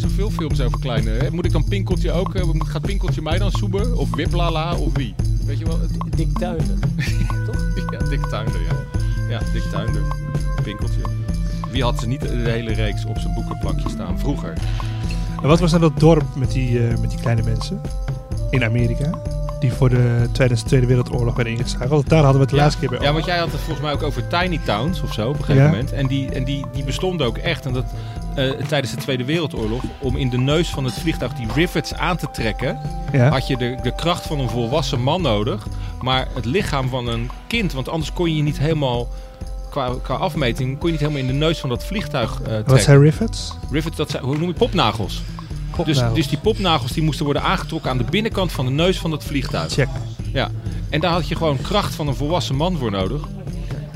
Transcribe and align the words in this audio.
zijn 0.00 0.10
zoveel 0.12 0.30
films 0.30 0.60
over 0.60 0.78
kleine. 0.78 1.10
Hè? 1.10 1.30
Moet 1.30 1.44
ik 1.44 1.52
dan 1.52 1.64
Pinkeltje 1.64 2.12
ook? 2.12 2.44
moet- 2.44 2.68
Gaat 2.68 2.82
Pinkeltje 2.82 3.22
mij 3.22 3.38
dan 3.38 3.50
zoeben? 3.50 3.96
Of 3.96 4.14
Wiplala? 4.14 4.76
Of 4.76 4.92
wie? 4.96 5.14
Weet 5.46 5.58
je 5.58 5.64
wel? 5.64 5.80
Het- 5.80 6.16
Dick 6.16 6.38
Tuinder. 6.38 6.76
Ja, 7.90 7.98
Dick 8.08 8.26
Tuinder, 8.26 8.60
ja. 8.60 8.76
Ja, 9.28 9.40
Dick 9.52 9.62
Tuinder. 9.62 10.02
Pinkeltje. 10.62 11.00
Wie 11.70 11.82
had 11.82 12.00
ze 12.00 12.06
niet 12.06 12.20
de 12.20 12.28
hele 12.28 12.72
reeks 12.72 13.04
op 13.04 13.18
zijn 13.18 13.34
boekenplankje 13.34 13.88
staan 13.88 14.18
vroeger? 14.18 14.52
En 15.42 15.48
wat 15.48 15.60
was 15.60 15.70
nou 15.70 15.82
dat 15.82 16.00
dorp 16.00 16.24
met 16.36 16.50
die, 16.52 16.86
eh, 16.88 16.98
met 16.98 17.10
die 17.10 17.18
kleine 17.20 17.42
mensen 17.42 17.80
in 18.50 18.64
Amerika? 18.64 19.10
Die 19.60 19.72
voor 19.72 19.88
de, 19.88 20.28
tijdens 20.32 20.60
de 20.62 20.66
Tweede 20.68 20.86
Wereldoorlog 20.86 21.34
werden 21.34 21.52
ingeschakeld. 21.52 21.90
Want 21.90 22.08
Daar 22.08 22.22
hadden 22.24 22.36
we 22.36 22.40
het 22.40 22.50
de 22.50 22.56
Ja. 22.56 22.62
laatste 22.62 22.80
keer 22.80 22.90
bij 22.98 23.06
Ja, 23.06 23.12
want 23.12 23.24
jij 23.24 23.38
had 23.38 23.52
het 23.52 23.60
volgens 23.60 23.80
mij 23.80 23.92
ook 23.92 24.02
over 24.02 24.26
tiny 24.28 24.60
towns 24.64 25.02
of 25.02 25.12
zo 25.12 25.28
op 25.28 25.38
een 25.38 25.44
gegeven 25.44 25.62
Ja. 25.62 25.68
moment. 25.70 25.92
En 25.92 26.06
die, 26.06 26.28
en 26.30 26.44
die, 26.44 26.64
die 26.72 26.84
bestonden 26.84 27.26
ook 27.26 27.38
echt. 27.38 27.66
En 27.66 27.72
dat, 27.72 27.84
eh, 28.34 28.50
tijdens 28.68 28.94
de 28.94 29.00
Tweede 29.00 29.24
Wereldoorlog, 29.24 29.82
om 29.98 30.16
in 30.16 30.30
de 30.30 30.38
neus 30.38 30.68
van 30.68 30.84
het 30.84 30.94
vliegtuig 30.94 31.32
die 31.34 31.46
rivets 31.54 31.94
aan 31.94 32.16
te 32.16 32.28
trekken, 32.32 32.80
Ja. 33.12 33.28
had 33.30 33.46
je 33.46 33.56
de, 33.56 33.76
de 33.82 33.94
kracht 33.94 34.26
van 34.26 34.40
een 34.40 34.48
volwassen 34.48 35.02
man 35.02 35.22
nodig. 35.22 35.66
Maar 36.00 36.26
het 36.34 36.44
lichaam 36.44 36.88
van 36.88 37.06
een 37.08 37.30
kind, 37.46 37.72
want 37.72 37.88
anders 37.88 38.12
kon 38.12 38.36
je 38.36 38.42
niet 38.42 38.58
helemaal, 38.58 39.08
qua, 39.70 39.90
qua 40.02 40.14
afmeting, 40.14 40.78
kon 40.78 40.86
je 40.86 40.92
niet 40.92 41.00
helemaal 41.00 41.20
in 41.22 41.26
de 41.26 41.32
neus 41.46 41.58
van 41.58 41.68
dat 41.68 41.84
vliegtuig 41.84 42.30
eh 42.40 42.44
trekken. 42.46 42.72
Wat 42.72 42.82
zijn 42.82 43.00
rivets? 43.00 43.52
Rivets, 43.70 43.96
dat 43.96 44.10
zijn, 44.10 44.22
hoe 44.22 44.38
noem 44.38 44.48
je 44.48 44.54
popnagels? 44.54 45.22
Dus, 45.84 45.86
Popnagels. 45.86 46.14
dus 46.14 46.28
die 46.28 46.38
popnagels 46.38 46.92
die 46.92 47.02
moesten 47.02 47.24
worden 47.24 47.42
aangetrokken 47.42 47.90
aan 47.90 47.98
de 47.98 48.04
binnenkant 48.04 48.52
van 48.52 48.64
de 48.64 48.70
neus 48.70 48.98
van 48.98 49.12
het 49.12 49.24
vliegtuig. 49.24 49.72
Check. 49.72 49.88
Ja, 50.32 50.50
en 50.90 51.00
daar 51.00 51.12
had 51.12 51.28
je 51.28 51.36
gewoon 51.36 51.60
kracht 51.62 51.94
van 51.94 52.08
een 52.08 52.14
volwassen 52.14 52.56
man 52.56 52.76
voor 52.76 52.90
nodig. 52.90 53.20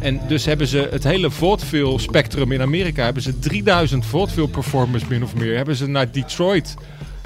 En 0.05 0.21
dus 0.27 0.45
hebben 0.45 0.67
ze 0.67 0.89
het 0.91 1.05
hele 1.05 1.31
vaudeville 1.31 1.99
spectrum 1.99 2.53
in 2.53 2.61
Amerika, 2.61 3.05
hebben 3.05 3.23
ze 3.23 3.39
3000 3.39 4.07
vaudeville 4.07 4.49
performers 4.49 5.07
min 5.07 5.23
of 5.23 5.35
meer, 5.35 5.57
hebben 5.57 5.77
ze 5.77 5.87
naar 5.87 6.13
Detroit 6.13 6.75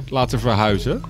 laten 0.09 0.41
verhuizen. 0.41 1.02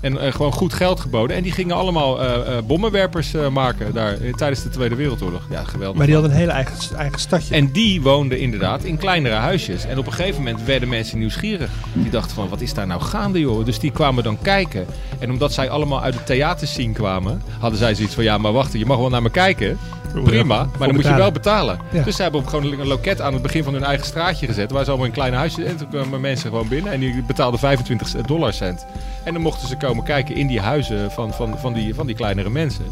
En 0.00 0.18
eh, 0.18 0.32
gewoon 0.32 0.52
goed 0.52 0.72
geld 0.72 1.00
geboden. 1.00 1.36
En 1.36 1.42
die 1.42 1.52
gingen 1.52 1.76
allemaal 1.76 2.22
eh, 2.22 2.56
eh, 2.56 2.64
bommenwerpers 2.64 3.32
maken 3.52 3.92
daar 3.94 4.16
tijdens 4.36 4.62
de 4.62 4.68
Tweede 4.68 4.94
Wereldoorlog. 4.94 5.42
Ja, 5.50 5.64
geweldig. 5.64 5.96
Maar 5.96 6.06
die 6.06 6.14
hadden 6.14 6.32
een 6.32 6.38
hele 6.38 6.52
eigen, 6.52 6.96
eigen 6.96 7.20
stadje. 7.20 7.54
En 7.54 7.72
die 7.72 8.02
woonden 8.02 8.38
inderdaad 8.38 8.84
in 8.84 8.96
kleinere 8.96 9.34
huisjes. 9.34 9.84
En 9.84 9.98
op 9.98 10.06
een 10.06 10.12
gegeven 10.12 10.42
moment 10.42 10.64
werden 10.64 10.88
mensen 10.88 11.18
nieuwsgierig. 11.18 11.70
Die 11.92 12.10
dachten 12.10 12.34
van, 12.34 12.48
wat 12.48 12.60
is 12.60 12.74
daar 12.74 12.86
nou 12.86 13.00
gaande 13.00 13.40
joh? 13.40 13.64
Dus 13.64 13.78
die 13.78 13.90
kwamen 13.90 14.24
dan 14.24 14.38
kijken. 14.42 14.86
En 15.18 15.30
omdat 15.30 15.52
zij 15.52 15.70
allemaal 15.70 16.02
uit 16.02 16.14
de 16.14 16.24
theaterscene 16.24 16.92
kwamen... 16.92 17.42
hadden 17.58 17.78
zij 17.78 17.94
zoiets 17.94 18.14
van, 18.14 18.24
ja 18.24 18.38
maar 18.38 18.52
wacht, 18.52 18.72
je 18.72 18.86
mag 18.86 18.98
wel 18.98 19.08
naar 19.08 19.22
me 19.22 19.30
kijken. 19.30 19.78
Prima, 20.22 20.68
maar 20.78 20.86
dan 20.86 20.96
moet 20.96 21.04
je 21.04 21.14
wel 21.14 21.32
betalen. 21.32 21.78
Ja. 21.92 22.02
Dus 22.02 22.16
ze 22.16 22.22
hebben 22.22 22.48
gewoon 22.48 22.80
een 22.80 22.86
loket 22.86 23.20
aan 23.20 23.32
het 23.32 23.42
begin 23.42 23.64
van 23.64 23.72
hun 23.72 23.84
eigen 23.84 24.06
straatje 24.06 24.46
gezet. 24.46 24.70
Waar 24.70 24.84
ze 24.84 24.88
allemaal 24.88 25.06
in 25.06 25.12
kleine 25.12 25.36
huisjes... 25.36 25.64
En 25.64 25.76
toen 25.76 25.88
kwamen 25.88 26.20
mensen 26.20 26.50
gewoon 26.50 26.68
binnen 26.68 26.92
en 26.92 27.00
die 27.00 27.22
betaalden 27.22 27.60
25 27.60 28.10
dollar 28.22 28.52
cent. 28.52 28.86
En 29.24 29.32
dan 29.32 29.42
mochten 29.42 29.68
ze 29.68 29.76
komen 29.76 30.04
kijken 30.04 30.34
in 30.34 30.46
die 30.46 30.60
huizen 30.60 31.10
van, 31.10 31.32
van, 31.32 31.58
van, 31.58 31.72
die, 31.72 31.94
van 31.94 32.06
die 32.06 32.16
kleinere 32.16 32.50
mensen. 32.50 32.84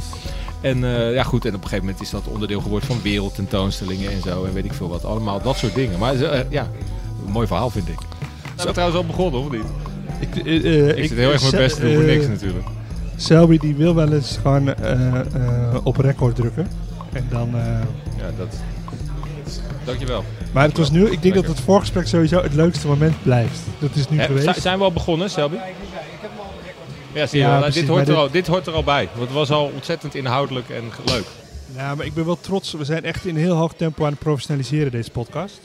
En 0.60 0.84
eh, 0.84 1.14
ja 1.14 1.22
goed, 1.22 1.44
en 1.44 1.50
op 1.54 1.56
een 1.62 1.62
gegeven 1.68 1.84
moment 1.84 2.02
is 2.02 2.10
dat 2.10 2.26
onderdeel 2.28 2.60
geworden 2.60 2.88
van 2.88 3.02
wereldtentoonstellingen 3.02 4.10
en 4.12 4.20
zo. 4.20 4.44
En 4.44 4.52
weet 4.52 4.64
ik 4.64 4.72
veel 4.72 4.88
wat. 4.88 5.04
Allemaal 5.04 5.42
dat 5.42 5.56
soort 5.56 5.74
dingen. 5.74 5.98
Maar 5.98 6.14
eh, 6.14 6.40
ja, 6.50 6.66
een 7.26 7.32
mooi 7.32 7.46
verhaal 7.46 7.70
vind 7.70 7.88
ik. 7.88 7.98
Zijn 8.54 8.66
we 8.68 8.72
trouwens 8.72 8.98
al 9.00 9.06
begonnen 9.06 9.40
of 9.40 9.50
niet? 9.50 9.64
Ik, 10.20 10.36
eh, 10.46 10.88
eh, 10.90 10.96
Ik, 10.98 11.08
zit 11.08 11.18
heel 11.18 11.32
erg 11.32 11.40
mijn 11.50 11.62
best 11.62 11.76
te 11.76 11.82
doen 11.82 11.94
voor 11.94 12.02
eh, 12.02 12.08
niks 12.16 12.26
natuurlijk. 12.26 12.66
Selby 13.16 13.58
die 13.58 13.74
wil 13.74 13.94
wel 13.94 14.12
eens 14.12 14.38
gewoon 14.42 14.74
eh, 14.74 15.20
eh, 15.20 15.76
op 15.82 15.96
record 15.96 16.36
drukken. 16.36 16.68
En 17.12 17.26
dan... 17.30 17.48
eh, 17.54 17.62
Ja, 18.18 18.30
dat... 18.38 18.56
Dankjewel. 19.84 20.24
maar 20.52 20.64
het 20.68 20.76
was 20.76 20.90
nu, 20.90 21.10
ik 21.10 21.22
denk 21.22 21.34
dat 21.34 21.46
het 21.46 21.60
voorgesprek 21.60 22.06
sowieso 22.06 22.42
het 22.42 22.54
leukste 22.54 22.86
moment 22.86 23.22
blijft. 23.22 23.58
Dat 23.78 23.90
is 23.94 24.08
nu 24.08 24.18
geweest. 24.20 24.54
zi- 24.54 24.60
zijn 24.60 24.78
we 24.78 24.84
al 24.84 24.92
begonnen, 24.92 25.30
Selby? 25.30 25.56
Ja, 27.12 27.26
zie 27.26 27.38
je 27.38 27.44
Ja. 27.46 27.58
Nou, 27.58 27.72
dit, 27.72 27.88
hoort 27.88 28.08
er 28.08 28.14
al, 28.16 28.30
dit 28.30 28.46
hoort 28.46 28.66
er 28.66 28.72
al 28.72 28.84
bij. 28.84 29.08
Want 29.14 29.20
het 29.28 29.32
was 29.36 29.50
al 29.50 29.70
ontzettend 29.74 30.14
inhoudelijk 30.14 30.68
en 30.68 30.82
leuk. 31.04 31.24
Ja, 31.76 31.94
maar 31.94 32.06
ik 32.06 32.14
ben 32.14 32.24
wel 32.24 32.40
trots. 32.40 32.72
We 32.72 32.84
zijn 32.84 33.04
echt 33.04 33.24
in 33.26 33.36
heel 33.36 33.54
hoog 33.56 33.74
tempo 33.74 34.04
aan 34.04 34.10
het 34.10 34.18
professionaliseren 34.18 34.90
deze 34.90 35.10
podcast. 35.10 35.60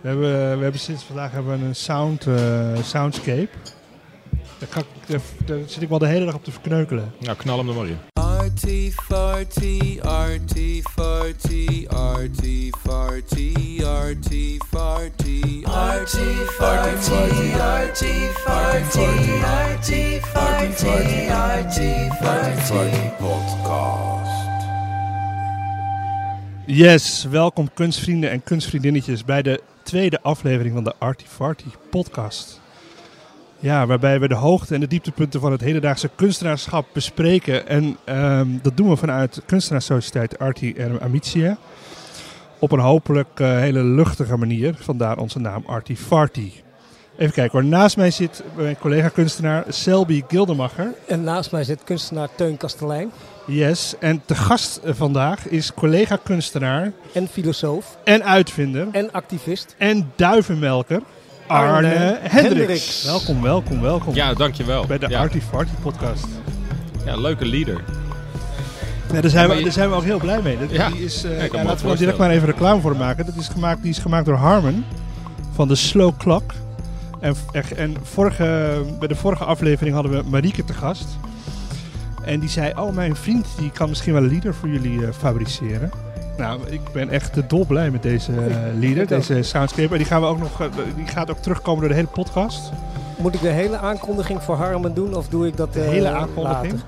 We 0.00 0.08
hebben, 0.08 0.56
we 0.56 0.62
hebben 0.62 0.80
sinds 0.80 1.02
vandaag 1.04 1.30
hebben 1.32 1.60
we 1.60 1.66
een 1.66 1.74
sound, 1.74 2.26
eh, 2.26 2.34
soundscape. 2.82 3.48
Daar, 4.58 4.68
kan 4.68 4.82
ik, 4.82 5.08
daar, 5.08 5.20
daar 5.44 5.58
zit 5.66 5.82
ik 5.82 5.88
wel 5.88 5.98
de 5.98 6.06
hele 6.06 6.24
dag 6.24 6.34
op 6.34 6.44
te 6.44 6.50
verkneukelen. 6.50 7.12
Nou, 7.20 7.36
knal 7.36 7.58
hem 7.58 7.68
er 7.68 7.74
maar 7.74 7.86
in. 7.86 7.98
Arty 8.56 8.90
farty, 8.90 10.00
arty 10.02 10.82
farty, 10.82 11.86
arty 11.92 12.70
farty, 12.70 13.84
arty 13.84 14.58
farty, 14.72 15.66
arty 15.66 16.32
farty, 16.56 17.52
arty 17.60 18.14
farty, 18.46 19.42
arty 19.44 20.20
farty, 20.20 21.30
arty 21.30 22.08
farty, 22.18 23.16
podcast. 23.18 24.48
Yes, 26.66 27.24
welkom 27.24 27.74
kunstvrienden 27.74 28.30
en 28.30 28.42
kunstvriendinnetjes 28.42 29.24
bij 29.24 29.42
de 29.42 29.60
tweede 29.82 30.22
aflevering 30.22 30.74
van 30.74 30.84
de 30.84 30.94
Arty 30.98 31.24
Farty 31.26 31.68
podcast. 31.90 32.60
Ja, 33.58 33.86
waarbij 33.86 34.20
we 34.20 34.28
de 34.28 34.34
hoogte 34.34 34.74
en 34.74 34.80
de 34.80 34.86
dieptepunten 34.86 35.40
van 35.40 35.52
het 35.52 35.60
hedendaagse 35.60 36.10
kunstenaarschap 36.14 36.86
bespreken. 36.92 37.68
En 37.68 37.96
ehm, 38.04 38.48
dat 38.62 38.76
doen 38.76 38.88
we 38.88 38.96
vanuit 38.96 39.42
kunstenaarssociëteit 39.46 40.38
Arty 40.38 40.74
en 40.76 41.00
Amicia. 41.00 41.56
Op 42.58 42.72
een 42.72 42.78
hopelijk 42.78 43.40
eh, 43.40 43.48
hele 43.48 43.82
luchtige 43.82 44.36
manier, 44.36 44.74
vandaar 44.78 45.18
onze 45.18 45.38
naam 45.38 45.62
Arty 45.66 45.96
Farty. 45.96 46.52
Even 47.16 47.34
kijken 47.34 47.60
hoor, 47.60 47.68
naast 47.68 47.96
mij 47.96 48.10
zit 48.10 48.42
mijn 48.56 48.78
collega 48.78 49.08
kunstenaar 49.08 49.64
Selby 49.68 50.22
Gildemacher. 50.28 50.94
En 51.06 51.24
naast 51.24 51.52
mij 51.52 51.64
zit 51.64 51.84
kunstenaar 51.84 52.28
Teun 52.34 52.56
Kastelein 52.56 53.10
Yes, 53.46 53.94
en 53.98 54.22
te 54.24 54.34
gast 54.34 54.76
eh, 54.76 54.94
vandaag 54.94 55.48
is 55.48 55.74
collega 55.74 56.16
kunstenaar 56.16 56.92
en 57.12 57.28
filosoof 57.28 57.96
en 58.04 58.24
uitvinder 58.24 58.88
en 58.92 59.12
activist. 59.12 59.74
en 59.78 60.12
duivenmelker 60.16 61.02
Arne, 61.46 61.74
Arne 61.74 62.18
Hendricks. 62.22 62.32
Hendricks. 62.58 63.04
Welkom, 63.04 63.42
welkom, 63.42 63.80
welkom 63.80 64.14
Ja, 64.14 64.34
dankjewel. 64.34 64.86
bij 64.86 64.98
de 64.98 65.08
ja. 65.08 65.20
Arty 65.20 65.40
Farty 65.40 65.70
podcast. 65.82 66.26
ja, 67.04 67.16
leuke 67.16 67.46
leader. 67.46 67.84
Ja, 69.12 69.20
daar, 69.20 69.30
zijn 69.30 69.48
Ja, 69.48 69.56
we, 69.56 69.62
daar 69.62 69.72
zijn 69.72 69.88
we 69.90 69.94
ook 69.94 70.02
heel 70.02 70.18
blij 70.18 70.42
mee. 70.42 70.58
Dat, 70.58 70.70
Ja, 70.70 70.90
die 70.90 71.04
is, 71.04 71.24
eh, 71.24 71.30
me 71.30 71.42
ja, 71.42 71.48
wel 71.50 71.64
laten 71.64 71.86
we 71.86 71.92
er 71.92 71.98
direct 71.98 72.18
maar 72.18 72.30
even 72.30 72.46
reclame 72.46 72.80
voor 72.80 72.96
maken. 72.96 73.26
Dat 73.26 73.34
is 73.36 73.48
gemaakt, 73.48 73.82
die 73.82 73.90
is 73.90 73.98
gemaakt 73.98 74.26
door 74.26 74.34
Harmon 74.34 74.84
van 75.52 75.68
de 75.68 75.74
Slow 75.74 76.16
Clock. 76.18 76.52
En, 77.20 77.34
en 77.76 77.96
vorige, 78.02 78.80
bij 78.98 79.08
de 79.08 79.14
vorige 79.14 79.44
aflevering 79.44 79.94
hadden 79.94 80.12
we 80.12 80.30
Marieke 80.30 80.64
te 80.64 80.72
gast. 80.74 81.06
En 82.24 82.40
die 82.40 82.48
zei, 82.48 82.72
oh 82.76 82.94
mijn 82.94 83.16
vriend 83.16 83.46
die 83.58 83.70
kan 83.70 83.88
misschien 83.88 84.12
wel 84.12 84.22
een 84.22 84.30
leader 84.30 84.54
voor 84.54 84.68
jullie 84.68 85.06
eh, 85.06 85.12
fabriceren. 85.18 85.90
Nou, 86.36 86.60
ik 86.68 86.80
ben 86.92 87.08
echt 87.10 87.48
dolblij 87.48 87.90
met 87.90 88.02
deze 88.02 88.32
eh, 88.32 88.56
leader, 88.78 89.06
deze 89.06 89.42
soundscape. 89.42 89.92
En 89.92 89.96
die, 89.98 90.06
gaan 90.06 90.20
we 90.20 90.26
ook 90.26 90.38
nog, 90.38 90.60
eh, 90.60 90.66
die 90.96 91.06
gaat 91.06 91.30
ook 91.30 91.38
terugkomen 91.38 91.80
door 91.80 91.88
de 91.88 91.94
hele 91.94 92.06
podcast. 92.06 92.70
Moet 93.18 93.34
ik 93.34 93.40
de 93.40 93.48
hele 93.48 93.76
aankondiging 93.78 94.42
voor 94.42 94.56
Harmen 94.56 94.94
doen 94.94 95.14
of 95.14 95.28
doe 95.28 95.46
ik 95.46 95.56
dat 95.56 95.72
De 95.72 95.80
eh, 95.82 95.88
hele 95.88 96.08
aankondiging? 96.08 96.72
later? 96.72 96.86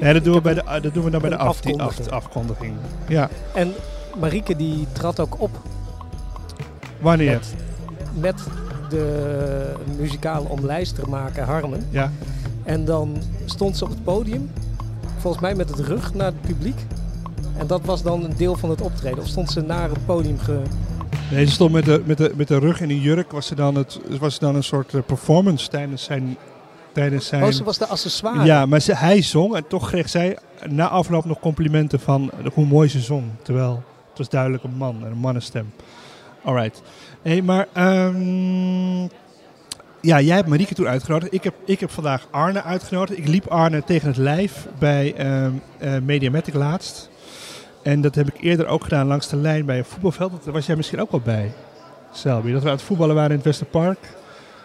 Nee, 0.00 0.12
dat 0.12 0.24
doen 0.24 0.34
we, 0.34 0.40
bij 0.40 0.54
de, 0.54 0.62
dat 0.82 0.94
doen 0.94 1.04
we 1.04 1.10
dan 1.10 1.20
bij 1.20 1.30
de 1.30 1.36
een 1.36 1.40
af, 1.42 1.60
die 1.60 1.72
af- 1.82 1.86
afkondiging. 1.88 2.12
afkondiging. 2.14 2.74
Ja, 3.08 3.28
En 3.54 3.72
Marieke 4.20 4.56
die 4.56 4.86
trad 4.92 5.20
ook 5.20 5.40
op 5.40 5.50
wanneer? 7.00 7.30
met, 7.32 7.54
met 8.20 8.42
de 8.90 9.72
muzikale 9.98 10.48
omlijster 10.48 11.08
maken 11.08 11.44
Harmen. 11.44 11.86
Ja. 11.90 12.10
En 12.64 12.84
dan 12.84 13.16
stond 13.44 13.76
ze 13.76 13.84
op 13.84 13.90
het 13.90 14.04
podium, 14.04 14.50
volgens 15.18 15.42
mij 15.42 15.54
met 15.54 15.68
het 15.68 15.78
rug 15.78 16.14
naar 16.14 16.26
het 16.26 16.40
publiek. 16.40 16.80
En 17.58 17.66
dat 17.66 17.84
was 17.84 18.02
dan 18.02 18.24
een 18.24 18.36
deel 18.36 18.56
van 18.56 18.70
het 18.70 18.80
optreden. 18.80 19.18
Of 19.18 19.26
stond 19.26 19.50
ze 19.50 19.60
naar 19.60 19.88
het 19.88 20.06
podium 20.06 20.38
ge... 20.38 20.62
Nee, 21.30 21.46
ze 21.46 21.52
stond 21.52 21.72
met 21.72 21.84
de, 21.84 22.02
met 22.04 22.18
de, 22.18 22.32
met 22.36 22.48
de 22.48 22.58
rug 22.58 22.80
in 22.80 22.90
een 22.90 23.00
jurk. 23.00 23.30
Was 23.32 23.46
ze 23.46 23.54
dan, 23.54 23.74
het, 23.74 24.00
was 24.18 24.34
ze 24.34 24.40
dan 24.40 24.54
een 24.54 24.64
soort 24.64 24.94
eh, 24.94 25.00
performance 25.06 25.68
tijdens 25.68 26.04
zijn... 26.04 26.36
Tijdens 26.92 27.26
zijn 27.26 27.42
Oh, 27.42 27.50
ze 27.50 27.64
was 27.64 27.78
de 27.78 27.86
accessoire. 27.86 28.44
ja, 28.44 28.66
maar 28.66 28.80
ze, 28.80 28.94
hij 28.94 29.22
zong 29.22 29.54
en 29.54 29.66
toch 29.68 29.88
kreeg 29.88 30.08
zij 30.08 30.38
na 30.68 30.88
afloop 30.88 31.24
nog 31.24 31.38
complimenten 31.40 32.00
van 32.00 32.30
hoe 32.54 32.66
mooi 32.66 32.88
ze 32.88 33.00
zong. 33.00 33.24
Terwijl 33.42 33.82
het 34.08 34.18
was 34.18 34.28
duidelijk 34.28 34.62
een 34.64 34.76
man 34.76 35.04
en 35.04 35.10
een 35.10 35.18
mannenstem. 35.18 35.72
Alright. 36.44 36.82
Hey, 37.22 37.42
maar 37.42 37.66
ehm, 37.72 39.02
ja, 40.00 40.20
jij 40.20 40.36
hebt 40.36 40.48
Marieke 40.48 40.74
toen 40.74 40.86
uitgenodigd. 40.86 41.34
Ik 41.34 41.44
heb, 41.44 41.54
ik 41.64 41.80
heb 41.80 41.90
vandaag 41.90 42.26
Arne 42.30 42.62
uitgenodigd. 42.62 43.18
Ik 43.18 43.28
liep 43.28 43.46
Arne 43.46 43.84
tegen 43.84 44.08
het 44.08 44.16
lijf 44.16 44.66
bij 44.78 45.14
ehm 45.14 45.52
eh, 45.78 45.98
Mediamatic 46.02 46.54
laatst. 46.54 47.07
En 47.88 48.00
dat 48.00 48.14
heb 48.14 48.28
ik 48.28 48.40
eerder 48.40 48.66
ook 48.66 48.82
gedaan 48.82 49.06
langs 49.06 49.28
de 49.28 49.36
lijn 49.36 49.64
bij 49.64 49.78
een 49.78 49.84
voetbalveld. 49.84 50.44
Daar 50.44 50.52
was 50.52 50.66
jij 50.66 50.76
misschien 50.76 51.00
ook 51.00 51.10
wel 51.10 51.20
bij, 51.20 51.52
Selby. 52.12 52.52
Dat 52.52 52.62
we 52.62 52.68
aan 52.68 52.74
het 52.74 52.84
voetballen 52.84 53.14
waren 53.14 53.30
in 53.30 53.36
het 53.36 53.44
Westerpark. 53.44 53.98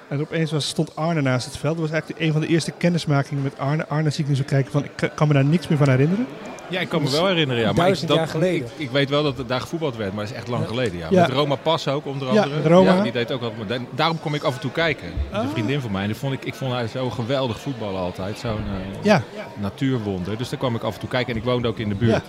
En 0.09 0.19
opeens 0.21 0.51
was, 0.51 0.67
stond 0.67 0.95
Arne 0.95 1.21
naast 1.21 1.45
het 1.45 1.57
veld. 1.57 1.73
Dat 1.77 1.81
was 1.83 1.91
eigenlijk 1.91 2.21
een 2.21 2.31
van 2.31 2.41
de 2.41 2.47
eerste 2.47 2.71
kennismakingen 2.71 3.43
met 3.43 3.57
Arne. 3.59 3.87
Arne 3.87 4.09
zie 4.09 4.23
ik 4.23 4.29
nu 4.29 4.35
zo 4.35 4.43
kijken 4.45 4.71
van, 4.71 4.83
ik 4.83 5.11
kan- 5.15 5.27
me 5.27 5.33
daar 5.33 5.45
niks 5.45 5.67
meer 5.67 5.77
van 5.77 5.89
herinneren. 5.89 6.25
Ja, 6.69 6.79
ik 6.79 6.89
kan 6.89 7.03
me 7.03 7.09
wel 7.09 7.27
herinneren. 7.27 7.61
Ja. 7.63 7.71
Maar 7.71 7.87
ik, 7.89 8.07
dat, 8.07 8.17
jaar 8.17 8.27
geleden. 8.27 8.55
Ik, 8.67 8.71
ik 8.77 8.89
weet 8.91 9.09
wel 9.09 9.23
dat 9.23 9.37
er 9.39 9.47
daar 9.47 9.61
gevoetbald 9.61 9.95
werd, 9.95 10.13
maar 10.13 10.23
dat 10.23 10.31
is 10.33 10.37
echt 10.39 10.47
lang 10.47 10.67
geleden. 10.67 10.97
Ja. 10.97 11.07
Ja. 11.09 11.21
Met 11.21 11.29
Roma 11.35 11.55
Pas 11.55 11.87
ook, 11.87 12.05
onder 12.05 12.33
Ja, 12.33 12.41
andere. 12.41 12.61
met 12.61 12.71
Roma. 12.71 13.01
die 13.01 13.11
deed 13.11 13.31
ook 13.31 13.41
altijd. 13.41 13.67
maar 13.69 13.77
da- 13.77 13.85
Daarom 13.95 14.19
kom 14.19 14.33
ik 14.33 14.43
af 14.43 14.53
en 14.53 14.59
toe 14.59 14.71
kijken. 14.71 15.07
Een 15.31 15.39
Ah. 15.39 15.49
vriendin 15.51 15.81
van 15.81 15.91
mij. 15.91 16.01
En 16.01 16.07
die 16.07 16.15
vond 16.17 16.33
ik, 16.33 16.45
ik 16.45 16.53
vond 16.53 16.71
haar 16.71 16.87
zo 16.87 17.09
geweldig 17.09 17.59
voetballen 17.59 17.99
altijd. 18.01 18.37
Zo'n 18.39 18.49
eh, 18.57 19.03
Ja, 19.03 19.21
natuurwonder. 19.59 20.37
Dus 20.37 20.49
daar 20.49 20.59
kwam 20.59 20.75
ik 20.75 20.83
af 20.83 20.93
en 20.93 20.99
toe 20.99 21.09
kijken. 21.09 21.33
En 21.33 21.39
ik 21.39 21.45
woonde 21.45 21.67
ook 21.67 21.79
in 21.79 21.89
de 21.89 21.95
buurt. 21.95 22.23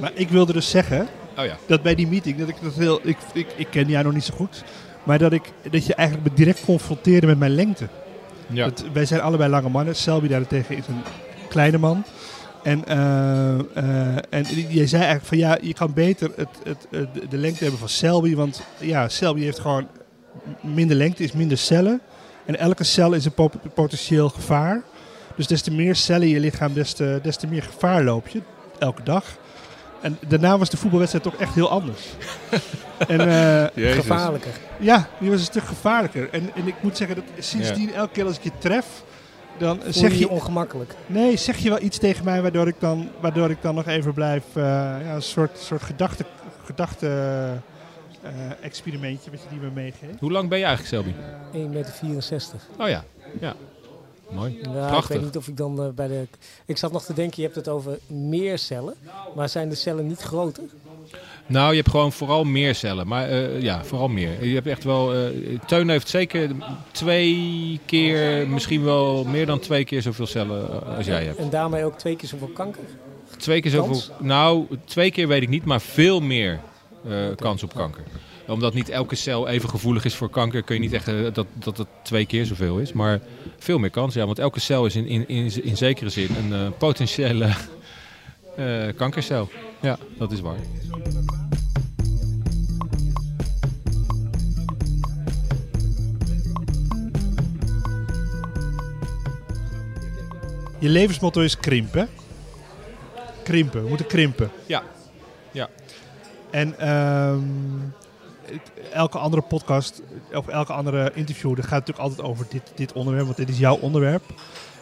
maar 0.00 0.10
ik 0.14 0.28
wilde 0.28 0.52
dus 0.52 0.70
zeggen 0.70 1.08
Oh 1.38 1.44
ja. 1.44 1.56
dat 1.66 1.82
bij 1.82 1.94
die 1.94 2.06
meeting, 2.06 2.38
dat 2.38 2.48
ik 2.48 2.56
dat 2.62 2.74
heel, 2.74 3.00
ik, 3.02 3.16
ik, 3.32 3.46
ik 3.56 3.66
ken 3.70 3.88
jou 3.88 4.04
nog 4.04 4.12
niet 4.12 4.24
zo 4.24 4.34
goed, 4.36 4.64
maar 5.04 5.18
dat, 5.18 5.32
ik, 5.32 5.42
dat 5.70 5.86
je 5.86 5.94
eigenlijk 5.94 6.28
me 6.30 6.36
direct 6.36 6.64
confronteerde 6.64 7.26
met 7.26 7.38
mijn 7.38 7.54
lengte. 7.54 7.88
ja. 8.46 8.64
Dat, 8.64 8.84
wij 8.92 9.04
zijn 9.06 9.20
allebei 9.20 9.50
lange 9.50 9.68
mannen. 9.68 9.96
Selby 9.96 10.28
daarentegen 10.28 10.76
is 10.76 10.86
een 10.86 11.02
kleine 11.48 11.78
man. 11.78 12.04
En, 12.62 12.84
eh, 12.86 13.54
en 14.30 14.44
jij 14.68 14.86
zei 14.86 15.02
eigenlijk 15.02 15.24
van 15.24 15.38
ja, 15.38 15.58
je 15.62 15.74
kan 15.74 15.92
beter 15.92 16.30
het, 16.36 16.48
het, 16.62 16.86
het- 16.90 17.30
de 17.30 17.36
lengte 17.36 17.62
hebben 17.62 17.78
van 17.80 17.88
Selby. 17.88 18.34
Want 18.34 18.62
ja, 18.78 19.08
Selby 19.08 19.40
heeft 19.40 19.58
gewoon 19.58 19.86
minder 20.60 20.96
lengte, 20.96 21.22
is 21.22 21.32
minder 21.32 21.58
cellen. 21.58 22.00
En 22.46 22.58
elke 22.58 22.84
cel 22.84 23.12
is 23.12 23.24
een 23.24 23.32
po- 23.34 23.50
potentieel 23.74 24.28
gevaar. 24.28 24.82
Dus 25.36 25.46
des 25.46 25.62
te 25.62 25.70
meer 25.72 25.96
cellen 25.96 26.22
in 26.26 26.34
je 26.34 26.40
lichaam, 26.40 26.72
des 26.72 26.92
te, 26.92 27.18
des 27.22 27.36
te 27.36 27.46
meer 27.46 27.62
gevaar 27.62 28.04
loop 28.04 28.28
je 28.28 28.40
elke 28.78 29.02
dag. 29.02 29.24
En 30.00 30.18
daarna 30.28 30.58
was 30.58 30.70
de 30.70 30.76
voetbalwedstrijd 30.76 31.24
toch 31.24 31.36
echt 31.36 31.54
heel 31.54 31.70
anders. 31.70 32.06
en, 33.08 33.20
eh. 33.20 33.92
Gevaarlijker. 33.94 34.52
ja, 34.78 35.08
die 35.18 35.30
was 35.30 35.38
een 35.38 35.46
stuk 35.46 35.64
gevaarlijker. 35.64 36.28
En, 36.30 36.50
en 36.54 36.66
ik 36.66 36.74
moet 36.80 36.96
zeggen 36.96 37.16
dat 37.16 37.24
sindsdien, 37.38 37.92
elke 37.94 38.12
keer 38.12 38.24
als 38.24 38.36
ik 38.36 38.42
je 38.42 38.50
tref, 38.58 38.86
dan 39.58 39.80
Voel 39.82 39.92
zeg 39.92 40.10
je 40.10 40.18
je, 40.18 40.24
je 40.24 40.28
ongemakkelijk. 40.28 40.94
nee, 41.06 41.36
zeg 41.36 41.56
je 41.56 41.68
wel 41.68 41.82
iets 41.82 41.98
tegen 41.98 42.24
mij 42.24 42.42
waardoor 42.42 42.66
ik 42.68 42.74
dan, 42.78 43.08
waardoor 43.20 43.50
ik 43.50 43.58
dan 43.62 43.74
nog 43.74 43.86
even 43.86 44.14
blijf, 44.14 44.44
eh, 44.54 44.62
ja, 45.04 45.14
een 45.14 45.22
soort, 45.22 45.58
soort 45.58 45.82
gedachte, 45.82 46.24
gedachte 46.64 47.06
eh, 48.22 48.30
experimentje 48.60 49.30
wat 49.30 49.40
je 49.42 49.48
die 49.48 49.58
me 49.58 49.70
meegeeft. 49.74 50.20
Hoe 50.20 50.32
lang 50.32 50.48
ben 50.48 50.58
je 50.58 50.64
eigenlijk, 50.64 50.94
Selby? 50.94 51.12
1,64 51.52 51.70
meter. 51.70 52.60
Oh 52.78 52.88
ja. 52.88 53.04
Ja. 53.40 53.54
Mooi. 54.32 54.58
Ja, 54.74 54.96
ik 54.96 55.04
weet 55.04 55.22
niet 55.22 55.36
of 55.36 55.48
ik 55.48 55.56
dan 55.56 55.82
eh, 55.82 55.88
bij 55.88 56.08
de... 56.08 56.26
Ik 56.64 56.76
zat 56.76 56.92
nog 56.92 57.04
te 57.04 57.12
denken, 57.14 57.34
je 57.36 57.42
hebt 57.42 57.54
het 57.54 57.68
over 57.68 57.98
meer 58.06 58.58
cellen. 58.58 58.94
Maar 59.34 59.48
zijn 59.48 59.68
de 59.68 59.74
cellen 59.74 60.06
niet 60.06 60.20
groter? 60.20 60.62
Nou, 61.46 61.70
je 61.70 61.76
hebt 61.76 61.90
gewoon 61.90 62.12
vooral 62.12 62.44
meer 62.44 62.74
cellen. 62.74 63.06
Maar 63.06 63.28
eh, 63.28 63.62
ja, 63.62 63.84
vooral 63.84 64.08
meer. 64.08 64.44
Je 64.44 64.54
hebt 64.54 64.66
echt 64.66 64.84
wel... 64.84 65.14
eh 65.14 65.20
Teun 65.66 65.88
heeft 65.88 66.08
zeker 66.08 66.50
twee 66.90 67.80
keer, 67.86 68.48
misschien 68.48 68.84
wel 68.84 69.24
meer 69.24 69.46
dan 69.46 69.58
twee 69.58 69.84
keer 69.84 70.02
zoveel 70.02 70.26
cellen 70.26 70.96
als 70.96 71.06
jij 71.06 71.24
hebt. 71.24 71.38
En 71.38 71.50
daarmee 71.50 71.84
ook 71.84 71.98
twee 71.98 72.16
keer 72.16 72.28
zoveel 72.28 72.48
kanker? 72.48 72.82
Twee 73.36 73.60
keer 73.60 73.70
zoveel... 73.70 73.90
Kans? 73.90 74.10
Nou, 74.18 74.66
twee 74.84 75.10
keer 75.10 75.28
weet 75.28 75.42
ik 75.42 75.48
niet, 75.48 75.64
maar 75.64 75.80
veel 75.80 76.20
meer 76.20 76.60
kans 77.36 77.62
op 77.62 77.74
kanker. 77.74 78.02
Omdat 78.50 78.74
niet 78.74 78.88
elke 78.88 79.14
cel 79.14 79.48
even 79.48 79.68
gevoelig 79.68 80.04
is 80.04 80.14
voor 80.14 80.30
kanker, 80.30 80.62
kun 80.62 80.74
je 80.74 80.80
niet 80.80 80.92
echt 80.92 81.08
eh, 81.08 81.14
dat, 81.32 81.46
dat 81.54 81.78
het 81.78 81.86
twee 82.02 82.26
keer 82.26 82.46
zoveel 82.46 82.78
is. 82.78 82.92
Maar 82.92 83.20
veel 83.58 83.78
meer 83.78 83.90
kans, 83.90 84.14
ja. 84.14 84.26
Want 84.26 84.38
elke 84.38 84.60
cel 84.60 84.86
is 84.86 84.96
in, 84.96 85.06
in, 85.06 85.28
in, 85.28 85.64
in 85.64 85.76
zekere 85.76 86.10
zin 86.10 86.28
een 86.36 86.52
eh, 86.52 86.78
potentiële 86.78 87.44
eh, 88.56 88.86
kankercel. 88.96 89.48
Ja, 89.80 89.98
dat 90.18 90.32
is 90.32 90.40
waar. 90.40 90.58
Je 100.78 100.88
levensmotto 100.88 101.40
is 101.40 101.56
krimpen. 101.56 102.08
Krimpen, 103.42 103.82
we 103.82 103.88
moeten 103.88 104.06
krimpen. 104.06 104.50
Ja. 104.66 104.82
Ja. 105.52 105.68
En 106.50 106.78
ehm, 106.78 107.38
elke 108.92 109.18
andere 109.18 109.42
podcast, 109.42 110.02
of 110.34 110.48
elke 110.48 110.72
andere 110.72 111.10
interview, 111.14 111.56
dat 111.56 111.64
gaat 111.64 111.86
natuurlijk 111.86 111.98
altijd 112.08 112.28
over 112.28 112.46
dit, 112.48 112.62
dit 112.74 112.92
onderwerp, 112.92 113.24
want 113.24 113.36
dit 113.36 113.48
is 113.48 113.58
jouw 113.58 113.76
onderwerp. 113.76 114.22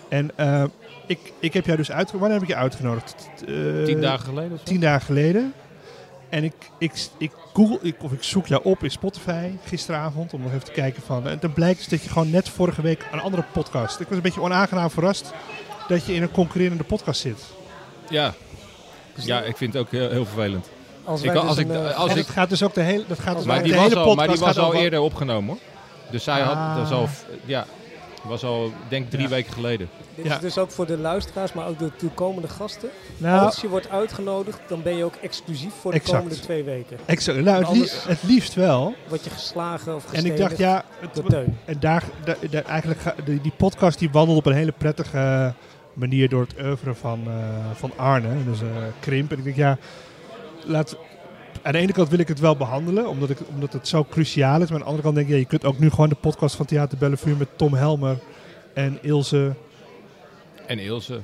En 0.09 0.31
eh, 0.37 0.65
ik, 1.07 1.33
ik 1.39 1.53
heb 1.53 1.65
jou 1.65 1.77
dus 1.77 1.91
uitgenodigd. 1.91 2.21
Wanneer 2.21 2.39
heb 2.39 2.49
ik 2.49 2.55
je 2.55 2.63
uitgenodigd? 2.63 3.29
Eh, 3.47 3.85
Tien 3.85 4.01
dagen 4.01 4.25
geleden 4.25 4.53
of 4.53 4.59
zo? 4.59 4.65
Tien 4.65 4.81
dagen 4.81 5.07
geleden. 5.07 5.53
En 6.29 6.45
ik, 6.45 6.55
ik, 6.79 6.93
ik 7.19 7.33
google, 7.53 7.79
ik, 7.83 8.03
of 8.03 8.13
ik 8.13 8.23
zoek 8.23 8.47
jou 8.47 8.65
op 8.65 8.83
in 8.85 8.91
Spotify 8.91 9.51
gisteravond 9.65 10.33
om 10.33 10.41
nog 10.41 10.53
even 10.53 10.65
te 10.65 10.71
kijken 10.73 11.03
van. 11.03 11.29
En 11.29 11.39
dan 11.41 11.53
blijkt 11.53 11.79
dus 11.79 11.89
dat 11.89 12.03
je 12.03 12.09
gewoon 12.09 12.31
net 12.31 12.49
vorige 12.49 12.83
week 12.83 13.07
een 13.13 13.21
andere 13.21 13.45
podcast. 13.53 14.01
Ik 14.01 14.07
was 14.07 14.17
een 14.17 14.23
beetje 14.23 14.41
onaangenaam 14.41 14.91
verrast 14.91 15.33
dat 15.89 16.07
je 16.07 16.15
in 16.15 16.23
een 16.23 16.31
concurrerende 16.31 16.85
podcast 16.85 17.21
zit. 17.21 17.45
Ja. 18.09 18.35
Ja, 19.15 19.43
ik 19.43 19.57
vind 19.57 19.73
het 19.73 19.83
ook 19.83 19.91
heel, 19.91 20.11
heel 20.11 20.25
vervelend. 20.25 20.69
Als 21.09 21.23
Ik 21.23 21.27
wij 21.33 21.41
dus 21.41 21.49
als 21.49 21.57
een, 21.59 21.71
ik- 21.71 21.77
eh, 21.77 21.97
als 21.99 22.11
en 22.11 22.17
ik- 22.19 22.27
dat 22.27 22.35
gaat 22.35 22.49
dus 22.49 22.63
ook 22.63 22.75
de 22.75 22.81
hele, 22.81 23.05
dat 23.09 23.19
gaat 23.19 23.37
dus 23.37 23.45
Maar 23.45 23.63
die 23.63 23.73
de 23.73 23.79
hele 23.79 23.97
al, 23.97 24.15
maar 24.15 24.27
die 24.29 24.37
podcast 24.37 24.57
was 24.57 24.65
al 24.65 24.71
over- 24.71 24.81
eerder 24.85 25.01
opgenomen 25.01 25.49
hoor. 25.49 25.59
Dus 26.11 26.25
zij 26.25 26.41
had, 26.41 26.55
Ah. 26.57 26.77
dat 26.77 26.87
is 26.87 26.93
al, 26.93 27.09
ja, 27.45 27.67
was 28.23 28.45
al, 28.45 28.73
denk 28.89 29.05
ik, 29.05 29.11
drie 29.11 29.23
Ja. 29.23 29.29
weken 29.29 29.53
geleden. 29.53 29.89
Dit 30.15 30.25
Ja. 30.27 30.35
is 30.35 30.41
dus 30.41 30.59
ook 30.59 30.71
voor 30.71 30.87
de 30.87 30.99
luisteraars, 30.99 31.53
maar 31.53 31.67
ook 31.69 31.79
de 31.79 31.91
toekomende 31.97 32.49
gasten. 32.49 32.89
Nou, 33.17 33.45
Als 33.45 33.61
je 33.61 33.69
wordt 33.69 33.91
uitgenodigd, 33.91 34.59
dan 34.69 34.83
ben 34.83 34.97
je 34.97 35.05
ook 35.05 35.15
exclusief 35.23 35.73
voor 35.81 35.91
de 35.91 35.97
Exact. 35.97 36.17
komende 36.19 36.41
twee 36.41 36.63
weken. 36.63 36.99
exact. 37.05 37.41
nou 37.41 37.65
het, 38.07 38.23
liefst 38.23 38.55
wel. 38.55 38.95
Word 39.09 39.25
je 39.25 39.31
geslagen 39.31 39.95
of 39.95 40.05
En 40.05 40.11
gestenigd 40.11 40.39
ik 40.41 40.47
dacht, 40.49 40.59
ja, 40.59 40.85
het, 41.01 41.15
door 41.15 41.25
Teun. 41.25 41.59
En 41.65 41.77
daar, 41.81 42.05
daar, 42.25 42.37
daar- 42.51 42.65
eigenlijk 42.65 43.01
ga- 43.01 43.15
die, 43.25 43.41
die 43.41 43.53
podcast 43.57 43.99
die 43.99 44.11
wandelt 44.11 44.39
op 44.39 44.47
een 44.47 44.53
hele 44.53 44.73
prettige 44.79 45.55
manier 45.93 46.29
door 46.29 46.41
het 46.41 46.55
oeuvre 46.67 46.95
van, 46.95 47.21
eh, 47.27 47.33
van 47.75 47.93
Arne. 47.97 48.45
Dus 48.45 48.61
eh, 48.61 48.67
Krimp. 49.01 49.33
En 49.33 49.39
ik 49.39 49.45
denk, 49.45 49.57
ja, 49.57 49.79
laat, 50.69 50.97
aan 51.63 51.73
de 51.73 51.79
ene 51.79 51.93
kant 51.93 52.09
wil 52.09 52.19
ik 52.19 52.29
het 52.29 52.41
wel 52.41 52.57
behandelen, 52.57 53.09
omdat, 53.09 53.31
ik, 53.31 53.39
omdat 53.55 53.73
het 53.73 53.89
zo 53.89 54.07
cruciaal 54.11 54.61
is. 54.63 54.69
Maar 54.69 54.73
aan 54.73 54.79
de 54.79 54.85
andere 54.85 55.03
kant 55.03 55.15
denk 55.15 55.27
ik, 55.27 55.33
ja, 55.33 55.39
je 55.39 55.45
kunt 55.47 55.65
ook 55.65 55.79
nu 55.79 55.91
gewoon 55.91 56.09
de 56.09 56.15
podcast 56.15 56.57
van 56.57 56.67
Theater 56.67 56.99
Bellevue 56.99 57.35
met 57.37 57.49
Tom 57.57 57.75
Helmer 57.75 58.19
en 58.75 58.99
Ilse. 59.03 59.55
En 60.67 60.79
Ilse. 60.79 61.21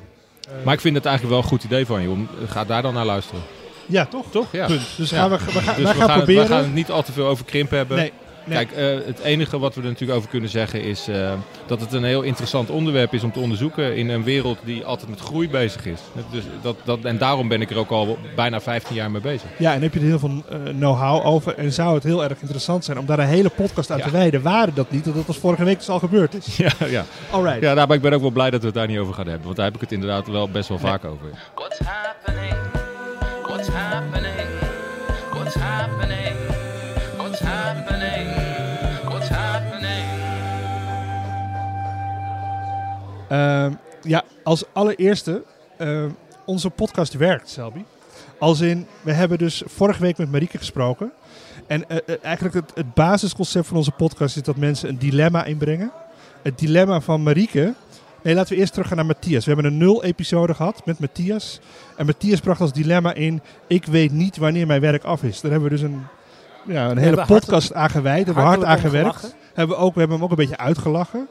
Maar 0.64 0.74
ik 0.74 0.80
vind 0.80 0.94
het 0.96 1.04
eigenlijk 1.06 1.34
wel 1.36 1.44
een 1.44 1.50
goed 1.50 1.64
idee 1.64 1.86
van 1.86 2.02
je. 2.02 2.08
Om, 2.10 2.28
ga 2.46 2.64
daar 2.64 2.82
dan 2.82 2.94
naar 2.94 3.04
luisteren. 3.04 3.42
ja, 3.86 4.06
toch? 4.06 4.30
Toch? 4.30 4.52
Ja. 4.52 4.66
Punt. 4.66 4.80
Dus 4.96 5.10
Ja. 5.10 5.16
gaan 5.16 5.30
we, 5.30 5.36
we, 5.36 5.42
gaan, 5.52 5.74
Dus 5.74 5.84
wij 5.84 5.92
we 5.92 5.98
gaan 5.98 6.08
gaan, 6.08 6.08
het, 6.08 6.16
proberen. 6.16 6.42
we 6.42 6.48
gaan 6.48 6.62
het 6.64 6.74
niet 6.74 6.90
al 6.90 7.02
te 7.02 7.12
veel 7.12 7.26
over 7.26 7.44
krimp 7.44 7.70
hebben. 7.70 7.96
nee, 7.96 8.12
nee. 8.44 8.66
Kijk, 8.66 8.72
eh, 8.72 9.06
het 9.06 9.18
enige 9.18 9.58
wat 9.58 9.74
we 9.74 9.80
er 9.80 9.86
natuurlijk 9.86 10.18
over 10.18 10.30
kunnen 10.30 10.50
zeggen 10.50 10.82
is 10.82 11.08
eh, 11.08 11.32
dat 11.66 11.80
het 11.80 11.92
een 11.92 12.04
heel 12.04 12.22
interessant 12.22 12.70
onderwerp 12.70 13.12
is 13.14 13.22
om 13.22 13.32
te 13.32 13.38
onderzoeken 13.40 13.96
in 13.96 14.08
een 14.08 14.24
wereld 14.24 14.58
die 14.64 14.84
altijd 14.84 15.10
met 15.10 15.20
groei 15.20 15.48
bezig 15.48 15.86
is. 15.86 16.00
Dus 16.30 16.44
dat, 16.62 16.76
dat, 16.84 16.98
en 17.02 17.18
daarom 17.18 17.48
ben 17.48 17.60
ik 17.60 17.70
er 17.70 17.78
ook 17.78 17.90
al 17.90 18.18
bijna 18.36 18.60
15 18.60 18.94
jaar 18.96 19.10
mee 19.10 19.20
bezig. 19.20 19.48
Ja, 19.58 19.74
en 19.74 19.82
heb 19.82 19.92
je 19.94 20.00
er 20.00 20.06
heel 20.06 20.18
veel 20.18 20.42
eh, 20.50 20.58
know-how 20.76 21.26
over. 21.26 21.54
En 21.58 21.72
zou 21.72 21.94
het 21.94 22.02
heel 22.04 22.24
erg 22.24 22.40
interessant 22.40 22.84
zijn 22.84 22.98
om 22.98 23.06
daar 23.06 23.18
een 23.18 23.26
hele 23.26 23.50
podcast 23.50 23.90
aan 23.90 23.98
Ja. 23.98 24.04
te 24.04 24.10
wijden. 24.10 24.42
Waren 24.42 24.74
dat 24.74 24.90
niet, 24.90 25.04
dat 25.04 25.14
dat 25.14 25.26
was 25.26 25.36
vorige 25.36 25.64
week 25.64 25.78
dus 25.78 25.88
al 25.88 25.98
gebeurd 25.98 26.34
is. 26.34 26.56
Ja, 26.64 26.70
ja. 26.88 27.04
Alright. 27.30 27.60
ja 27.60 27.74
nou, 27.74 27.86
maar 27.86 27.96
ik 27.96 28.02
ben 28.02 28.12
ook 28.12 28.20
wel 28.20 28.30
blij 28.30 28.50
dat 28.50 28.60
we 28.60 28.66
het 28.66 28.74
daar 28.74 28.86
niet 28.86 28.98
over 28.98 29.14
gaan 29.14 29.26
hebben. 29.26 29.44
Want 29.44 29.56
daar 29.56 29.64
heb 29.66 29.74
ik 29.74 29.80
het 29.80 29.92
inderdaad 29.92 30.26
wel 30.26 30.48
best 30.48 30.68
wel 30.68 30.78
Nee. 30.82 30.90
vaak 30.90 31.04
over. 31.04 31.26
What's 31.54 31.78
happening? 31.78 32.54
What's 33.46 33.68
happening? 33.68 34.48
What's 35.32 35.54
happening? 35.54 36.36
What's 37.16 37.40
happening? 37.40 38.13
Ehm, 43.28 43.72
ja, 44.02 44.22
als 44.42 44.64
allereerste, 44.72 45.42
ehm, 45.78 46.10
onze 46.44 46.70
podcast 46.70 47.14
werkt, 47.14 47.48
Selby. 47.48 47.84
Als 48.38 48.60
in, 48.60 48.86
we 49.02 49.12
hebben 49.12 49.38
dus 49.38 49.62
vorige 49.66 50.00
week 50.00 50.18
met 50.18 50.30
Marieke 50.30 50.58
gesproken. 50.58 51.12
En 51.66 51.88
eh, 51.88 51.96
eh, 52.06 52.14
eigenlijk 52.22 52.54
het, 52.54 52.70
het 52.74 52.94
basisconcept 52.94 53.66
van 53.66 53.76
onze 53.76 53.90
podcast 53.90 54.36
is 54.36 54.42
dat 54.42 54.56
mensen 54.56 54.88
een 54.88 54.98
dilemma 54.98 55.44
inbrengen. 55.44 55.92
Het 56.42 56.58
dilemma 56.58 57.00
van 57.00 57.22
Marieke... 57.22 57.74
Nee, 58.22 58.34
laten 58.34 58.54
we 58.54 58.60
eerst 58.60 58.72
teruggaan 58.72 58.96
naar 58.96 59.06
Matthias. 59.06 59.44
We 59.44 59.52
hebben 59.52 59.72
een 59.72 59.78
nul 59.78 60.04
episode 60.04 60.54
gehad 60.54 60.86
met 60.86 60.98
Matthias. 60.98 61.60
En 61.96 62.06
Matthias 62.06 62.40
bracht 62.40 62.60
als 62.60 62.72
dilemma 62.72 63.14
in... 63.14 63.40
Ik 63.66 63.84
weet 63.86 64.12
niet 64.12 64.36
wanneer 64.36 64.66
mijn 64.66 64.80
werk 64.80 65.04
af 65.04 65.22
is. 65.22 65.40
Daar 65.40 65.50
hebben 65.50 65.70
we 65.70 65.76
dus 65.76 65.84
een, 65.84 66.02
ja, 66.66 66.90
een 66.90 66.98
hele 66.98 67.24
podcast 67.26 67.72
aan 67.72 67.90
gewijd. 67.90 68.26
Daar 68.26 68.34
hebben 68.34 68.44
we 68.44 68.48
hard 68.48 68.64
aan 68.64 68.90
gewerkt. 68.90 69.34
Hebben 69.54 69.76
we, 69.76 69.82
ook, 69.82 69.94
we 69.94 69.98
hebben 69.98 70.16
hem 70.16 70.24
ook 70.24 70.30
een 70.30 70.36
beetje 70.36 70.58
uitgelachen. 70.58 71.28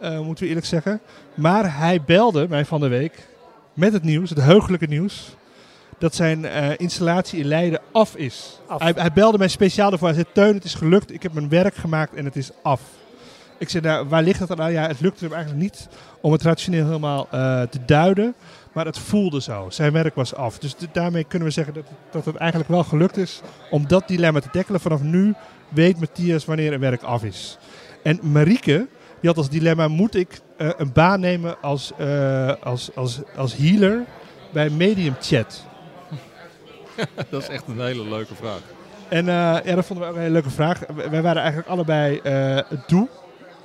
Eh, 0.00 0.20
moeten 0.20 0.42
we 0.44 0.48
eerlijk 0.48 0.66
zeggen. 0.66 1.00
Maar 1.34 1.78
hij 1.78 2.02
belde 2.02 2.46
mij 2.48 2.64
van 2.64 2.80
de 2.80 2.88
week 2.88 3.28
met 3.74 3.92
het 3.92 4.02
nieuws, 4.02 4.30
het 4.30 4.42
heugelijke 4.42 4.86
nieuws, 4.86 5.36
dat 5.98 6.14
zijn 6.14 6.44
eh, 6.44 6.68
installatie 6.76 7.38
in 7.38 7.46
Leiden 7.46 7.80
af 7.92 8.16
is. 8.16 8.60
Af. 8.66 8.80
Hij, 8.80 8.92
hij 8.96 9.12
belde 9.12 9.38
mij 9.38 9.48
speciaal 9.48 9.92
ervoor. 9.92 10.08
Hij 10.08 10.16
zei, 10.16 10.26
Teun, 10.32 10.54
het 10.54 10.64
is 10.64 10.74
gelukt. 10.74 11.12
Ik 11.12 11.22
heb 11.22 11.32
mijn 11.32 11.48
werk 11.48 11.74
gemaakt 11.74 12.14
en 12.14 12.24
het 12.24 12.36
is 12.36 12.50
af. 12.62 12.80
Ik 13.58 13.68
zei, 13.68 13.82
nou, 13.82 14.08
waar 14.08 14.22
ligt 14.22 14.38
dat 14.38 14.48
dan 14.48 14.62
aan? 14.62 14.72
Ja, 14.72 14.86
het 14.86 15.00
lukte 15.00 15.24
hem 15.24 15.34
eigenlijk 15.34 15.62
niet 15.62 15.88
om 16.20 16.32
het 16.32 16.42
rationeel 16.42 16.84
helemaal 16.84 17.28
eh, 17.30 17.62
te 17.62 17.84
duiden. 17.84 18.34
Maar 18.72 18.84
het 18.84 18.98
voelde 18.98 19.40
zo. 19.40 19.66
Zijn 19.70 19.92
werk 19.92 20.14
was 20.14 20.34
af. 20.34 20.58
Dus 20.58 20.74
daarmee 20.92 21.24
kunnen 21.24 21.48
we 21.48 21.54
zeggen 21.54 21.74
dat, 21.74 21.84
dat 22.10 22.24
het 22.24 22.36
eigenlijk 22.36 22.70
wel 22.70 22.84
gelukt 22.84 23.16
is 23.16 23.40
om 23.70 23.88
dat 23.88 24.08
dilemma 24.08 24.40
te 24.40 24.50
tackelen. 24.50 24.80
Vanaf 24.80 25.02
nu 25.02 25.34
weet 25.68 26.00
Matthias 26.00 26.44
wanneer 26.44 26.72
een 26.72 26.80
werk 26.80 27.02
af 27.02 27.24
is. 27.24 27.58
En 28.02 28.18
Marieke, 28.22 28.86
Die 29.20 29.28
had 29.28 29.36
als 29.38 29.48
dilemma, 29.48 29.88
moet 29.88 30.14
ik 30.14 30.40
eh, 30.56 30.68
een 30.76 30.92
baan 30.92 31.20
nemen 31.20 31.62
als, 31.62 31.92
eh, 31.98 32.52
als, 32.62 32.90
als, 32.94 33.20
als 33.36 33.56
healer 33.56 34.04
bij 34.52 34.70
Medium 34.70 35.14
Chat? 35.20 35.64
Dat 37.30 37.42
is 37.42 37.48
echt 37.48 37.64
een 37.68 37.80
hele 37.80 38.08
leuke 38.08 38.34
vraag. 38.34 38.60
En 39.08 39.28
eh, 39.28 39.64
ja, 39.64 39.74
dat 39.74 39.86
vonden 39.86 40.04
we 40.04 40.10
ook 40.10 40.16
een 40.16 40.22
hele 40.22 40.32
leuke 40.32 40.50
vraag. 40.50 40.80
Wij 41.10 41.22
waren 41.22 41.42
eigenlijk 41.42 41.68
allebei 41.68 42.18
eh 42.18 42.58
doe. 42.86 43.08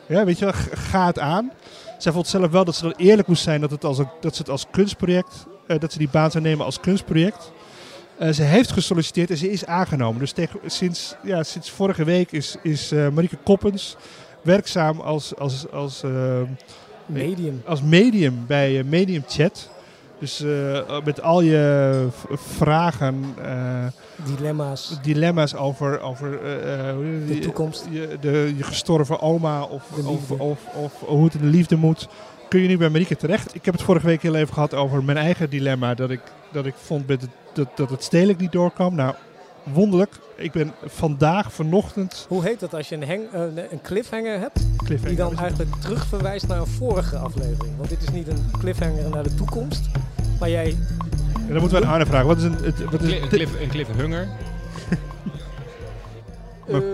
Ja, 0.07 0.25
weet 0.25 0.39
je 0.39 0.45
wel, 0.45 0.53
ga 0.73 1.05
het 1.05 1.19
aan. 1.19 1.51
Zij 1.97 2.11
vond 2.11 2.27
zelf 2.27 2.51
wel 2.51 2.65
dat 2.65 2.75
ze 2.75 2.83
dan 2.83 2.93
eerlijk 2.97 3.27
moest 3.27 3.43
zijn 3.43 3.61
dat, 3.61 3.71
het 3.71 3.83
als 3.83 3.97
dat 3.97 4.35
ze 4.35 4.41
het 4.41 4.49
als 4.49 4.65
kunstproject, 4.71 5.45
dat 5.67 5.91
ze 5.91 5.97
die 5.97 6.09
baan 6.09 6.31
zou 6.31 6.43
nemen 6.43 6.65
als 6.65 6.79
kunstproject. 6.79 7.51
Ze 8.19 8.43
heeft 8.43 8.71
gesolliciteerd 8.71 9.29
en 9.29 9.37
ze 9.37 9.51
is 9.51 9.65
aangenomen. 9.65 10.19
Dus 10.19 10.31
tegen, 10.31 10.59
sinds, 10.65 11.15
ja, 11.23 11.43
sinds 11.43 11.69
vorige 11.69 12.03
week 12.03 12.31
is, 12.31 12.55
is 12.61 12.91
eh, 12.91 13.09
Marieke 13.09 13.37
Koppens 13.43 13.95
werkzaam 14.45 14.99
als, 14.99 15.35
als, 15.35 15.71
als, 15.71 16.03
eh, 16.03 16.41
Medium. 17.05 17.61
als 17.65 17.81
medium 17.81 18.43
bij 18.47 18.79
eh, 18.79 18.85
Medium 18.85 19.23
Chat. 19.27 19.69
Dus 20.19 20.41
eh, 20.41 21.03
met 21.03 21.21
al 21.21 21.41
je 21.41 22.07
vragen, 22.31 23.35
Dilemma's. 24.25 24.97
dilemma's 25.01 25.55
over, 25.55 26.01
over 26.01 26.39
De 27.27 27.39
toekomst. 27.41 27.87
Je, 27.91 28.17
de, 28.21 28.53
je 28.57 28.63
gestorven 28.63 29.21
oma 29.21 29.63
of, 29.63 29.83
of, 30.05 30.31
of, 30.31 30.65
of, 30.75 30.99
hoe 30.99 31.23
het 31.23 31.33
in 31.33 31.41
de 31.41 31.47
liefde 31.47 31.75
moet. 31.75 32.07
Kun 32.49 32.61
je 32.61 32.67
nu 32.67 32.77
bij 32.77 32.89
Marieke 32.89 33.15
terecht? 33.15 33.55
Ik 33.55 33.65
heb 33.65 33.73
het 33.73 33.83
vorige 33.83 34.05
week 34.05 34.21
heel 34.21 34.35
even 34.35 34.53
gehad 34.53 34.73
over 34.73 35.03
mijn 35.03 35.17
eigen 35.17 35.49
dilemma. 35.49 35.93
Dat 35.93 36.09
ik, 36.09 36.21
dat 36.51 36.65
ik 36.65 36.75
vond 36.77 37.07
met 37.07 37.21
het, 37.21 37.29
dat, 37.53 37.67
dat 37.75 37.89
het 37.89 38.03
stedelijk 38.03 38.39
niet 38.39 38.51
doorkwam. 38.51 38.95
Nou, 38.95 39.15
wonderlijk. 39.73 40.11
Ik 40.35 40.51
ben 40.51 40.71
vandaag, 40.85 41.53
vanochtend... 41.53 42.25
Hoe 42.29 42.43
heet 42.43 42.59
dat 42.59 42.73
als 42.73 42.89
je 42.89 42.95
een, 42.95 43.07
hang, 43.07 43.21
eh, 43.57 43.63
een 43.71 43.81
cliffhanger 43.81 44.39
hebt? 44.39 44.55
Die 44.59 44.75
cliffhanger. 44.85 45.15
dan 45.17 45.37
eigenlijk 45.37 45.75
terugverwijst 45.81 46.47
naar 46.47 46.59
een 46.59 46.65
vorige 46.67 47.17
aflevering. 47.17 47.77
Want 47.77 47.89
dit 47.89 48.01
is 48.01 48.09
niet 48.09 48.27
een 48.27 48.51
cliffhanger 48.59 49.09
naar 49.09 49.23
de 49.23 49.35
toekomst. 49.35 49.81
Maar 50.39 50.49
jij... 50.49 50.77
En 51.47 51.51
dan 51.51 51.59
moeten 51.59 51.79
we 51.79 51.85
aan 51.85 51.91
Arne 51.91 52.05
vragen. 52.05 52.27
Wat 52.27 52.37
is 52.37 52.43
een... 52.43 52.53
Het, 52.63 52.83
wat 52.83 53.01
is 53.01 53.07
Cli- 53.09 53.21
Een, 53.21 53.27
cliff, 53.27 53.61
een 53.61 53.69
cliffhanger. 53.69 54.27
Maar- 56.67 56.81
ehm, 56.81 56.93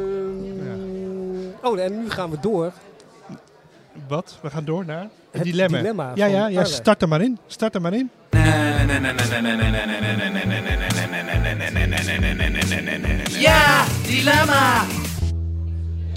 Oh, 1.63 1.79
en 1.79 1.97
nu 2.03 2.09
gaan 2.09 2.29
we 2.29 2.37
door. 2.41 2.71
Wat? 4.07 4.37
We 4.41 4.49
gaan 4.49 4.65
door 4.65 4.85
naar... 4.85 5.01
Het 5.01 5.09
Het 5.31 5.43
dilemma. 5.43 5.77
dilemma 5.77 6.11
ja, 6.15 6.25
ja, 6.25 6.47
ja, 6.47 6.57
Arne. 6.61 6.65
start 6.73 7.01
er 7.01 7.07
maar 7.07 7.21
in. 7.21 7.37
Start 7.47 7.75
er 7.75 7.81
maar 7.81 7.93
in. 7.93 8.09
Ja, 13.39 13.85
dilemma! 14.05 14.85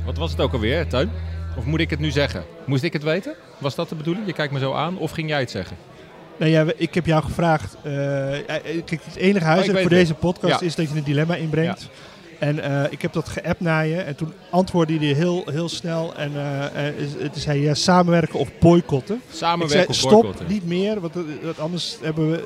Wat 0.04 0.16
was 0.18 0.30
het 0.30 0.40
ook 0.40 0.52
alweer, 0.52 0.86
Tuin? 0.88 1.10
Of 1.58 1.64
moet 1.64 1.80
ik 1.80 1.90
het 1.90 1.98
nu 1.98 2.10
zeggen? 2.10 2.44
Moest 2.66 2.82
ik 2.82 2.92
het 2.92 3.02
weten? 3.02 3.34
Was 3.58 3.74
dat 3.74 3.88
de 3.88 3.94
bedoeling? 3.94 4.26
Je 4.26 4.32
kijkt 4.32 4.52
me 4.52 4.58
zo 4.58 4.72
aan. 4.72 4.98
Of 4.98 5.10
ging 5.10 5.28
jij 5.28 5.40
het 5.40 5.50
zeggen? 5.50 5.76
Nou 6.36 6.50
ja, 6.50 6.64
ik 6.76 6.94
heb 6.94 7.06
jou 7.06 7.22
gevraagd. 7.22 7.76
eh, 7.82 7.92
kijk, 8.84 9.00
het 9.04 9.16
enige 9.16 9.44
huiswerk 9.44 9.72
weet 9.76 9.82
voor 9.86 9.90
het. 9.96 10.00
deze 10.00 10.14
podcast 10.14 10.60
Ja. 10.60 10.66
is 10.66 10.74
dat 10.74 10.90
je 10.90 10.96
een 10.96 11.04
dilemma 11.04 11.34
inbrengt. 11.34 11.88
En 12.38 12.60
eh, 12.62 12.92
ik 12.92 13.02
heb 13.02 13.12
dat 13.12 13.28
geappt 13.28 13.60
naar 13.60 13.86
je. 13.86 13.96
En 13.96 14.14
toen 14.16 14.32
antwoordde 14.50 14.96
hij 14.98 15.06
heel, 15.06 15.42
heel 15.50 15.68
snel. 15.68 16.14
En 16.16 16.32
is- 16.98 17.22
het 17.22 17.36
zei 17.36 17.60
ja, 17.60 17.74
samenwerken 17.74 18.38
of 18.38 18.48
boycotten. 18.60 19.16
Ik 19.28 19.34
Samenwerken 19.36 19.76
zei 19.76 19.86
of 19.88 19.94
stop, 19.96 20.10
boycotten? 20.22 20.46
niet 20.48 20.66
meer. 20.66 21.00
Want, 21.00 21.14
want 21.42 21.58
anders 21.58 21.96
hebben 22.02 22.30
we, 22.30 22.44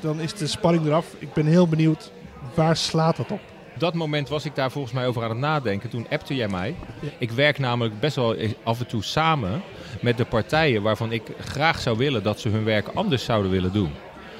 dan 0.00 0.20
is 0.20 0.34
de 0.34 0.46
spanning 0.46 0.86
eraf. 0.86 1.06
Ik 1.18 1.32
ben 1.32 1.46
heel 1.46 1.68
benieuwd, 1.68 2.10
waar 2.54 2.76
slaat 2.76 3.16
dat 3.16 3.30
op? 3.30 3.40
Dat 3.78 3.94
moment 3.94 4.28
was 4.28 4.44
ik 4.44 4.54
daar 4.54 4.70
volgens 4.70 4.94
mij 4.94 5.06
over 5.06 5.22
aan 5.22 5.30
het 5.30 5.38
nadenken. 5.38 5.90
Toen 5.90 6.06
appte 6.10 6.34
jij 6.34 6.48
mij. 6.48 6.74
Ik 7.18 7.30
werk 7.30 7.58
namelijk 7.58 8.00
best 8.00 8.16
wel 8.16 8.36
af 8.62 8.80
en 8.80 8.86
toe 8.86 9.02
samen 9.02 9.62
met 10.00 10.16
de 10.16 10.24
partijen 10.24 10.82
waarvan 10.82 11.12
ik 11.12 11.22
graag 11.38 11.80
zou 11.80 11.96
willen 11.96 12.22
dat 12.22 12.40
ze 12.40 12.48
hun 12.48 12.64
werk 12.64 12.88
anders 12.94 13.24
zouden 13.24 13.50
willen 13.50 13.72
doen 13.72 13.92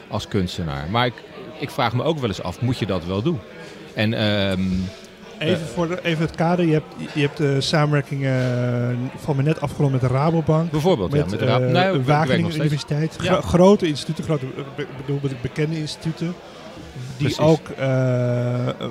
als 0.09 0.29
kunstenaar. 0.29 0.91
Maar 0.91 1.07
ik, 1.07 1.15
ik 1.59 1.71
vraag 1.71 1.93
me 1.93 2.03
ook 2.03 2.19
wel 2.19 2.29
eens 2.29 2.43
af, 2.43 2.61
moet 2.61 2.79
je 2.79 2.87
dat 2.87 3.05
wel 3.05 3.23
doen? 3.23 3.41
En 3.95 4.15
ehm, 4.15 4.61
Even, 5.49 5.66
voor 5.66 5.88
de, 5.88 5.99
even 6.02 6.25
het 6.26 6.35
kader. 6.37 6.64
Je 6.64 6.73
hebt, 6.73 6.94
je 7.14 7.20
hebt 7.20 7.37
de 7.37 7.61
samenwerking 7.61 8.25
eh, 8.25 8.32
van 9.16 9.37
me 9.37 9.42
net 9.42 9.61
afgerond 9.61 9.92
met 9.92 10.00
de 10.00 10.06
Rabobank. 10.06 10.70
bijvoorbeeld, 10.70 11.12
ja, 11.12 11.18
met, 11.18 11.30
met 11.30 11.38
de 11.38 11.44
raad. 11.44 11.61
eh, 11.94 12.04
Wageningen. 12.04 12.54
Universiteit. 12.54 13.16
Ja. 13.23 13.40
Grote 13.40 13.87
instituten, 13.87 14.25
grote, 14.25 14.44
eh, 14.56 14.62
be- 14.76 14.87
bedoel 14.97 15.18
be- 15.20 15.28
bekende 15.42 15.76
instituten. 15.78 16.35
Die 17.16 17.26
Precies. 17.35 17.38
ook, 17.38 17.68
eh, 17.68 17.87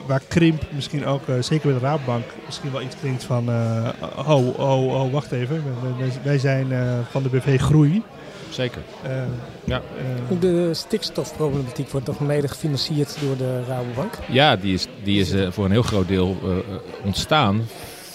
waar 0.07 0.21
Krimp 0.27 0.61
misschien 0.71 1.05
ook, 1.05 1.27
eh, 1.27 1.35
zeker 1.39 1.69
bij 1.71 1.79
de 1.79 1.85
Rabobank, 1.85 2.23
misschien 2.45 2.71
wel 2.71 2.81
iets 2.81 2.95
klinkt 2.99 3.23
van, 3.23 3.49
eh 3.49 3.89
oh, 4.27 4.59
oh, 4.59 4.87
oh, 5.01 5.11
wacht 5.13 5.31
even. 5.31 5.63
Wij- 5.97 6.09
Wij, 6.23 6.37
zijn 6.37 6.71
eh, 6.71 6.79
van 7.11 7.23
de 7.23 7.29
BV 7.29 7.59
Groei. 7.61 8.03
Zeker. 8.49 8.81
Eh, 9.03 9.11
Ja. 9.63 9.81
eh, 10.29 10.39
De 10.39 10.73
stikstofproblematiek 10.73 11.89
wordt 11.89 12.05
toch 12.05 12.19
mede 12.19 12.47
gefinancierd 12.47 13.17
door 13.21 13.37
de 13.37 13.63
Rabobank. 13.67 14.13
Ja, 14.31 14.55
die 14.55 14.73
is, 14.73 14.87
die 15.03 15.19
is 15.19 15.31
eh, 15.31 15.51
voor 15.51 15.65
een 15.65 15.71
heel 15.71 15.81
groot 15.81 16.07
deel 16.07 16.37
ontstaan 17.03 17.61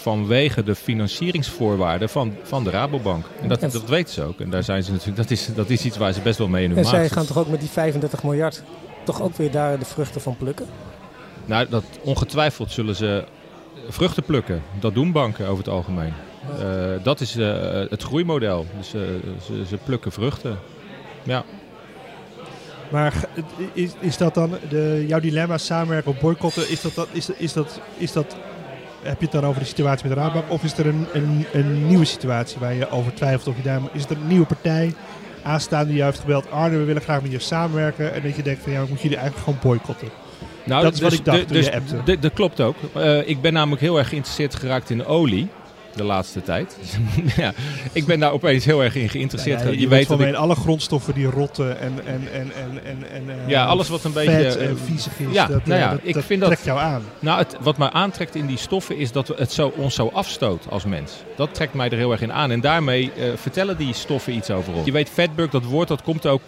vanwege 0.01 0.63
de 0.63 0.75
financieringsvoorwaarden 0.75 2.09
van, 2.09 2.35
van 2.43 2.65
de 2.65 2.71
Rabobank. 2.71 3.25
En 3.41 3.49
dat, 3.49 3.63
En- 3.63 3.71
dat 3.71 3.89
weten 3.89 4.15
ze 4.15 4.23
ook. 4.23 4.41
En 4.41 4.51
daar 4.51 4.63
zijn 4.63 4.83
ze 4.83 4.91
natuurlijk, 4.91 5.17
dat, 5.17 5.31
is, 5.31 5.49
dat 5.55 5.71
is 5.71 5.85
iets 5.85 5.97
waar 5.97 6.13
ze 6.13 6.21
best 6.21 6.39
wel 6.39 6.49
mee 6.49 6.63
in 6.65 6.69
hun 6.69 6.79
En 6.79 6.85
maag 6.85 6.93
zij 6.93 7.01
zitten. 7.03 7.19
gaan 7.19 7.27
toch 7.35 7.39
ook 7.39 7.49
met 7.51 7.61
die 7.61 7.69
35 7.69 8.23
miljard 8.23 8.63
toch 9.05 9.23
ook 9.23 9.37
weer 9.37 9.51
daar 9.51 9.79
de 9.79 9.85
vruchten 9.85 10.21
van 10.21 10.37
plukken? 10.37 10.67
Nou, 11.45 11.67
dat, 11.69 11.85
ongetwijfeld 12.03 12.71
zullen 12.73 12.97
ze 12.97 13.25
vruchten 13.89 14.23
plukken. 14.23 14.63
Dat 14.81 14.95
doen 14.95 15.13
banken 15.13 15.47
over 15.47 15.65
het 15.65 15.73
algemeen. 15.73 16.13
Eh, 16.59 17.03
dat 17.03 17.21
is 17.21 17.37
eh, 17.37 17.81
het 17.91 18.03
groeimodel. 18.03 18.67
Dus 18.77 18.95
eh, 18.95 19.01
ze, 19.47 19.67
ze 19.69 19.77
plukken 19.85 20.13
vruchten. 20.13 20.59
Ja. 21.23 21.45
Maar 22.91 23.15
is, 23.73 23.91
is 23.99 24.17
dat 24.17 24.35
dan 24.35 24.51
de, 24.69 25.05
jouw 25.09 25.21
dilemma 25.21 25.59
samenwerken 25.59 26.11
of 26.11 26.21
boycotten? 26.21 26.71
Is 26.71 26.81
dat, 26.81 26.95
dat, 26.95 27.09
is, 27.13 27.31
is 27.31 27.53
dat, 27.53 27.81
is 27.97 28.13
dat, 28.13 28.37
heb 29.03 29.19
je 29.19 29.25
het 29.25 29.33
dan 29.33 29.45
over 29.45 29.61
de 29.61 29.67
situatie 29.67 30.09
met 30.09 30.17
de 30.17 30.23
Rabobank? 30.23 30.51
Of 30.51 30.65
is 30.65 30.79
er 30.79 30.87
een, 30.87 31.07
een, 31.13 31.47
een 31.53 31.87
nieuwe 31.87 32.05
situatie 32.05 32.59
waar 32.61 32.75
je 32.75 32.91
over 32.91 33.15
twijfelt? 33.15 33.47
Of 33.47 33.57
je 33.57 33.63
daar, 33.63 33.81
is 33.93 34.03
het 34.03 34.11
een 34.11 34.27
nieuwe 34.27 34.47
partij 34.47 34.95
aanstaande 35.43 35.87
die 35.87 35.97
jou 35.97 36.09
heeft 36.11 36.21
gebeld? 36.21 36.51
Arne, 36.51 36.79
we 36.79 36.85
willen 36.85 37.03
graag 37.03 37.23
met 37.23 37.31
je 37.31 37.39
samenwerken. 37.39 38.15
En 38.15 38.23
dat 38.23 38.37
je 38.37 38.43
denkt 38.43 38.63
van 38.63 38.73
ja, 38.73 38.85
moet 38.89 39.01
jullie 39.01 39.19
eigenlijk 39.19 39.45
gewoon 39.45 39.61
boycotten? 39.63 40.09
Nou, 40.65 40.83
Dat 40.83 40.95
is 40.95 41.01
wat 41.01 41.13
ik 41.13 41.25
dacht 41.25 41.49
toen 41.49 41.57
je 41.57 41.75
appte. 41.75 42.17
d- 42.17 42.23
Dat 42.23 42.33
klopt 42.33 42.61
ook. 42.61 42.77
Eh, 42.93 43.29
ik 43.29 43.41
ben 43.41 43.53
namelijk 43.53 43.81
heel 43.83 43.99
erg 43.99 44.09
geïnteresseerd 44.09 44.55
geraakt 44.55 44.91
in 44.91 45.07
olie. 45.07 45.49
De 45.97 46.05
laatste 46.05 46.43
tijd. 46.43 46.77
ja, 47.37 47.53
ik 47.93 48.07
ben 48.07 48.21
daar 48.21 48.33
opeens 48.33 48.65
heel 48.65 48.83
erg 48.83 48.95
in 48.95 49.09
geïnteresseerd. 49.09 49.61
Ja, 49.63 49.69
je, 49.69 49.81
je 49.81 49.89
weet 49.89 50.07
van 50.07 50.23
ik, 50.23 50.35
alle 50.35 50.55
grondstoffen 50.55 51.15
die 51.15 51.27
rotten 51.27 51.81
en, 51.81 51.93
en, 52.07 52.29
en, 52.33 52.53
en, 52.55 52.85
en, 52.85 53.11
en 53.11 53.29
eh, 53.29 53.49
Ja, 53.49 53.65
alles 53.65 53.89
wat 53.89 54.05
een 54.05 54.13
beetje, 54.13 54.47
en 54.47 54.69
eh, 54.69 54.75
viezig 54.85 55.19
is, 55.19 55.27
ja, 55.33 55.47
dat, 55.47 55.67
nou 55.67 55.81
eh, 55.81 55.87
ja, 55.87 55.91
dat, 55.91 56.01
ik 56.03 56.15
dat 56.15 56.25
vind 56.25 56.41
dat- 56.41 56.49
trekt 56.49 56.65
jou 56.65 56.79
aan. 56.79 57.03
Nou, 57.19 57.39
het, 57.39 57.57
wat 57.61 57.77
mij 57.77 57.91
aantrekt 57.91 58.35
in 58.35 58.47
die 58.47 58.57
stoffen 58.59 58.97
is 58.97 59.13
dat 59.13 59.29
het 59.29 59.53
zo, 59.53 59.73
ons 59.77 59.95
zo 59.95 60.11
afstoot 60.13 60.65
als 60.69 60.85
mens. 60.85 61.13
Dat 61.37 61.55
trekt 61.55 61.75
mij 61.75 61.89
er 61.91 61.97
heel 61.97 62.13
erg 62.13 62.21
in 62.21 62.33
aan. 62.33 62.51
En 62.51 62.61
daarmee 62.61 63.11
vertellen 63.35 63.77
die 63.77 63.95
stoffen 63.95 64.35
iets 64.35 64.51
over 64.51 64.75
ons. 64.75 64.87
Je 64.87 64.93
weet, 64.93 65.09
fatberg, 65.09 65.51
dat 65.51 65.65
woord, 65.65 65.89
dat 65.89 66.03
komt 66.03 66.27
ook... 66.27 66.43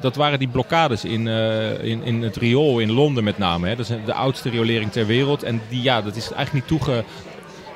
dat 0.00 0.16
waren 0.16 0.38
die 0.38 0.48
blokkades 0.48 1.04
in, 1.04 1.26
in, 1.82 2.04
in 2.04 2.22
het 2.22 2.36
riool 2.36 2.78
in 2.78 2.92
Londen 2.92 3.24
met 3.24 3.38
name. 3.38 3.68
Hè. 3.68 3.76
Dat 3.76 3.88
is 3.90 3.96
de 4.04 4.14
oudste 4.14 4.50
riolering 4.50 4.92
ter 4.92 5.06
wereld. 5.06 5.42
En 5.42 5.60
die, 5.68 5.82
ja, 5.82 6.02
dat 6.02 6.16
is 6.16 6.32
eigenlijk 6.32 6.52
niet 6.52 6.66
toege... 6.66 7.04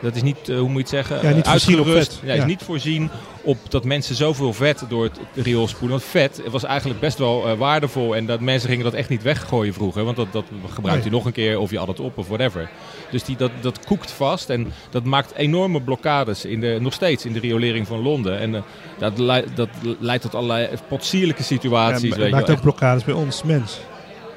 Dat 0.05 0.17
is 0.17 0.23
niet, 0.23 0.49
eh, 0.49 0.59
hoe 0.59 0.69
moet 0.69 0.89
je 0.91 0.97
het 0.97 1.07
zeggen, 1.09 1.29
Ja, 1.29 1.35
niet 1.35 1.45
eh, 1.45 1.51
uitgerust. 1.53 2.21
Ja, 2.25 2.35
is 2.35 2.45
niet 2.45 2.63
voorzien 2.63 3.11
op 3.43 3.59
dat 3.69 3.85
mensen 3.85 4.15
zoveel 4.15 4.53
vet 4.53 4.85
door 4.89 5.05
het 5.05 5.19
riool 5.35 5.69
spoelen. 5.69 5.91
Want 5.99 6.11
vet 6.11 6.41
was 6.51 6.65
eigenlijk 6.65 7.01
best 7.01 7.19
wel 7.19 7.47
eh, 7.49 7.53
waardevol. 7.59 8.17
En 8.17 8.27
dat 8.27 8.41
mensen 8.41 8.69
gingen 8.69 8.85
dat 8.85 8.93
echt 8.95 9.09
niet 9.09 9.23
weggooien 9.23 9.75
vroeger. 9.75 10.05
Want 10.05 10.17
dat, 10.17 10.27
dat 10.33 10.45
gebruikt 10.75 11.01
Nee. 11.03 11.13
u 11.13 11.15
nog 11.17 11.25
een 11.25 11.33
keer 11.33 11.59
of 11.59 11.71
je 11.71 11.79
had 11.79 11.89
het 11.89 12.01
op 12.01 12.19
of 12.19 12.27
whatever. 12.29 12.71
Dus 13.11 13.25
die, 13.25 13.37
dat, 13.37 13.51
dat 13.61 13.85
koekt 13.85 14.11
vast 14.11 14.51
en 14.51 14.73
dat 14.91 15.05
maakt 15.05 15.35
enorme 15.35 15.81
blokkades 15.83 16.45
in 16.45 16.61
de, 16.61 16.79
nog 16.81 16.93
steeds 16.93 17.25
in 17.25 17.33
de 17.33 17.41
riolering 17.41 17.87
van 17.87 17.99
Londen. 18.03 18.39
En 18.39 18.65
dat, 18.99 19.19
lei- 19.19 19.45
dat 19.55 19.69
leidt 19.99 20.23
tot 20.23 20.35
allerlei 20.35 20.69
potsierlijke 20.89 21.43
situaties. 21.43 22.09
Ja, 22.11 22.17
weet 22.17 22.27
je 22.27 22.35
maakt 22.35 22.51
ook 22.51 22.61
blokkades 22.61 23.05
bij 23.05 23.15
ons, 23.15 23.43
mens. 23.43 23.79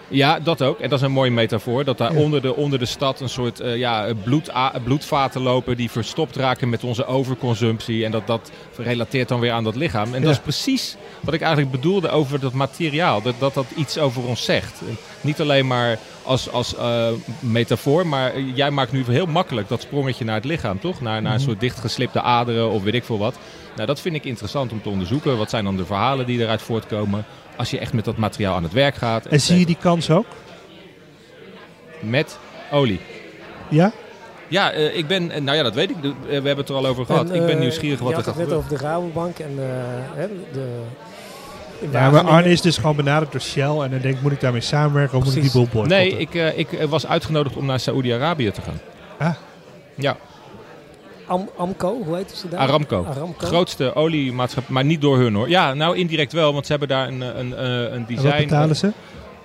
Ja, 0.10 0.40
dat 0.40 0.62
ook. 0.62 0.80
En 0.80 0.90
dat 0.90 1.00
is 1.00 1.06
een 1.06 1.12
mooie 1.12 1.32
metafoor. 1.32 1.84
Dat 1.84 1.98
daar 1.98 2.14
Ja. 2.14 2.20
onder, 2.20 2.42
de, 2.42 2.56
onder 2.56 2.80
de 2.80 2.86
stad 2.86 3.20
een 3.20 3.30
soort 3.30 3.60
eh, 3.60 3.76
ja, 3.78 4.14
bloed, 4.24 4.52
bloedvaten 4.84 5.42
lopen 5.42 5.78
die 5.78 5.92
verstopt 5.92 6.36
raken 6.36 6.70
met 6.70 6.84
onze 6.84 7.06
overconsumptie. 7.06 8.06
En 8.06 8.12
dat, 8.12 8.28
dat 8.28 8.52
relateert 8.78 9.28
dan 9.28 9.40
weer 9.40 9.52
aan 9.52 9.64
dat 9.64 9.76
lichaam. 9.76 10.14
En 10.14 10.20
Ja. 10.20 10.26
dat 10.26 10.36
is 10.36 10.40
precies 10.42 10.96
wat 11.20 11.34
ik 11.34 11.42
eigenlijk 11.42 11.72
bedoelde 11.72 12.10
over 12.10 12.40
dat 12.40 12.54
materiaal. 12.54 13.22
Dat 13.22 13.36
dat, 13.40 13.54
dat 13.54 13.66
iets 13.76 13.98
over 13.98 14.24
ons 14.28 14.44
zegt. 14.44 14.82
Niet 15.22 15.42
alleen 15.42 15.68
maar 15.68 15.98
als, 16.24 16.52
als 16.52 16.76
eh, 16.76 17.08
metafoor, 17.40 18.08
maar 18.08 18.34
eh, 18.34 18.56
jij 18.56 18.72
maakt 18.72 18.92
nu 18.92 19.04
heel 19.08 19.26
makkelijk 19.26 19.68
dat 19.68 19.82
sprongetje 19.82 20.26
naar 20.26 20.36
het 20.36 20.46
lichaam, 20.46 20.80
toch? 20.80 21.02
Naar, 21.02 21.22
naar 21.22 21.32
een 21.32 21.38
Mhm. 21.38 21.48
soort 21.48 21.60
dichtgeslipte 21.60 22.22
aderen 22.22 22.70
of 22.70 22.84
weet 22.84 22.94
ik 22.94 23.04
veel 23.04 23.18
wat. 23.18 23.36
Nou, 23.76 23.88
dat 23.88 24.00
vind 24.02 24.16
ik 24.16 24.26
interessant 24.26 24.72
om 24.72 24.82
te 24.82 24.90
onderzoeken. 24.90 25.38
Wat 25.38 25.50
zijn 25.50 25.64
dan 25.64 25.78
de 25.78 25.86
verhalen 25.86 26.26
die 26.26 26.40
eruit 26.42 26.62
voortkomen 26.62 27.26
als 27.58 27.70
je 27.70 27.80
echt 27.80 27.94
met 27.94 28.06
dat 28.06 28.18
materiaal 28.18 28.56
aan 28.56 28.64
het 28.64 28.74
werk 28.74 28.96
gaat? 28.96 29.26
En 29.26 29.42
zie 29.42 29.60
je 29.60 29.66
die 29.66 29.78
kans 29.80 30.10
ook? 30.10 30.26
Met 32.00 32.38
olie. 32.72 33.00
Ja? 33.70 33.92
Ja, 34.48 34.72
eh, 34.72 34.98
ik 34.98 35.08
ben, 35.08 35.32
eh, 35.32 35.42
nou 35.42 35.58
ja, 35.58 35.64
dat 35.64 35.74
weet 35.74 35.90
ik. 35.90 35.96
Eh, 35.96 36.12
we 36.28 36.34
hebben 36.34 36.58
het 36.58 36.70
er 36.70 36.76
al 36.76 36.86
over 36.86 37.06
gehad. 37.06 37.30
En, 37.30 37.36
ik 37.36 37.46
ben 37.46 37.60
nieuwsgierig 37.60 38.00
wat 38.00 38.10
je 38.10 38.16
er 38.16 38.24
had 38.24 38.34
gaat 38.34 38.36
het 38.38 38.48
net 38.50 38.58
gebeuren. 38.60 38.66
over 38.66 38.78
de 38.78 38.84
Rabobank 38.84 39.40
en 39.40 39.52
eh, 39.58 40.20
hè, 40.20 40.28
de... 40.54 40.82
in 41.80 41.92
Ja, 41.92 42.10
maar. 42.10 42.24
Arne 42.24 42.50
is 42.52 42.62
dus 42.62 42.78
gewoon 42.78 42.96
benaderd 42.96 43.32
door 43.32 43.42
Shell 43.42 43.80
en 43.80 43.90
dan 43.92 44.00
denkt, 44.00 44.22
moet 44.22 44.32
ik 44.32 44.40
daarmee 44.42 44.62
samenwerken 44.62 45.18
of 45.18 45.24
moet 45.24 45.36
ik 45.36 45.42
die 45.42 45.52
boel 45.52 45.68
boycotten? 45.72 45.98
Nee, 45.98 46.18
ik, 46.18 46.36
eh, 46.36 46.58
ik 46.58 46.68
was 46.90 47.08
uitgenodigd 47.08 47.56
om 47.56 47.66
naar 47.66 47.80
Saoedi-Arabië 47.80 48.52
te 48.52 48.62
gaan. 48.62 48.80
Ah. 49.18 49.36
Ja, 49.96 50.18
Am- 51.28 51.50
Amco, 51.58 52.04
hoe 52.04 52.16
heet 52.16 52.32
ze 52.32 52.50
daar? 52.50 52.60
Aramco. 52.60 53.06
Aramco. 53.10 53.46
Grootste 53.48 53.96
oliemaatschappij, 53.96 54.74
maar 54.74 54.86
niet 54.86 55.02
door 55.02 55.18
hun 55.18 55.34
hoor. 55.34 55.50
Ja, 55.50 55.74
nou 55.74 55.98
indirect 55.98 56.34
wel, 56.34 56.54
want 56.54 56.66
ze 56.66 56.72
hebben 56.72 56.90
daar 56.90 57.08
een, 57.08 57.22
een, 57.22 57.40
een, 57.64 57.84
een 57.86 57.92
En 57.92 58.06
design. 58.08 58.28
wat 58.28 58.38
betalen 58.38 58.76
ze? 58.76 58.92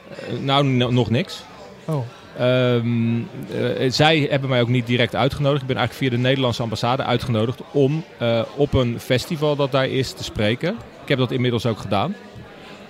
Eh, 0.08 0.38
nou, 0.40 0.64
nog 0.92 1.10
niks. 1.10 1.42
Oh. 1.84 1.98
Ehm, 2.38 3.16
eh, 3.18 3.90
zij 3.90 4.26
hebben 4.30 4.48
mij 4.48 4.60
ook 4.60 4.68
niet 4.68 4.86
direct 4.86 5.14
uitgenodigd. 5.14 5.60
Ik 5.62 5.68
ben 5.68 5.76
eigenlijk 5.76 6.08
via 6.10 6.16
de 6.18 6.22
Nederlandse 6.28 6.62
ambassade 6.62 7.02
uitgenodigd 7.04 7.60
om 7.72 8.04
eh, 8.18 8.42
op 8.56 8.74
een 8.74 9.00
festival 9.00 9.56
dat 9.56 9.72
daar 9.72 9.88
is 9.88 10.12
te 10.12 10.24
spreken. 10.24 10.76
Ik 11.02 11.08
heb 11.08 11.18
dat 11.18 11.30
inmiddels 11.30 11.66
ook 11.66 11.78
gedaan. 11.78 12.14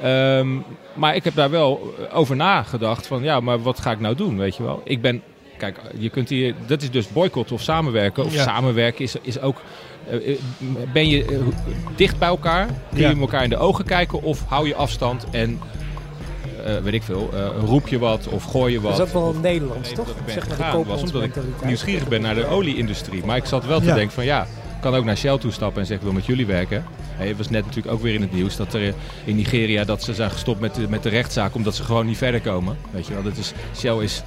Ehm, 0.02 0.49
maar 0.94 1.14
ik 1.14 1.25
heb 1.25 1.34
daar 1.34 1.50
wel 1.50 1.94
over 2.12 2.37
nagedacht 2.37 3.06
van 3.06 3.22
ja, 3.22 3.40
maar 3.40 3.62
wat 3.62 3.80
ga 3.80 3.90
ik 3.90 4.00
nou 4.00 4.14
doen, 4.14 4.38
weet 4.38 4.56
je 4.56 4.62
wel? 4.62 4.80
Ik 4.84 5.00
ben, 5.02 5.22
kijk, 5.62 5.81
je 5.99 6.09
kunt 6.11 6.28
hier, 6.28 6.54
dat 6.66 6.83
is 6.83 6.90
dus 6.90 7.09
boycott 7.09 7.52
of 7.52 7.62
samenwerken. 7.62 8.25
Of 8.25 8.35
Ja. 8.35 8.42
samenwerken 8.42 9.04
is, 9.04 9.14
is 9.23 9.40
ook, 9.40 9.61
eh, 10.09 10.31
eh, 10.33 10.38
ben 10.92 11.09
je 11.09 11.25
eh, 11.25 11.37
dicht 11.97 12.19
bij 12.19 12.28
elkaar? 12.28 12.66
Kun 12.90 13.00
Ja. 13.00 13.09
je 13.11 13.16
elkaar 13.21 13.42
in 13.45 13.50
de 13.50 13.57
ogen 13.57 13.85
kijken 13.85 14.23
of 14.23 14.45
hou 14.47 14.66
je 14.69 14.75
afstand 14.75 15.26
en 15.31 15.61
eh, 16.64 16.76
weet 16.78 16.95
ik 16.95 17.02
veel, 17.02 17.31
eh, 17.35 17.47
roep 17.64 17.88
je 17.88 17.99
wat 17.99 18.28
of 18.28 18.45
gooi 18.45 18.73
je 18.73 18.81
wat? 18.81 18.97
Dat 18.97 19.07
is 19.07 19.14
ook 19.14 19.21
wel 19.23 19.28
of- 19.31 19.40
Nederlands, 19.40 19.88
Nee, 19.88 19.97
toch? 19.97 20.07
dat 20.07 20.16
ben 20.25 20.35
Zeg 20.35 20.49
maar 20.49 20.57
de 20.57 20.62
gegaan 20.64 20.85
was 20.85 21.02
omdat 21.02 21.23
ik 21.23 21.35
nieuwsgierig 21.64 22.09
ben 22.09 22.21
naar 22.21 22.35
de 22.35 22.47
olieindustrie. 22.47 23.25
Maar 23.25 23.37
ik 23.37 23.45
zat 23.45 23.66
wel 23.66 23.81
te 23.81 23.87
Ja. 23.87 23.95
denken 23.95 24.14
van 24.14 24.25
ja, 24.25 24.42
ik 24.42 24.81
kan 24.81 24.95
ook 24.95 25.04
naar 25.04 25.16
Shell 25.16 25.38
toestappen 25.38 25.81
en 25.81 25.87
zeggen 25.87 26.07
ik 26.07 26.12
wil 26.12 26.21
met 26.21 26.26
jullie 26.28 26.47
werken. 26.47 26.85
Hey, 27.16 27.28
het 27.28 27.37
was 27.37 27.50
net 27.50 27.64
natuurlijk 27.64 27.95
ook 27.95 28.02
weer 28.02 28.14
in 28.14 28.21
het 28.21 28.33
nieuws 28.33 28.57
dat 28.57 28.75
er 28.75 28.95
in 29.25 29.37
Nigeria 29.37 29.85
dat 29.85 30.02
ze 30.02 30.14
zijn 30.14 30.31
gestopt 30.31 30.61
met 30.61 30.75
de, 30.75 30.88
met 30.88 31.02
de 31.02 31.09
rechtszaak 31.09 31.54
omdat 31.54 31.75
ze 31.75 31.83
gewoon 31.83 32.07
niet 32.07 32.16
verder 32.19 32.40
komen. 32.40 32.76
Weet 32.90 33.07
je 33.07 33.14
wel, 33.14 33.23
dat 33.23 33.37
is, 33.37 33.52
Shell 33.76 33.97
is, 33.99 34.23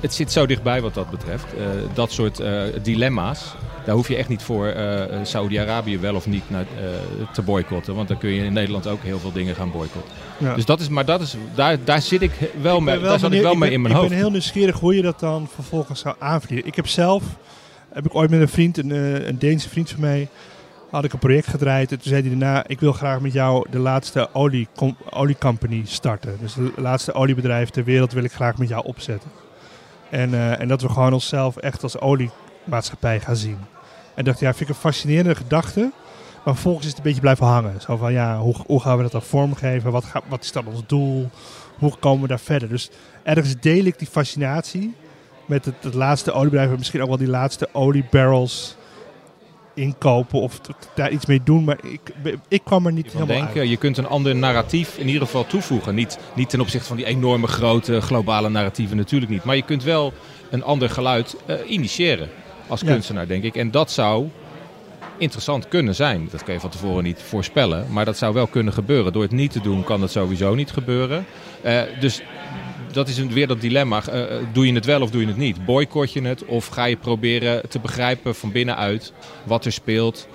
het 0.00 0.14
zit 0.14 0.32
zo 0.32 0.46
dichtbij 0.46 0.80
wat 0.80 0.94
dat 0.94 1.10
betreft. 1.10 1.44
Eh, 1.54 1.66
dat 1.94 2.12
soort 2.12 2.40
eh, 2.40 2.62
dilemma's, 2.82 3.54
daar 3.84 3.94
hoef 3.94 4.08
je 4.08 4.16
echt 4.16 4.28
niet 4.28 4.42
voor 4.42 4.66
eh 4.66 5.18
Saudi-Arabië 5.22 5.98
wel 5.98 6.14
of 6.14 6.26
niet 6.26 6.50
naar, 6.50 6.64
te 7.32 7.42
boycotten. 7.42 7.94
Want 7.94 8.08
dan 8.08 8.18
kun 8.18 8.30
je 8.30 8.44
in 8.44 8.52
Nederland 8.52 8.86
ook 8.86 9.02
heel 9.02 9.18
veel 9.18 9.32
dingen 9.32 9.54
gaan 9.54 9.70
boycotten. 9.70 10.12
Ja. 10.38 10.54
Dus 10.54 10.64
dat 10.64 10.80
is, 10.80 10.88
maar 10.88 11.04
dat 11.04 11.20
is, 11.20 11.36
daar, 11.54 11.76
daar 11.84 12.02
zit 12.02 12.22
ik 12.22 12.32
wel 12.62 12.76
Ik 12.76 12.82
mee, 12.82 12.98
wel 12.98 13.08
daar 13.10 13.18
zat 13.18 13.32
ik 13.32 13.42
wel 13.42 13.50
mee 13.54 13.60
ben- 13.60 13.72
in 13.72 13.80
mijn 13.80 13.92
ik 13.94 13.98
hoofd. 14.00 14.10
ben 14.12 14.18
heel 14.20 14.30
nieuwsgierig 14.30 14.78
hoe 14.80 14.94
je 14.94 15.02
dat 15.02 15.20
dan 15.20 15.48
vervolgens 15.54 16.00
zou 16.00 16.14
aanvliegen. 16.18 16.66
Ik 16.66 16.74
heb 16.76 16.86
zelf, 16.86 17.22
heb 17.92 18.06
ik 18.06 18.14
ooit 18.14 18.30
met 18.30 18.40
een 18.40 18.48
vriend, 18.48 18.78
een, 18.78 18.90
een 19.28 19.38
Deense 19.38 19.68
vriend 19.68 19.90
van 19.90 20.00
mij, 20.00 20.28
had 20.90 21.04
ik 21.04 21.12
een 21.12 21.18
project 21.18 21.46
gedraaid. 21.46 21.90
En 21.92 21.98
toen 22.00 22.08
zei 22.08 22.20
hij 22.20 22.30
daarna, 22.30 22.64
ik 22.66 22.80
wil 22.80 22.92
graag 22.92 23.20
met 23.20 23.32
jou 23.32 23.66
de 23.70 23.78
laatste 23.78 24.28
olie, 24.32 24.68
com- 24.76 24.96
oliecompany 25.10 25.82
starten. 25.86 26.36
Dus 26.40 26.54
de 26.54 26.72
laatste 26.76 27.12
oliebedrijf 27.12 27.70
ter 27.70 27.84
wereld 27.84 28.12
wil 28.12 28.24
ik 28.24 28.32
graag 28.32 28.58
met 28.58 28.68
jou 28.68 28.84
opzetten. 28.84 29.30
En, 30.10 30.34
eh, 30.34 30.60
en 30.60 30.68
dat 30.68 30.82
we 30.82 30.88
gewoon 30.88 31.12
onszelf 31.12 31.56
echt 31.56 31.82
als 31.82 31.98
oliemaatschappij 32.00 33.20
gaan 33.20 33.36
zien. 33.36 33.58
En 34.14 34.24
dacht, 34.24 34.40
ja, 34.40 34.48
vind 34.54 34.60
ik 34.60 34.74
een 34.74 34.80
fascinerende 34.80 35.34
gedachte. 35.34 35.92
Maar 36.44 36.54
vervolgens 36.54 36.84
is 36.84 36.90
het 36.90 36.98
een 36.98 37.06
beetje 37.06 37.20
blijven 37.20 37.46
hangen. 37.46 37.80
Zo 37.80 37.96
van, 37.96 38.12
ja, 38.12 38.38
hoe, 38.38 38.54
hoe 38.66 38.80
gaan 38.80 38.96
we 38.96 39.02
dat 39.02 39.12
dan 39.12 39.22
vormgeven? 39.22 39.92
Wat, 39.92 40.04
ga, 40.04 40.22
wat 40.28 40.44
is 40.44 40.52
dan 40.52 40.66
ons 40.66 40.82
doel? 40.86 41.30
Hoe 41.78 41.96
komen 41.98 42.22
we 42.22 42.28
daar 42.28 42.40
verder? 42.40 42.68
Dus 42.68 42.90
ergens 43.22 43.54
deel 43.60 43.84
ik 43.84 43.98
die 43.98 44.08
fascinatie 44.08 44.94
met 45.46 45.64
het, 45.64 45.74
het 45.80 45.94
laatste 45.94 46.32
oliebedrijf. 46.32 46.70
En 46.70 46.78
misschien 46.78 47.02
ook 47.02 47.08
wel 47.08 47.16
die 47.16 47.28
laatste 47.28 47.68
oliebarrels 47.72 48.76
inkopen 49.76 50.40
of 50.40 50.60
daar 50.94 51.10
iets 51.10 51.26
mee 51.26 51.40
doen. 51.44 51.64
Maar 51.64 51.78
ik, 51.82 52.00
ik 52.48 52.64
kwam 52.64 52.86
er 52.86 52.92
niet 52.92 53.06
helemaal 53.12 53.26
denken. 53.26 53.60
uit. 53.60 53.68
Je 53.70 53.76
kunt 53.76 53.96
een 53.98 54.06
ander 54.08 54.36
narratief 54.36 54.98
in 54.98 55.06
ieder 55.06 55.22
geval 55.22 55.46
toevoegen. 55.46 55.94
Niet, 55.94 56.18
niet 56.34 56.50
ten 56.50 56.60
opzichte 56.60 56.86
van 56.86 56.96
die 56.96 57.06
enorme 57.06 57.46
grote 57.46 58.00
globale 58.00 58.48
narratieven 58.48 58.96
natuurlijk 58.96 59.30
niet. 59.30 59.44
Maar 59.44 59.56
je 59.56 59.62
kunt 59.62 59.82
wel 59.82 60.12
een 60.50 60.62
ander 60.64 60.90
geluid 60.90 61.36
eh, 61.46 61.56
initiëren 61.66 62.28
als 62.66 62.80
Ja. 62.80 62.86
kunstenaar, 62.86 63.26
denk 63.26 63.42
ik. 63.42 63.56
En 63.56 63.70
dat 63.70 63.90
zou 63.90 64.28
interessant 65.18 65.68
kunnen 65.68 65.94
zijn. 65.94 66.28
Dat 66.30 66.42
kun 66.44 66.54
je 66.54 66.60
van 66.60 66.70
tevoren 66.70 67.04
niet 67.04 67.22
voorspellen. 67.22 67.86
Maar 67.90 68.04
dat 68.04 68.16
zou 68.18 68.34
wel 68.34 68.46
kunnen 68.46 68.72
gebeuren. 68.72 69.12
Door 69.12 69.22
het 69.22 69.30
niet 69.32 69.52
te 69.52 69.60
doen 69.60 69.84
kan 69.84 70.00
dat 70.00 70.10
sowieso 70.10 70.54
niet 70.54 70.70
gebeuren. 70.70 71.26
Eh, 71.62 71.80
dus 72.00 72.22
dat 72.96 73.08
is 73.08 73.18
een, 73.18 73.32
weer 73.32 73.46
dat 73.46 73.60
dilemma. 73.60 74.02
Eh, 74.06 74.22
eh, 74.22 74.42
doe 74.52 74.66
je 74.66 74.72
het 74.72 74.84
wel 74.84 75.02
of 75.02 75.10
doe 75.10 75.20
je 75.20 75.26
het 75.26 75.36
niet? 75.36 75.64
Boycott 75.64 76.12
je 76.12 76.22
het 76.22 76.44
of 76.44 76.66
ga 76.66 76.84
je 76.84 76.96
proberen 76.96 77.68
te 77.68 77.78
begrijpen 77.78 78.34
van 78.34 78.52
binnenuit 78.52 79.12
wat 79.44 79.64
er 79.64 79.72
speelt? 79.72 80.28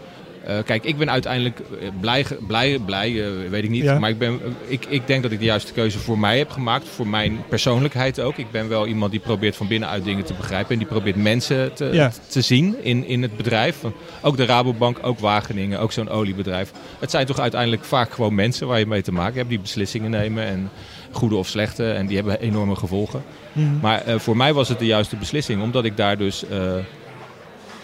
Eh, 0.45 0.57
kijk, 0.65 0.83
ik 0.83 0.97
ben 0.97 1.11
uiteindelijk 1.11 1.61
blij, 1.99 2.25
blij, 2.47 2.79
blij 2.85 3.23
weet 3.49 3.63
ik 3.63 3.69
niet. 3.69 3.83
Ja. 3.83 3.99
Maar 3.99 4.09
ik, 4.09 4.17
ben, 4.17 4.39
ik, 4.67 4.85
ik 4.85 5.07
denk 5.07 5.23
dat 5.23 5.31
ik 5.31 5.39
de 5.39 5.45
juiste 5.45 5.73
keuze 5.73 5.99
voor 5.99 6.19
mij 6.19 6.37
heb 6.37 6.49
gemaakt. 6.49 6.87
Voor 6.87 7.07
mijn 7.07 7.43
persoonlijkheid 7.49 8.19
ook. 8.19 8.37
Ik 8.37 8.51
ben 8.51 8.69
wel 8.69 8.87
iemand 8.87 9.11
die 9.11 9.19
probeert 9.19 9.55
van 9.55 9.67
binnenuit 9.67 10.03
dingen 10.03 10.23
te 10.23 10.33
begrijpen. 10.33 10.71
En 10.71 10.77
die 10.77 10.87
probeert 10.87 11.15
mensen 11.15 11.73
te, 11.73 11.89
Ja. 11.93 12.11
te 12.27 12.41
zien 12.41 12.75
in, 12.81 13.05
in 13.07 13.21
het 13.21 13.37
bedrijf. 13.37 13.77
Ook 14.21 14.37
de 14.37 14.45
Rabobank, 14.45 14.97
ook 15.01 15.19
Wageningen, 15.19 15.79
ook 15.79 15.91
zo'n 15.91 16.09
oliebedrijf. 16.09 16.71
Het 16.99 17.11
zijn 17.11 17.25
toch 17.25 17.39
uiteindelijk 17.39 17.83
vaak 17.83 18.11
gewoon 18.11 18.35
mensen 18.35 18.67
waar 18.67 18.79
je 18.79 18.87
mee 18.87 19.01
te 19.01 19.11
maken 19.11 19.37
hebt. 19.37 19.49
Die 19.49 19.59
beslissingen 19.59 20.11
nemen 20.11 20.45
en 20.45 20.69
goede 21.11 21.35
of 21.35 21.47
slechte. 21.47 21.91
En 21.91 22.05
die 22.07 22.15
hebben 22.15 22.39
enorme 22.39 22.75
gevolgen. 22.75 23.23
Mhm. 23.53 23.79
Maar 23.81 24.01
eh, 24.01 24.19
voor 24.19 24.37
mij 24.37 24.53
was 24.53 24.69
het 24.69 24.79
de 24.79 24.85
juiste 24.85 25.15
beslissing. 25.15 25.61
Omdat 25.61 25.85
ik 25.85 25.97
daar 25.97 26.17
dus 26.17 26.47
eh, 26.47 26.73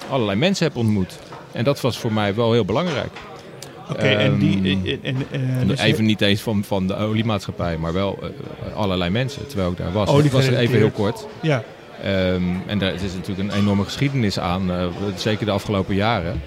allerlei 0.10 0.38
mensen 0.38 0.68
heb 0.68 0.76
ontmoet. 0.76 1.20
En 1.52 1.64
dat 1.64 1.82
was 1.82 1.98
voor 1.98 2.14
mij 2.14 2.36
wel 2.36 2.52
heel 2.52 2.66
belangrijk. 2.66 3.12
Oké, 3.92 4.08
en 4.08 4.38
die... 4.38 4.56
Ehm, 4.56 5.06
En, 5.06 5.16
en, 5.32 5.62
eh, 5.62 5.68
dus 5.68 5.80
even 5.80 6.06
niet 6.06 6.22
eens 6.22 6.42
van, 6.42 6.64
van 6.64 6.88
de 6.88 6.96
oliemaatschappij, 6.96 7.78
maar 7.78 7.94
wel 7.94 8.20
eh, 8.22 8.76
allerlei 8.76 9.12
mensen. 9.12 9.48
Terwijl 9.48 9.72
ik 9.72 9.78
daar 9.78 9.92
was. 9.92 10.10
Olie 10.10 10.24
Het 10.24 10.32
was 10.32 10.48
even 10.48 10.78
heel 10.78 10.92
kort. 10.92 11.28
Ja, 11.42 11.64
Ehm, 12.04 12.44
en 12.68 12.80
daar 12.80 12.94
is 12.94 13.14
natuurlijk 13.14 13.50
een 13.50 13.60
enorme 13.60 13.84
geschiedenis 13.84 14.40
aan, 14.40 14.72
zeker 15.16 15.46
de 15.46 15.52
afgelopen 15.52 15.96
jaren. 15.96 16.42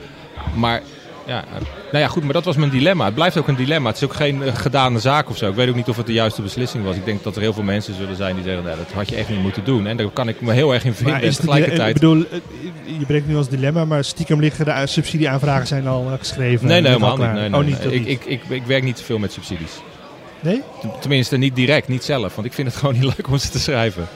Maar 0.55 0.83
ja, 1.31 1.45
nou 1.93 2.05
ja, 2.05 2.09
goed, 2.09 2.25
maar 2.25 2.33
dat 2.33 2.45
was 2.45 2.57
mijn 2.57 2.71
dilemma. 2.71 3.05
Het 3.05 3.15
blijft 3.15 3.39
ook 3.39 3.49
een 3.49 3.57
dilemma. 3.57 3.89
Het 3.89 3.97
is 3.97 4.05
ook 4.05 4.15
geen 4.15 4.43
eh, 4.43 4.55
gedane 4.55 4.99
zaak 4.99 5.31
of 5.31 5.37
zo. 5.37 5.49
Ik 5.49 5.55
weet 5.55 5.69
ook 5.69 5.75
niet 5.75 5.89
of 5.89 5.97
het 5.97 6.07
de 6.07 6.13
juiste 6.13 6.43
beslissing 6.43 6.85
was. 6.85 6.97
Ik 6.97 7.05
denk 7.05 7.23
dat 7.23 7.37
er 7.37 7.43
heel 7.43 7.53
veel 7.53 7.63
mensen 7.63 7.95
zullen 7.95 8.17
zijn 8.17 8.35
die 8.35 8.45
zeggen, 8.45 8.65
nou, 8.65 8.77
dat 8.77 8.93
had 8.93 9.09
je 9.09 9.17
echt 9.17 9.29
niet 9.29 9.43
moeten 9.43 9.65
doen. 9.65 9.87
En 9.87 9.97
daar 9.97 10.11
kan 10.11 10.29
ik 10.29 10.41
me 10.41 10.53
heel 10.53 10.75
erg 10.75 10.85
in 10.85 10.95
vinden. 10.95 11.13
maar 11.13 11.23
En 11.23 11.29
is 11.29 11.37
het, 11.37 11.47
tegelijkertijd... 11.47 11.89
ik 11.89 12.01
bedoel, 12.01 12.25
eh, 12.31 12.99
je 12.99 13.07
brengt 13.07 13.27
nu 13.27 13.37
als 13.37 13.49
dilemma, 13.49 13.85
maar 13.85 14.05
stiekem 14.05 14.41
liggen 14.41 14.65
de 14.65 14.87
subsidieaanvragen 14.87 15.67
zijn 15.67 15.87
al 15.87 16.07
eh, 16.11 16.19
geschreven. 16.19 16.67
Nee, 16.67 16.81
nee, 16.81 16.91
helemaal 16.93 17.17
niet. 17.17 17.33
Nee, 17.33 17.49
nee, 17.49 17.61
oh, 17.61 17.67
niet, 17.67 17.85
nee. 17.85 17.95
Ik, 17.95 18.01
niet. 18.01 18.09
ik, 18.09 18.25
ik, 18.25 18.43
ik 18.49 18.63
werk 18.67 18.83
niet 18.83 18.99
zoveel 18.99 19.19
met 19.19 19.33
subsidies. 19.33 19.73
nee? 20.41 20.63
Tenminste, 21.01 21.37
niet 21.37 21.55
direct, 21.55 21.89
niet 21.89 22.05
zelf. 22.05 22.35
Want 22.35 22.47
ik 22.47 22.53
vind 22.53 22.69
het 22.69 22.77
gewoon 22.81 22.95
niet 22.95 23.05
leuk 23.05 23.29
om 23.29 23.39
ze 23.39 23.49
te 23.49 23.59
schrijven. 23.61 24.09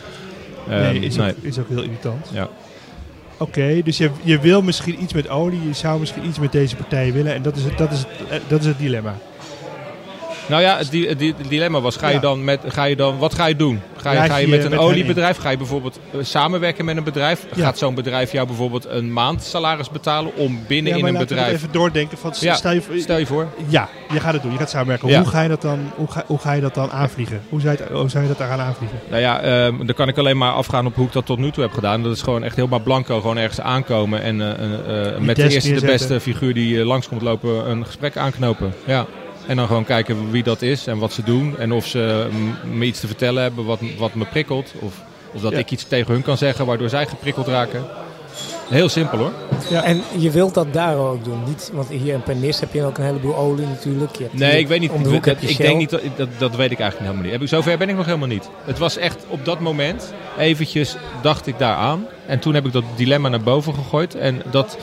Nee, 0.69 0.95
Ehm, 0.95 1.03
is, 1.03 1.17
nee. 1.17 1.31
Ook, 1.31 1.37
is 1.43 1.59
ook 1.59 1.69
heel 1.69 1.83
irritant. 1.83 2.27
Ja. 2.33 2.49
Oké, 3.39 3.83
dus 3.83 3.99
je, 3.99 4.11
je 4.23 4.39
wil 4.39 4.63
misschien 4.63 5.03
iets 5.03 5.13
met 5.13 5.29
olie, 5.29 5.67
je 5.67 5.73
zou 5.73 6.01
misschien 6.01 6.27
iets 6.27 6.39
met 6.39 6.53
deze 6.53 6.77
partijen 6.77 7.15
willen 7.15 7.35
en 7.35 7.43
dat 7.43 7.57
is 7.57 7.63
dat 7.77 7.93
is 7.93 8.05
eh, 8.31 8.39
dat 8.49 8.61
is 8.61 8.67
het 8.67 8.79
dilemma. 8.79 9.17
Nou 10.47 10.63
ja, 10.63 10.77
het, 10.79 10.91
di- 10.91 11.07
het 11.09 11.19
di- 11.19 11.35
het 11.39 11.49
dilemma 11.49 11.81
was, 11.81 11.97
ga 11.97 12.09
je 12.09 12.15
Ja. 12.15 12.21
dan 12.21 12.45
met, 12.45 12.61
ga 12.67 12.85
je 12.85 12.97
dan, 12.97 13.19
wat 13.19 13.35
ga 13.35 13.47
je 13.47 13.57
doen? 13.57 13.81
Ga 13.97 14.13
je, 14.13 14.19
ga 14.31 14.37
je 14.37 14.49
met 14.49 14.65
een 14.65 14.71
met 14.71 14.79
oliebedrijf, 14.79 15.37
ga 15.37 15.51
je 15.51 15.57
bijvoorbeeld 15.57 15.99
eh, 16.13 16.19
samenwerken 16.23 16.85
met 16.85 16.97
een 16.97 17.05
bedrijf? 17.05 17.47
Ja. 17.55 17.65
Gaat 17.65 17.79
zo'n 17.79 17.95
bedrijf 17.95 18.33
jou 18.33 18.47
bijvoorbeeld 18.47 18.87
een 18.89 19.13
maand 19.13 19.43
salaris 19.43 19.91
betalen 19.91 20.37
om 20.37 20.61
binnen 20.67 20.93
ja, 20.93 20.99
in 20.99 21.07
een 21.07 21.19
bedrijf... 21.19 21.53
even 21.53 21.73
doordenken. 21.73 22.19
Van, 22.19 22.35
stel 22.35 22.73
je, 22.73 22.83
voor- 22.83 22.99
Stel 22.99 23.19
je 23.19 23.27
voor. 23.27 23.47
ja, 23.69 23.89
je 24.13 24.21
gaat 24.21 24.33
het 24.33 24.43
doen, 24.43 24.53
je 24.53 24.59
gaat 24.59 24.71
samenwerken. 24.71 25.17
Hoe, 25.17 25.27
ga 25.27 25.43
je 25.43 25.49
dat 25.49 25.63
dan, 25.63 25.79
hoe, 25.95 26.11
ga, 26.11 26.25
hoe 26.27 26.39
ga 26.39 26.53
je 26.53 26.61
dat 26.61 26.75
dan 26.75 26.91
aanvliegen? 26.91 27.41
Hoe 27.49 27.61
zou 27.61 27.77
je, 27.79 27.95
hoe 27.95 28.09
zou 28.11 28.23
je 28.23 28.29
dat 28.29 28.39
daar 28.39 28.49
gaan 28.49 28.61
aanvliegen? 28.61 28.99
Nou 29.11 29.21
ja, 29.21 29.41
ehm, 29.41 29.77
dan 29.87 29.95
kan 29.95 30.09
ik 30.09 30.19
alleen 30.19 30.37
maar 30.39 30.53
afgaan 30.53 30.87
op 30.87 30.95
hoe 30.95 31.07
ik 31.07 31.13
dat 31.13 31.27
tot 31.27 31.39
nu 31.39 31.51
toe 31.51 31.63
heb 31.63 31.73
gedaan. 31.73 32.03
Dat 32.03 32.13
is 32.13 32.23
gewoon 32.23 32.43
echt 32.45 32.57
helemaal 32.57 32.81
blanco, 32.81 33.21
gewoon 33.21 33.37
ergens 33.39 33.61
aankomen 33.61 34.23
en 34.23 34.41
eh, 34.41 35.07
eh, 35.15 35.19
met 35.19 35.37
de 35.37 35.49
eerste 35.51 35.73
de 35.75 35.87
beste 35.87 36.21
figuur 36.21 36.55
die 36.55 36.79
eh, 36.81 36.87
langs 36.87 37.09
komt 37.09 37.23
lopen 37.23 37.71
een 37.71 37.87
gesprek 37.87 38.17
aanknopen. 38.17 38.73
Ja. 38.85 39.07
En 39.47 39.57
dan 39.57 39.67
gewoon 39.67 39.85
kijken 39.85 40.31
wie 40.31 40.43
dat 40.43 40.63
is 40.63 40.87
en 40.87 40.99
wat 40.99 41.13
ze 41.13 41.23
doen. 41.23 41.59
En 41.59 41.73
of 41.73 41.87
ze 41.87 42.29
mm, 42.31 42.79
me 42.79 42.85
iets 42.85 43.01
te 43.01 43.07
vertellen 43.07 43.43
hebben 43.43 43.65
wat, 43.65 43.81
wat 43.99 44.15
me 44.15 44.25
prikkelt. 44.25 44.73
Of, 44.79 45.03
of 45.33 45.41
dat 45.41 45.53
Ja. 45.53 45.59
ik 45.59 45.71
iets 45.71 45.85
tegen 45.85 46.13
hun 46.13 46.23
kan 46.23 46.37
zeggen 46.39 46.67
waardoor 46.67 46.89
zij 46.89 47.07
geprikkeld 47.07 47.47
raken. 47.47 47.85
Heel 48.69 48.89
simpel 48.89 49.19
hoor. 49.19 49.33
En 49.83 50.03
je 50.19 50.31
wilt 50.31 50.55
dat 50.55 50.73
daar 50.73 50.97
ook 50.97 51.25
doen. 51.25 51.39
Niet, 51.47 51.71
want 51.73 51.89
hier 51.89 52.15
in 52.15 52.23
Pernis 52.23 52.61
heb 52.61 52.73
je 52.73 52.85
ook 52.85 52.99
een 52.99 53.05
heleboel 53.05 53.37
olie 53.37 53.67
natuurlijk. 53.67 54.17
Je 54.17 54.23
hebt 54.23 54.39
Nee, 54.39 54.59
ik 54.59 54.69
weet 54.69 54.81
niet. 54.81 54.91
De 54.91 54.97
hoek 54.99 55.13
dat- 55.13 55.25
heb 55.25 55.41
je 55.41 55.49
ik 55.49 55.57
denk 55.57 55.79
niet 55.79 55.91
dat, 55.91 56.01
dat, 56.17 56.29
dat 56.39 56.57
weet 56.57 56.71
ik 56.71 56.79
eigenlijk 56.81 56.99
helemaal 56.99 57.23
niet. 57.23 57.33
Heb 57.33 57.43
ik- 57.43 57.49
Zover 57.49 57.79
ben 57.79 57.89
ik 57.89 57.97
nog 57.97 58.05
helemaal 58.07 58.29
niet. 58.29 58.49
Het 58.65 58.79
was 58.79 58.97
echt 58.97 59.25
op 59.29 59.45
dat 59.45 59.61
moment, 59.61 60.13
eventjes 60.39 60.97
dacht 61.23 61.47
ik 61.47 61.59
daar 61.59 61.77
aan. 61.77 62.07
En 62.27 62.39
toen 62.39 62.55
heb 62.55 62.67
ik 62.67 62.73
dat 62.73 62.85
dilemma 62.97 63.29
naar 63.29 63.43
boven 63.43 63.75
gegooid. 63.75 64.15
En 64.15 64.43
dat 64.51 64.77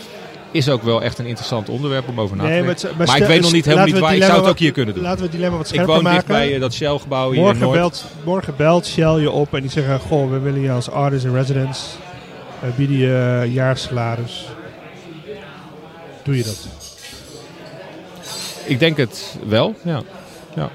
is 0.52 0.70
ook 0.70 0.84
wel 0.84 1.02
echt 1.02 1.18
een 1.20 1.26
interessant 1.26 1.70
onderwerp 1.70 2.08
om 2.08 2.20
over 2.20 2.38
na 2.38 2.44
te 2.44 2.50
Nee, 2.50 2.64
denken. 2.64 2.90
Maar, 2.98 3.18
ik 3.18 3.26
weet 3.26 3.42
nog 3.42 3.52
niet 3.52 3.66
helemaal 3.66 3.86
niet 3.86 4.00
waar. 4.00 4.16
Ik 4.16 4.24
zou 4.24 4.40
het 4.40 4.50
ook 4.50 4.60
hier 4.60 4.72
kunnen 4.72 4.94
doen. 4.94 5.04
Laten 5.04 5.20
we 5.20 5.24
het 5.24 5.32
dilemma 5.32 5.58
wat 5.58 5.66
Ik 5.66 5.74
scherper 5.74 5.94
woon 5.94 6.04
maken. 6.04 6.18
dicht 6.20 6.40
bij 6.40 6.54
eh, 6.54 6.60
dat 6.60 6.74
Shell-gebouw 6.74 7.32
hier 7.32 7.42
morgen, 7.42 7.72
belt, 7.72 8.06
morgen 8.24 8.54
belt 8.58 8.86
Shell 8.86 9.20
je 9.20 9.32
op 9.32 9.54
en 9.54 9.62
die 9.62 9.70
zeggen... 9.70 10.00
Goh, 10.00 10.32
we 10.32 10.40
willen 10.40 10.62
je 10.62 10.72
als 10.72 10.90
artist 10.90 11.26
in 11.26 11.34
residence. 11.34 11.82
Wij 12.60 12.72
bieden 12.76 12.98
je 12.98 13.40
eh, 13.42 13.54
jaarsalaris. 13.54 14.48
Doe 16.24 16.38
je 16.38 16.44
dat? 16.44 16.68
Ik 18.66 18.80
denk 18.80 18.98
het 18.98 19.38
wel, 19.48 19.76
ja. 19.84 20.02
ja. 20.56 20.70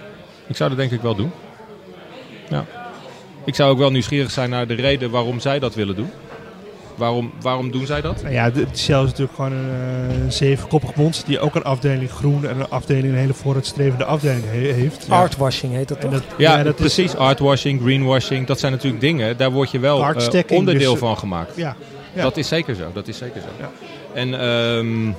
Ik 0.47 0.57
zou 0.57 0.69
dat 0.69 0.79
denk 0.79 0.91
ik 0.91 1.01
wel 1.01 1.15
doen. 1.15 1.33
Ja. 2.49 2.65
Ik 3.45 3.55
zou 3.55 3.71
ook 3.71 3.79
wel 3.79 3.91
nieuwsgierig 3.91 4.31
zijn 4.31 4.51
naar 4.51 4.67
de 4.67 4.75
reden 4.75 5.11
waarom 5.11 5.41
zij 5.41 5.59
dat 5.59 5.75
willen 5.75 5.97
doen. 5.97 6.11
Waarom, 6.97 7.33
waarom 7.41 7.71
doen 7.71 7.87
zij 7.87 8.01
dat? 8.01 8.23
Nou 8.23 8.35
ja, 8.35 8.51
de, 8.51 8.67
Shell 8.75 8.99
is 9.03 9.05
natuurlijk 9.11 9.35
gewoon 9.35 9.53
een 9.53 9.65
uh, 10.25 10.31
zevenkoppig 10.31 10.95
monster 10.95 11.29
die 11.29 11.41
ook 11.41 11.55
een 11.55 11.63
afdeling 11.65 12.11
groen 12.11 12.47
en 12.47 12.61
een 12.61 12.69
afdeling, 12.71 13.07
een 13.07 13.15
hele 13.19 13.35
vooruitstrevende 13.35 14.05
afdeling 14.05 14.45
he- 14.45 14.73
heeft. 14.73 15.07
Artwashing 15.11 15.73
heet 15.75 15.89
dat 15.89 16.01
toch? 16.01 16.11
dat, 16.11 16.23
Ja, 16.39 16.63
dat 16.63 16.75
is- 16.75 16.81
precies. 16.81 17.17
Artwashing, 17.17 17.81
greenwashing, 17.81 18.47
dat 18.47 18.61
zijn 18.61 18.73
natuurlijk 18.73 19.01
dingen. 19.01 19.37
Daar 19.37 19.51
word 19.51 19.71
je 19.71 19.79
wel 19.79 20.03
eh, 20.05 20.43
onderdeel 20.49 20.91
dus- 20.91 21.01
van 21.01 21.19
gemaakt. 21.19 21.57
ja, 21.57 21.77
ja. 22.15 22.23
Dat 22.23 22.37
is 22.37 22.49
zeker 22.49 22.75
zo. 22.75 22.91
Dat 22.93 23.09
is 23.09 23.19
zeker 23.19 23.41
zo. 23.41 23.49
Ja. 23.59 23.71
En, 24.15 24.41
ehm, 24.41 25.13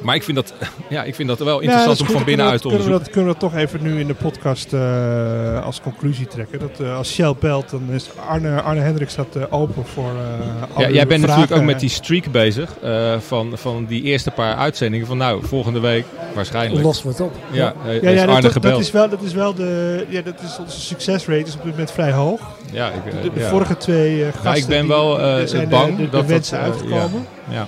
maar 0.00 0.14
ik 0.14 0.22
vind 0.22 0.36
dat, 0.36 0.52
ja, 0.88 1.02
ik 1.04 1.14
vind 1.14 1.28
dat 1.28 1.38
wel 1.38 1.46
Ja, 1.46 1.52
dat 1.54 1.62
interessant 1.62 2.00
om 2.00 2.06
goed. 2.06 2.14
van 2.16 2.24
binnenuit 2.24 2.62
te 2.62 2.68
dat- 2.68 2.76
kunnen 2.76 2.92
we 2.92 2.94
onderzoeken. 2.98 3.04
dat, 3.04 3.40
kunnen 3.40 3.60
we 3.60 3.60
dat 3.62 3.70
toch 3.70 3.82
even 3.84 3.94
nu 3.94 4.00
in 4.00 4.06
de 4.06 4.14
podcast 4.14 4.72
eh, 4.72 5.64
als 5.64 5.80
conclusie 5.80 6.26
trekken. 6.26 6.58
Dat 6.58 6.80
eh, 6.80 6.96
als 6.96 7.12
Shell 7.12 7.34
belt, 7.38 7.70
dan 7.70 7.82
is 7.90 8.10
Arne, 8.28 8.60
Arne 8.62 8.80
Hendricks 8.80 9.12
staat 9.12 9.36
eh, 9.36 9.42
open 9.50 9.86
voor 9.86 10.04
eh 10.10 10.76
alle 10.76 10.86
Ja, 10.86 10.92
jij 10.92 11.06
bent 11.06 11.20
vragen. 11.24 11.40
natuurlijk 11.40 11.60
ook 11.60 11.66
met 11.72 11.80
die 11.80 11.88
streak 11.88 12.30
bezig 12.30 12.70
eh, 12.82 13.14
van, 13.18 13.52
van 13.54 13.84
die 13.84 14.02
eerste 14.02 14.30
paar 14.30 14.54
uitzendingen. 14.56 15.06
Van 15.06 15.16
nou, 15.16 15.46
volgende 15.46 15.80
week 15.80 16.04
waarschijnlijk. 16.34 16.84
Lossen 16.84 17.06
we 17.06 17.12
het 17.12 17.20
op. 17.20 17.32
Ja, 17.50 17.74
Ja, 18.02 18.20
Arne 18.24 18.40
dat, 18.40 18.52
gebeld. 18.52 18.74
dat, 18.74 18.82
is 18.82 18.90
wel, 18.90 19.08
dat 19.08 19.22
is 19.22 19.32
wel 19.32 19.54
de. 19.54 20.04
Ja, 20.08 20.22
dat 20.22 20.34
is 20.44 20.58
onze 20.60 20.80
succesrate 20.80 21.46
is 21.46 21.54
op 21.54 21.62
dit 21.62 21.70
moment 21.70 21.90
vrij 21.90 22.12
hoog. 22.12 22.40
ja, 22.72 22.90
ik, 22.90 23.22
De, 23.22 23.30
de 23.34 23.40
ja. 23.40 23.48
vorige 23.48 23.76
twee 23.76 24.24
gasten. 24.24 24.50
Ja, 24.50 24.54
ik 24.56 24.66
ben 24.66 24.78
die- 24.80 24.88
wel 24.88 25.46
zijn 25.46 25.68
bang 25.68 25.96
de, 25.96 26.02
de, 26.02 26.08
dat 26.10 26.20
de 26.20 26.26
wensen 26.32 26.56
dat, 26.60 26.66
uitgekomen. 26.72 27.26
Ja. 27.50 27.66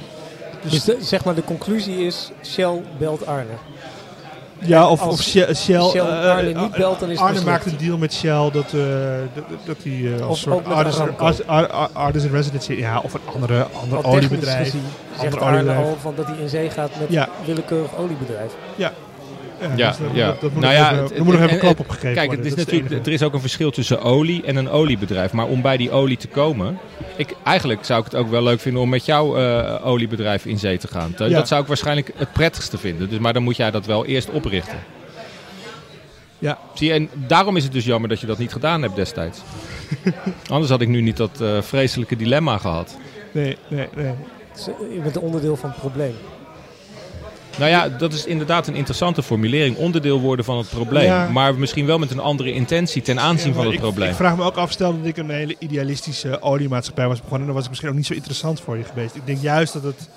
Dus 0.70 0.84
de, 0.84 0.96
zeg 1.00 1.24
maar 1.24 1.34
de 1.34 1.44
conclusie 1.44 2.06
is, 2.06 2.30
Shell 2.44 2.82
belt 2.98 3.26
Arne. 3.26 3.50
Ja, 4.58 4.88
of, 4.88 5.06
of 5.06 5.22
Shell. 5.22 5.54
Shell, 5.54 5.82
Shell 5.82 6.00
eh, 6.00 6.30
Arne 6.30 6.52
eh, 6.52 6.60
niet 6.60 6.70
belt, 6.76 7.00
dan 7.00 7.08
is 7.10 7.14
het 7.18 7.26
Arne 7.26 7.38
mislukt. 7.38 7.64
maakt 7.64 7.66
een 7.80 7.86
deal 7.86 7.98
met 7.98 8.12
Shell 8.12 8.50
dat, 8.52 8.64
eh, 8.72 8.82
dat, 9.64 9.76
hij 9.82 10.14
eh, 10.18 10.26
als 10.26 10.40
soort 10.40 10.66
artist, 11.92 12.24
in 12.24 12.30
residency. 12.32 12.72
Ja, 12.72 13.00
of 13.00 13.14
een 13.14 13.20
andere, 13.34 13.62
ander 13.62 13.88
Want 13.88 14.02
technisch 14.04 14.14
oliebedrijf. 14.30 14.64
gezien 14.64 14.82
zegt 15.10 15.22
Ander 15.24 15.40
Arne 15.40 15.56
oliebedrijf. 15.58 15.86
al 15.88 15.96
van 16.00 16.14
dat 16.16 16.26
hij 16.26 16.36
in 16.36 16.48
zee 16.48 16.70
gaat 16.70 16.90
met 16.98 17.08
Ja. 17.10 17.28
willekeurig 17.44 17.96
oliebedrijf. 17.96 18.52
Ja, 18.76 18.92
Ja, 19.76 19.88
dus 19.88 19.98
dat, 19.98 20.06
ja. 20.12 20.26
dat, 20.26 20.40
dat 20.40 20.52
moet 20.52 20.62
Nou 20.62 20.74
ja, 20.74 20.90
even, 20.92 21.02
het- 21.02 21.16
er 21.16 21.24
moet 21.24 21.26
nog 21.32 21.34
even 21.36 21.48
en- 21.48 21.54
een 21.54 21.60
klap 21.60 21.74
en- 21.74 21.80
opgegeven 21.80 22.14
Kijk, 22.14 22.26
worden. 22.26 22.44
het 22.44 22.58
is 22.58 22.64
natuurlijk, 22.64 23.06
er 23.06 23.12
is 23.12 23.22
ook 23.22 23.32
een 23.34 23.40
verschil 23.40 23.70
tussen 23.70 24.02
olie 24.02 24.42
en 24.44 24.56
een 24.56 24.70
oliebedrijf. 24.70 25.32
Maar 25.32 25.46
om 25.46 25.62
bij 25.62 25.76
die 25.76 25.90
olie 25.90 26.16
te 26.16 26.28
komen... 26.28 26.78
Ik, 27.16 27.34
eigenlijk 27.44 27.84
zou 27.84 27.98
ik 27.98 28.04
het 28.04 28.14
ook 28.14 28.28
wel 28.30 28.42
leuk 28.42 28.60
vinden 28.60 28.82
om 28.82 28.88
met 28.88 29.04
jouw 29.04 29.36
eh, 29.36 29.86
oliebedrijf 29.86 30.46
in 30.46 30.58
zee 30.58 30.78
te 30.78 30.88
gaan. 30.88 31.14
Ja. 31.18 31.28
Dat 31.28 31.48
zou 31.48 31.62
ik 31.62 31.66
waarschijnlijk 31.68 32.10
het 32.16 32.32
prettigste 32.32 32.78
vinden. 32.78 33.08
Dus, 33.08 33.18
maar 33.18 33.32
dan 33.32 33.42
moet 33.42 33.56
jij 33.56 33.70
dat 33.70 33.86
wel 33.86 34.06
eerst 34.06 34.30
oprichten. 34.30 34.78
Ja. 36.38 36.58
Zie 36.74 36.86
je, 36.88 36.92
en 36.94 37.08
daarom 37.14 37.56
is 37.56 37.64
het 37.64 37.72
dus 37.72 37.84
jammer 37.84 38.08
dat 38.08 38.20
je 38.20 38.26
dat 38.26 38.38
niet 38.38 38.52
gedaan 38.52 38.82
hebt 38.82 38.96
destijds. 38.96 39.40
Anders 40.50 40.70
had 40.70 40.80
ik 40.80 40.88
nu 40.88 41.00
niet 41.00 41.16
dat 41.16 41.40
eh, 41.40 41.60
vreselijke 41.62 42.16
dilemma 42.16 42.58
gehad. 42.58 42.96
Nee, 43.32 43.56
nee, 43.68 43.88
nee. 43.96 44.12
Je 44.94 45.00
bent 45.02 45.16
een 45.16 45.22
onderdeel 45.22 45.56
van 45.56 45.70
het 45.70 45.78
probleem. 45.78 46.14
Nou 47.58 47.70
ja, 47.70 47.88
dat 47.88 48.12
is 48.12 48.26
inderdaad 48.26 48.66
een 48.66 48.74
interessante 48.74 49.22
formulering. 49.22 49.76
Onderdeel 49.76 50.20
worden 50.20 50.44
van 50.44 50.58
het 50.58 50.68
probleem. 50.68 51.04
Ja. 51.04 51.28
Maar 51.32 51.54
misschien 51.54 51.86
wel 51.86 51.98
met 51.98 52.10
een 52.10 52.18
andere 52.18 52.52
intentie 52.52 53.02
ten 53.02 53.20
aanzien 53.20 53.48
Ja, 53.48 53.54
van 53.54 53.64
het 53.64 53.74
ik, 53.74 53.80
probleem. 53.80 54.08
Ik 54.10 54.14
vraag 54.14 54.36
me 54.36 54.42
ook 54.44 54.56
af, 54.56 54.70
stel 54.72 54.96
dat 54.96 55.06
ik 55.06 55.16
een 55.16 55.30
hele 55.30 55.56
idealistische 55.58 56.40
oliemaatschappij 56.42 57.08
was 57.08 57.20
begonnen, 57.20 57.44
dan 57.46 57.54
was 57.54 57.62
het 57.62 57.70
misschien 57.70 57.90
ook 57.90 57.96
niet 57.96 58.06
zo 58.06 58.14
interessant 58.14 58.60
voor 58.60 58.76
je 58.76 58.84
geweest. 58.84 59.14
Ik 59.14 59.26
denk 59.26 59.40
juist 59.40 59.72
dat 59.72 59.82
het 59.82 60.08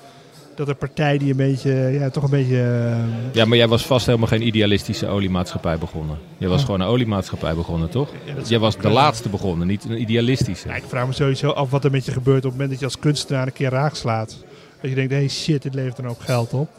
dat 0.56 0.68
een 0.68 0.78
partij 0.78 1.18
die 1.18 1.32
een 1.32 1.38
beetje, 1.38 1.72
ja, 1.72 2.10
toch 2.10 2.24
een 2.24 2.30
beetje. 2.30 2.58
eh, 2.62 3.34
Ja, 3.34 3.46
maar 3.46 3.58
jij 3.58 3.68
was 3.68 3.86
vast 3.86 4.06
helemaal 4.06 4.28
geen 4.28 4.48
idealistische 4.48 5.08
oliemaatschappij 5.08 5.78
begonnen. 5.78 6.18
Jij 6.38 6.50
was 6.50 6.60
Oh. 6.60 6.66
gewoon 6.66 6.82
een 6.82 6.88
oliemaatschappij 6.88 7.56
begonnen, 7.56 7.90
toch? 7.90 8.10
ja, 8.26 8.34
Jij 8.48 8.60
was 8.60 8.78
de 8.78 8.90
laatste 8.90 9.30
begonnen, 9.30 9.68
niet 9.68 9.86
een 9.90 10.02
idealistische. 10.02 10.68
Ja, 10.68 10.76
ik 10.76 10.84
vraag 10.88 11.08
me 11.08 11.14
sowieso 11.14 11.50
af 11.50 11.70
wat 11.70 11.84
er 11.84 11.92
met 11.92 12.06
je 12.06 12.12
gebeurt 12.12 12.38
op 12.38 12.44
het 12.44 12.52
moment 12.52 12.70
dat 12.70 12.80
je 12.80 12.86
als 12.86 13.00
kunstenaar 13.00 13.48
een 13.48 13.54
keer 13.54 13.70
raak 13.70 13.96
slaat. 13.96 14.38
Dat 14.82 14.90
je 14.90 14.96
denkt, 14.96 15.12
hey 15.12 15.28
shit, 15.30 15.62
dit 15.62 15.74
levert 15.74 15.98
een 15.98 16.06
hoop 16.06 16.20
geld 16.20 16.54
op. 16.54 16.70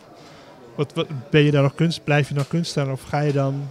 Wat, 0.78 0.92
wat, 0.94 1.06
ben 1.30 1.42
je 1.42 1.50
dan 1.50 1.62
nog 1.62 1.74
kunst, 1.74 2.04
blijf 2.04 2.28
je 2.28 2.34
dan 2.34 2.48
kunstenaar 2.48 2.92
of 2.92 3.02
ga 3.02 3.20
je 3.20 3.32
dan... 3.32 3.62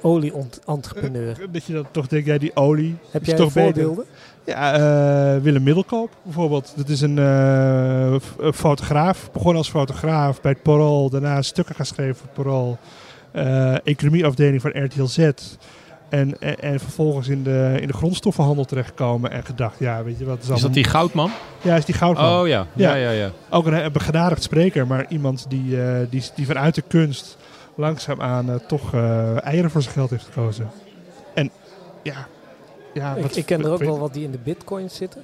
Olie-entrepreneur. 0.00 1.36
Dat 1.50 1.64
je 1.64 1.72
dan 1.72 1.86
toch 1.90 2.06
denkt, 2.06 2.26
ja, 2.26 2.38
die 2.38 2.56
olie 2.56 2.96
Heb 3.10 3.22
is 3.22 3.28
jij 3.28 3.36
toch 3.36 3.52
beter. 3.52 3.82
voorbeelden? 3.82 4.04
Ja, 4.44 4.72
eh, 4.74 5.42
Willem 5.42 5.62
Middelkoop 5.62 6.10
bijvoorbeeld. 6.22 6.72
Dat 6.76 6.88
is 6.88 7.00
een 7.00 7.18
eh, 7.18 8.14
fotograaf. 8.54 9.30
Begon 9.32 9.56
als 9.56 9.70
fotograaf 9.70 10.40
bij 10.40 10.52
het 10.52 10.62
Parool. 10.62 11.10
Daarna 11.10 11.42
stukken 11.42 11.74
geschreven 11.74 12.14
voor 12.16 12.26
het 12.26 12.34
Parool. 12.34 12.78
Eh, 13.30 13.86
economieafdeling 13.86 14.60
van 14.60 14.84
RTL 14.84 15.04
Z. 15.04 15.30
En, 16.12 16.40
en, 16.40 16.58
en 16.60 16.80
vervolgens 16.80 17.28
in 17.28 17.42
de, 17.42 17.78
in 17.80 17.86
de 17.86 17.92
grondstoffenhandel 17.92 18.64
terechtgekomen. 18.64 19.30
En 19.30 19.44
gedacht, 19.44 19.78
ja, 19.78 20.04
weet 20.04 20.18
je 20.18 20.24
wat 20.24 20.36
is 20.36 20.42
Is 20.42 20.48
allemaal... 20.48 20.66
dat 20.66 20.74
die 20.74 20.84
goudman? 20.84 21.30
Ja, 21.62 21.76
is 21.76 21.84
die 21.84 21.94
goudman. 21.94 22.40
Oh 22.40 22.46
ja. 22.48 22.66
Ja. 22.74 22.94
Ja, 22.94 22.94
ja, 22.94 23.10
ja. 23.10 23.30
Ook 23.50 23.66
een, 23.66 23.84
een 23.84 23.92
begenadigd 23.92 24.42
spreker. 24.42 24.86
Maar 24.86 25.06
iemand 25.08 25.46
die, 25.48 25.82
eh, 25.82 25.96
die, 26.10 26.22
die 26.34 26.46
vanuit 26.46 26.74
de 26.74 26.82
kunst 26.88 27.36
langzaamaan 27.74 28.50
eh, 28.50 28.54
toch 28.66 28.94
eh, 28.94 29.44
eieren 29.44 29.70
voor 29.70 29.82
zijn 29.82 29.94
geld 29.94 30.10
heeft 30.10 30.24
gekozen. 30.24 30.70
En 31.34 31.50
ja... 32.02 32.26
ja 32.94 33.14
Ik, 33.14 33.22
wat- 33.22 33.36
ik 33.36 33.46
ken 33.46 33.64
er 33.64 33.70
ook 33.70 33.78
wel 33.84 33.98
wat 33.98 34.14
die 34.14 34.24
in 34.24 34.30
de 34.30 34.38
bitcoins 34.44 34.94
zitten. 34.96 35.22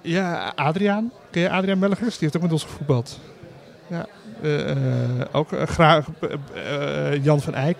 Ja, 0.00 0.52
Adriaan. 0.54 1.12
Ken 1.30 1.42
je 1.42 1.50
Adriaan 1.50 1.78
Melligers? 1.78 2.12
Die 2.12 2.18
heeft 2.20 2.36
ook 2.36 2.42
met 2.42 2.52
ons 2.52 2.62
gevoetbald. 2.64 3.18
Ja. 3.86 4.06
Eh, 4.44 4.70
eh, 4.70 4.76
ook 5.32 5.52
eh, 5.52 5.98
eh, 6.54 7.24
Jan 7.24 7.40
van 7.40 7.54
Eyck. 7.54 7.78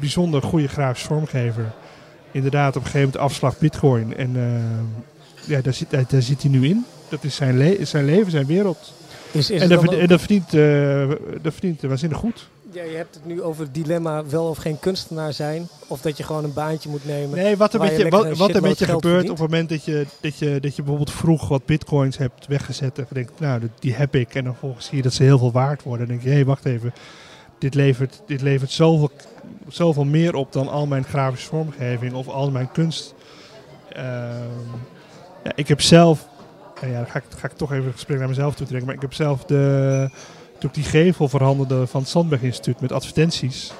bijzonder 0.00 0.42
goede 0.42 0.68
grafisch 0.68 1.02
vormgever. 1.02 1.64
Inderdaad, 2.30 2.68
op 2.76 2.84
een 2.84 2.90
gegeven 2.90 3.00
moment 3.12 3.30
afslag 3.32 3.58
bitcoin. 3.58 4.16
En 4.16 4.36
ja, 5.46 5.60
daar 5.60 5.72
zit, 5.74 5.90
daar, 5.90 6.04
daar 6.08 6.22
zit 6.22 6.42
hij 6.42 6.50
nu 6.50 6.66
in. 6.68 6.84
Dat 7.08 7.24
is 7.24 7.34
zijn, 7.34 7.56
le- 7.58 7.84
zijn 7.84 8.04
leven, 8.04 8.30
zijn 8.30 8.46
wereld. 8.46 8.92
Is, 9.30 9.50
is 9.50 9.60
en 9.60 9.68
dat, 9.68 9.78
ook- 9.78 9.92
en 9.92 10.06
dat 10.06 10.20
verdient, 10.20 10.50
dat 11.42 11.52
verdient 11.52 11.80
waanzinnig 11.82 12.18
goed. 12.18 12.48
Ja, 12.76 12.82
je 12.82 12.96
hebt 12.96 13.14
het 13.14 13.26
nu 13.26 13.42
over 13.42 13.62
het 13.62 13.74
dilemma 13.74 14.26
wel 14.26 14.48
of 14.48 14.58
geen 14.58 14.78
kunstenaar 14.78 15.32
zijn. 15.32 15.68
Of 15.86 16.00
dat 16.00 16.16
je 16.16 16.22
gewoon 16.22 16.44
een 16.44 16.52
baantje 16.52 16.88
moet 16.88 17.04
nemen. 17.04 17.38
Nee, 17.38 17.56
wat 17.56 17.74
er 17.74 17.80
met 17.80 17.96
je 17.96 18.08
wat, 18.08 18.24
een 18.24 18.36
wat 18.36 18.54
er 18.54 18.62
met 18.62 18.78
je 18.78 18.84
gebeurt 18.84 19.02
verdient. 19.02 19.30
op 19.30 19.38
het 19.38 19.50
moment 19.50 19.68
dat 19.68 19.84
je, 19.84 20.06
dat, 20.20 20.38
je, 20.38 20.60
dat 20.60 20.76
je 20.76 20.82
bijvoorbeeld 20.82 21.12
vroeg 21.12 21.48
wat 21.48 21.64
bitcoins 21.64 22.16
hebt 22.16 22.46
weggezet. 22.46 22.98
En 22.98 23.06
je 23.08 23.14
denkt, 23.14 23.40
nou, 23.40 23.70
die- 23.78 23.94
heb 23.94 24.14
ik. 24.14 24.34
En 24.34 24.44
dan 24.44 24.52
vervolgens 24.52 24.86
zie 24.86 24.96
je 24.96 25.02
dat 25.02 25.12
ze 25.12 25.22
heel 25.22 25.38
veel 25.38 25.52
waard 25.52 25.82
worden. 25.82 26.06
Dan 26.06 26.16
denk 26.16 26.22
je, 26.26 26.28
hé, 26.30 26.34
hey, 26.34 26.44
wacht 26.44 26.64
even. 26.64 26.92
Dit 27.58 27.74
levert, 27.74 28.22
dit 28.26 28.42
levert 28.42 28.70
zoveel, 28.70 29.10
zoveel 29.68 30.04
meer 30.04 30.34
op 30.34 30.52
dan 30.52 30.68
al 30.68 30.86
mijn 30.86 31.04
grafische 31.04 31.48
vormgeving 31.48 32.12
of 32.12 32.28
al 32.28 32.50
mijn 32.50 32.72
kunst. 32.72 33.14
Ehm, 33.92 34.04
ja, 35.44 35.52
ik 35.54 35.68
heb 35.68 35.80
zelf, 35.80 36.28
en 36.80 36.90
ja, 36.90 36.96
dan 36.96 37.06
ga 37.06 37.18
ik, 37.18 37.24
ga 37.38 37.46
ik 37.46 37.56
toch 37.56 37.72
even 37.72 37.84
het 37.84 37.94
gesprek 37.94 38.18
naar 38.18 38.28
mezelf 38.28 38.54
toe 38.54 38.66
trekken. 38.66 38.86
Maar 38.86 38.96
ik 38.96 39.02
heb 39.02 39.12
zelf 39.12 39.44
de, 39.44 40.10
toen 40.58 40.68
ik 40.68 40.74
die 40.74 40.84
gevel 40.84 41.28
verhandelde 41.28 41.86
van 41.86 42.00
het 42.00 42.10
Sandberg 42.10 42.42
Instituut 42.42 42.80
met 42.80 42.92
advertenties. 42.92 43.72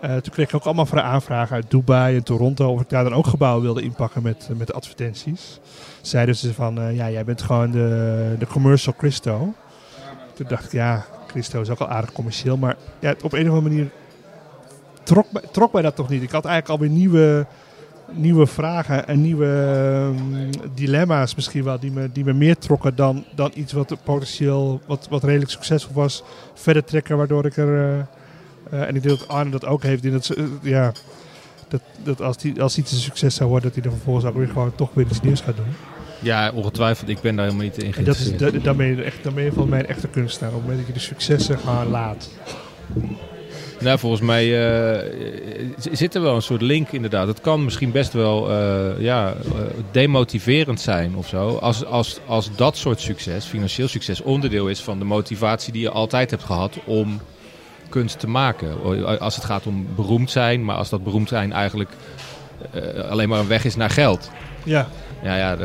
Eh, 0.00 0.16
toen 0.16 0.32
kreeg 0.32 0.48
ik 0.48 0.54
ook 0.54 0.64
allemaal 0.64 0.86
voor 0.86 1.00
aanvragen 1.00 1.54
uit 1.54 1.70
Dubai 1.70 2.16
en 2.16 2.22
Toronto 2.22 2.72
of 2.72 2.80
ik 2.80 2.88
daar 2.88 3.04
dan 3.04 3.14
ook 3.14 3.26
gebouwen 3.26 3.62
wilde 3.62 3.82
inpakken 3.82 4.22
met, 4.22 4.46
eh, 4.50 4.56
met 4.56 4.72
advertenties. 4.72 5.60
Zeiden 6.00 6.36
ze 6.36 6.54
van, 6.54 6.80
eh, 6.80 6.96
ja, 6.96 7.10
jij 7.10 7.24
bent 7.24 7.42
gewoon 7.42 7.70
de, 7.70 8.36
de 8.38 8.46
commercial 8.46 8.94
Christo. 8.98 9.54
Toen 10.34 10.46
dacht 10.48 10.64
ik, 10.64 10.72
ja, 10.72 11.06
Christo 11.26 11.60
is 11.60 11.70
ook 11.70 11.78
al 11.78 11.88
aardig 11.88 12.12
commercieel, 12.12 12.56
maar 12.56 12.76
ja, 12.98 13.14
op 13.22 13.32
een 13.32 13.50
of 13.50 13.54
andere 13.54 13.68
manier 13.68 13.90
trok, 15.02 15.26
trok 15.50 15.72
mij 15.72 15.82
dat 15.82 15.96
toch 15.96 16.08
niet. 16.08 16.22
Ik 16.22 16.30
had 16.30 16.44
eigenlijk 16.44 16.80
alweer 16.80 16.96
nieuwe, 16.96 17.46
nieuwe 18.14 18.46
vragen 18.46 19.08
en 19.08 19.20
nieuwe 19.22 19.46
ehm, 19.46 20.50
dilemma's 20.74 21.34
misschien 21.34 21.64
wel, 21.64 21.78
die 21.78 21.90
me, 21.90 22.08
die 22.12 22.24
me 22.24 22.32
meer 22.32 22.58
trokken 22.58 22.96
dan, 22.96 23.24
dan 23.34 23.50
iets 23.54 23.72
wat 23.72 23.96
potentieel, 24.04 24.80
wat, 24.86 25.06
wat 25.10 25.24
redelijk 25.24 25.50
succesvol 25.50 25.94
was, 25.94 26.22
verder 26.54 26.84
trekken, 26.84 27.16
waardoor 27.16 27.46
ik 27.46 27.56
er... 27.56 28.06
eh, 28.70 28.80
en 28.88 28.94
ik 28.96 29.02
denk 29.02 29.18
dat 29.18 29.28
Arne 29.28 29.50
dat 29.50 29.64
ook 29.66 29.82
heeft. 29.82 30.04
in 30.04 30.12
Dat, 30.12 30.28
eh, 30.28 30.44
ja, 30.62 30.92
dat, 31.68 31.80
dat 32.02 32.20
als, 32.22 32.36
die, 32.36 32.62
als 32.62 32.78
iets 32.78 32.92
een 32.92 32.98
succes 32.98 33.34
zou 33.34 33.50
worden, 33.50 33.68
dat 33.72 33.82
hij 33.82 33.90
er 33.90 33.96
vervolgens 33.96 34.26
ook 34.26 34.36
weer 34.36 34.48
gewoon 34.48 34.74
toch 34.74 34.90
weer 34.94 35.06
iets 35.06 35.20
nieuws 35.20 35.40
gaat 35.40 35.56
doen. 35.56 35.74
Ja, 36.22 36.50
ongetwijfeld. 36.54 37.08
Ik 37.08 37.20
ben 37.20 37.36
daar 37.36 37.44
helemaal 37.44 37.66
niet 37.66 37.78
in 37.82 37.94
En 37.94 38.04
dat 38.04 38.14
is, 38.14 38.20
geïnteresseerd. 38.22 38.62
da- 38.64 38.68
dan, 38.68 38.76
ben 38.76 38.86
je 38.86 39.02
echt, 39.02 39.22
dan 39.24 39.34
ben 39.34 39.44
je 39.44 39.48
volgens 39.52 39.70
mij 39.70 39.78
een 39.80 39.86
echte 39.86 40.08
kunstenaar. 40.08 40.52
Op 40.52 40.58
het 40.58 40.68
moment 40.68 40.86
dat 40.86 40.94
je 40.96 41.00
de 41.00 41.06
successen 41.14 41.58
gewoon 41.58 41.86
laat. 41.88 42.30
Nou, 43.80 43.98
volgens 43.98 44.22
mij 44.22 44.70
eh, 44.92 45.12
zit 45.92 46.14
er 46.14 46.22
wel 46.22 46.34
een 46.34 46.42
soort 46.42 46.62
link 46.62 46.92
inderdaad. 46.92 47.26
Het 47.26 47.40
kan 47.40 47.64
misschien 47.64 47.90
best 47.90 48.12
wel 48.12 48.50
eh, 48.50 49.02
ja, 49.02 49.28
eh, 49.28 49.60
demotiverend 49.90 50.80
zijn 50.80 51.16
of 51.16 51.28
zo. 51.28 51.56
Als, 51.56 51.84
als, 51.84 52.18
als 52.26 52.50
dat 52.56 52.76
soort 52.76 53.00
succes, 53.00 53.44
financieel 53.44 53.88
succes, 53.88 54.20
onderdeel 54.22 54.68
is 54.68 54.80
van 54.80 54.98
de 54.98 55.04
motivatie 55.04 55.72
die 55.72 55.82
je 55.82 55.90
altijd 55.90 56.30
hebt 56.30 56.44
gehad 56.44 56.78
om 56.84 57.20
kunst 57.88 58.18
te 58.18 58.28
maken. 58.28 58.74
Als 59.20 59.34
het 59.34 59.44
gaat 59.44 59.66
om 59.66 59.86
beroemd 59.94 60.30
zijn, 60.30 60.64
maar 60.64 60.76
als 60.76 60.88
dat 60.88 61.04
beroemd 61.04 61.28
zijn 61.28 61.52
eigenlijk 61.52 61.90
alleen 63.08 63.28
maar 63.28 63.40
een 63.40 63.48
weg 63.48 63.64
is 63.64 63.76
naar 63.76 63.90
geld. 63.90 64.30
Ja. 64.62 64.88
Ja, 65.22 65.36
ja 65.36 65.56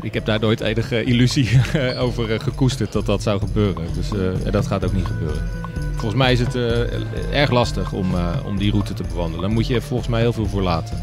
ik 0.00 0.14
heb 0.14 0.24
daar 0.24 0.40
nooit 0.40 0.60
enige 0.60 1.04
illusie 1.04 1.60
over 1.98 2.40
gekoesterd 2.40 2.92
dat 2.92 3.06
dat 3.06 3.22
zou 3.22 3.38
gebeuren. 3.38 3.86
Dus 3.94 4.08
dat 4.50 4.66
gaat 4.66 4.84
ook 4.84 4.92
niet 4.92 5.06
gebeuren. 5.06 5.65
Volgens 5.96 6.14
mij 6.14 6.32
is 6.32 6.38
het 6.40 6.54
eh, 6.54 7.40
erg 7.40 7.50
lastig 7.50 7.92
om, 7.92 8.14
eh, 8.14 8.28
om 8.44 8.58
die 8.58 8.70
route 8.70 8.94
te 8.94 9.02
bewandelen. 9.02 9.40
Daar 9.40 9.50
moet 9.50 9.66
je 9.66 9.80
volgens 9.80 10.08
mij 10.08 10.20
heel 10.20 10.32
veel 10.32 10.46
voor 10.46 10.62
laten. 10.62 11.02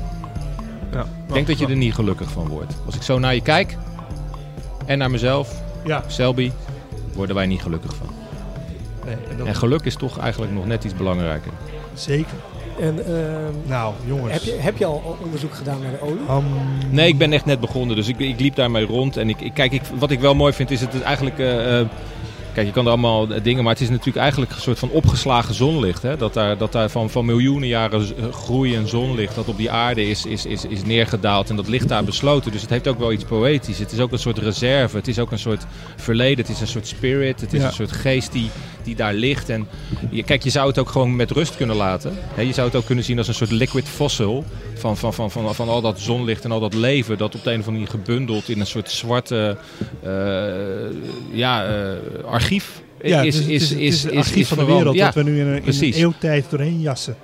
ja. 0.91 1.01
Ik 1.27 1.33
denk 1.33 1.47
dat 1.47 1.59
je 1.59 1.67
er 1.67 1.75
niet 1.75 1.93
gelukkig 1.93 2.29
van 2.31 2.47
wordt. 2.47 2.73
Als 2.85 2.95
ik 2.95 3.01
zo 3.01 3.19
naar 3.19 3.33
je 3.35 3.41
kijk 3.41 3.77
en 4.85 4.97
naar 4.97 5.11
mezelf, 5.11 5.61
Ja, 5.85 6.03
Selby, 6.07 6.51
worden 7.13 7.35
wij 7.35 7.45
niet 7.45 7.61
gelukkig 7.61 7.95
van. 7.95 8.07
nee, 9.05 9.15
en 9.29 9.37
dat 9.37 9.47
En 9.47 9.55
geluk 9.55 9.81
is 9.85 9.95
toch 9.95 10.17
eigenlijk 10.17 10.51
nog 10.53 10.65
net 10.65 10.83
iets 10.83 10.93
belangrijker. 10.95 11.51
zeker. 11.93 12.33
En 12.79 13.05
ehm, 13.05 13.53
Nou, 13.65 13.93
jongens. 14.05 14.33
heb, 14.33 14.41
je, 14.43 14.51
heb 14.59 14.77
je 14.77 14.85
al 14.85 15.17
onderzoek 15.23 15.53
gedaan 15.53 15.81
naar 15.81 15.91
de 15.91 16.01
olie? 16.01 16.19
Am, 16.27 16.43
Nee, 16.89 17.07
ik 17.07 17.17
ben 17.17 17.33
echt 17.33 17.45
net 17.45 17.59
begonnen, 17.59 17.95
dus 17.95 18.07
ik, 18.07 18.19
ik 18.19 18.39
liep 18.39 18.55
daarmee 18.55 18.85
rond. 18.85 19.17
En 19.17 19.29
ik, 19.29 19.41
ik, 19.41 19.53
kijk, 19.53 19.71
ik, 19.71 19.81
wat 19.99 20.11
ik 20.11 20.19
wel 20.19 20.35
mooi 20.35 20.53
vind, 20.53 20.71
is 20.71 20.81
het 20.81 20.93
is 20.93 21.01
eigenlijk... 21.01 21.39
eh, 21.39 21.79
eh, 21.79 21.87
kijk, 22.53 22.67
je 22.67 22.73
kan 22.73 22.83
er 22.85 22.91
allemaal 22.91 23.29
eh, 23.29 23.43
dingen, 23.43 23.63
maar 23.63 23.73
het 23.73 23.81
is 23.81 23.89
natuurlijk 23.89 24.17
eigenlijk 24.17 24.51
een 24.51 24.61
soort 24.61 24.79
van 24.79 24.89
opgeslagen 24.89 25.53
zonlicht. 25.55 26.01
Hè? 26.01 26.17
Dat 26.17 26.33
daar, 26.33 26.57
dat 26.57 26.71
daar 26.71 26.89
van, 26.89 27.09
van 27.09 27.25
miljoenen 27.25 27.67
jaren 27.67 28.01
eh, 28.01 28.31
groei 28.33 28.75
en 28.75 28.87
zonlicht, 28.87 29.35
dat 29.35 29.47
op 29.47 29.57
die 29.57 29.71
aarde 29.71 30.09
is, 30.09 30.25
is, 30.25 30.45
is, 30.45 30.65
is 30.65 30.83
neergedaald. 30.83 31.49
En 31.49 31.55
dat 31.55 31.67
ligt 31.67 31.87
daar 31.87 32.03
besloten. 32.03 32.51
Dus 32.51 32.61
het 32.61 32.69
heeft 32.69 32.87
ook 32.87 32.99
wel 32.99 33.11
iets 33.11 33.23
poëtisch. 33.23 33.79
Het 33.79 33.91
is 33.91 33.99
ook 33.99 34.11
een 34.11 34.19
soort 34.19 34.37
reserve. 34.37 34.97
Het 34.97 35.07
is 35.07 35.19
ook 35.19 35.31
een 35.31 35.39
soort 35.39 35.65
verleden. 35.95 36.45
Het 36.45 36.53
is 36.55 36.61
een 36.61 36.67
soort 36.67 36.87
spirit. 36.87 37.41
Het 37.41 37.53
is 37.53 37.61
Ja. 37.61 37.67
een 37.67 37.73
soort 37.73 37.91
geest 37.91 38.31
die, 38.31 38.49
die 38.83 38.95
daar 38.95 39.13
ligt. 39.13 39.49
En 39.49 39.67
je, 40.09 40.23
kijk, 40.23 40.43
je 40.43 40.49
zou 40.49 40.67
het 40.67 40.79
ook 40.79 40.89
gewoon 40.89 41.15
met 41.15 41.31
rust 41.31 41.55
kunnen 41.55 41.75
laten. 41.75 42.13
Hè? 42.33 42.41
Je 42.41 42.53
zou 42.53 42.67
het 42.67 42.75
ook 42.75 42.85
kunnen 42.85 43.03
zien 43.03 43.17
als 43.17 43.27
een 43.27 43.33
soort 43.33 43.51
liquid 43.51 43.87
fossil. 43.87 44.45
Van, 44.83 44.97
van, 44.97 45.13
van, 45.13 45.31
van, 45.31 45.55
van 45.55 45.69
al 45.69 45.81
dat 45.81 45.99
zonlicht 45.99 46.43
en 46.43 46.51
al 46.51 46.59
dat 46.59 46.73
leven. 46.73 47.17
Dat 47.17 47.35
op 47.35 47.43
de 47.43 47.51
een 47.51 47.59
of 47.59 47.67
andere 47.67 47.71
manier 47.71 47.87
gebundeld 47.87 48.49
in 48.49 48.59
een 48.59 48.65
soort 48.65 48.91
zwarte 48.91 49.57
eh, 50.03 50.11
ja, 51.31 51.65
eh, 51.65 52.23
archief 52.25 52.81
ja, 53.01 53.21
is, 53.21 53.35
het 53.35 53.47
is, 53.47 53.69
het 53.69 53.79
is, 53.79 54.03
het 54.03 54.11
is, 54.11 54.17
archief 54.17 54.35
is 54.35 54.47
van 54.47 54.57
de 54.57 54.65
wereld 54.65 54.95
Ja, 54.95 55.05
dat 55.05 55.13
we 55.13 55.23
nu 55.23 55.39
in 55.39 55.47
een, 55.47 55.63
in 55.65 55.73
een 55.83 55.93
eeuwtijd 55.93 56.45
doorheen 56.49 56.81
jassen. 56.81 57.15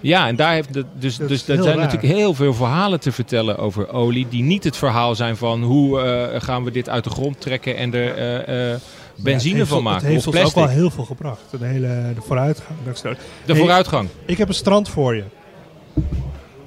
ja, 0.00 0.26
en 0.28 0.36
daar 0.36 0.52
heeft 0.52 0.72
de, 0.74 0.84
dus, 0.98 1.16
Dat 1.16 1.28
dus 1.28 1.42
is 1.42 1.48
er 1.48 1.54
zijn 1.62 1.66
raar. 1.76 1.84
natuurlijk 1.84 2.12
heel 2.14 2.34
veel 2.34 2.54
verhalen 2.54 3.00
te 3.00 3.12
vertellen 3.12 3.58
over 3.58 3.88
olie. 3.92 4.26
Die 4.28 4.42
niet 4.42 4.64
het 4.64 4.76
verhaal 4.76 5.14
zijn 5.14 5.36
van 5.36 5.62
hoe 5.62 6.00
eh, 6.00 6.40
gaan 6.40 6.64
we 6.64 6.70
dit 6.70 6.88
uit 6.88 7.04
de 7.04 7.10
grond 7.10 7.40
trekken 7.40 7.76
en 7.76 7.94
er 7.94 8.80
benzine 9.16 9.66
van 9.66 9.82
maken. 9.82 10.04
Het 10.04 10.12
heeft 10.12 10.26
of 10.26 10.34
ons 10.36 10.44
ook 10.44 10.54
wel 10.54 10.68
heel 10.68 10.90
veel 10.90 11.04
gebracht. 11.04 11.40
De 11.58 11.64
hele 11.66 11.86
de 12.14 12.20
vooruitgang. 12.26 12.78
Is- 12.92 13.00
De 13.00 13.16
Hey, 13.46 13.56
vooruitgang. 13.56 14.08
Ik 14.26 14.38
heb 14.38 14.48
een 14.48 14.54
strand 14.54 14.88
voor 14.88 15.16
je. 15.16 15.24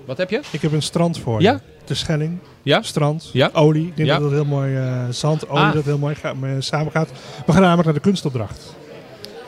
Wat 0.06 0.18
heb 0.18 0.30
je? 0.30 0.41
Ik 0.52 0.62
heb 0.62 0.72
een 0.72 0.82
strand 0.82 1.20
voor 1.20 1.41
Ja? 1.41 1.52
je. 1.52 1.60
De 1.86 1.94
Schelling. 1.94 2.38
Ja? 2.63 2.82
Strand. 2.82 3.30
Ja? 3.34 3.50
Olie. 3.54 3.88
Ik 3.88 3.96
denk 3.96 4.08
Ja. 4.08 4.13
dat 4.15 4.24
het 4.24 4.34
heel 4.34 4.46
mooi 4.46 4.76
eh, 4.76 5.04
zand, 5.10 5.50
olie, 5.50 5.63
Ah. 5.63 5.74
dat 5.74 5.84
heel 5.84 5.98
mooi 5.98 6.15
gaat, 6.15 6.36
eh, 6.44 6.50
samen 6.60 6.91
gaat. 6.91 7.10
We 7.46 7.52
gaan 7.52 7.62
namelijk 7.62 7.86
naar 7.86 7.94
de 7.94 8.00
kunstopdracht. 8.00 8.74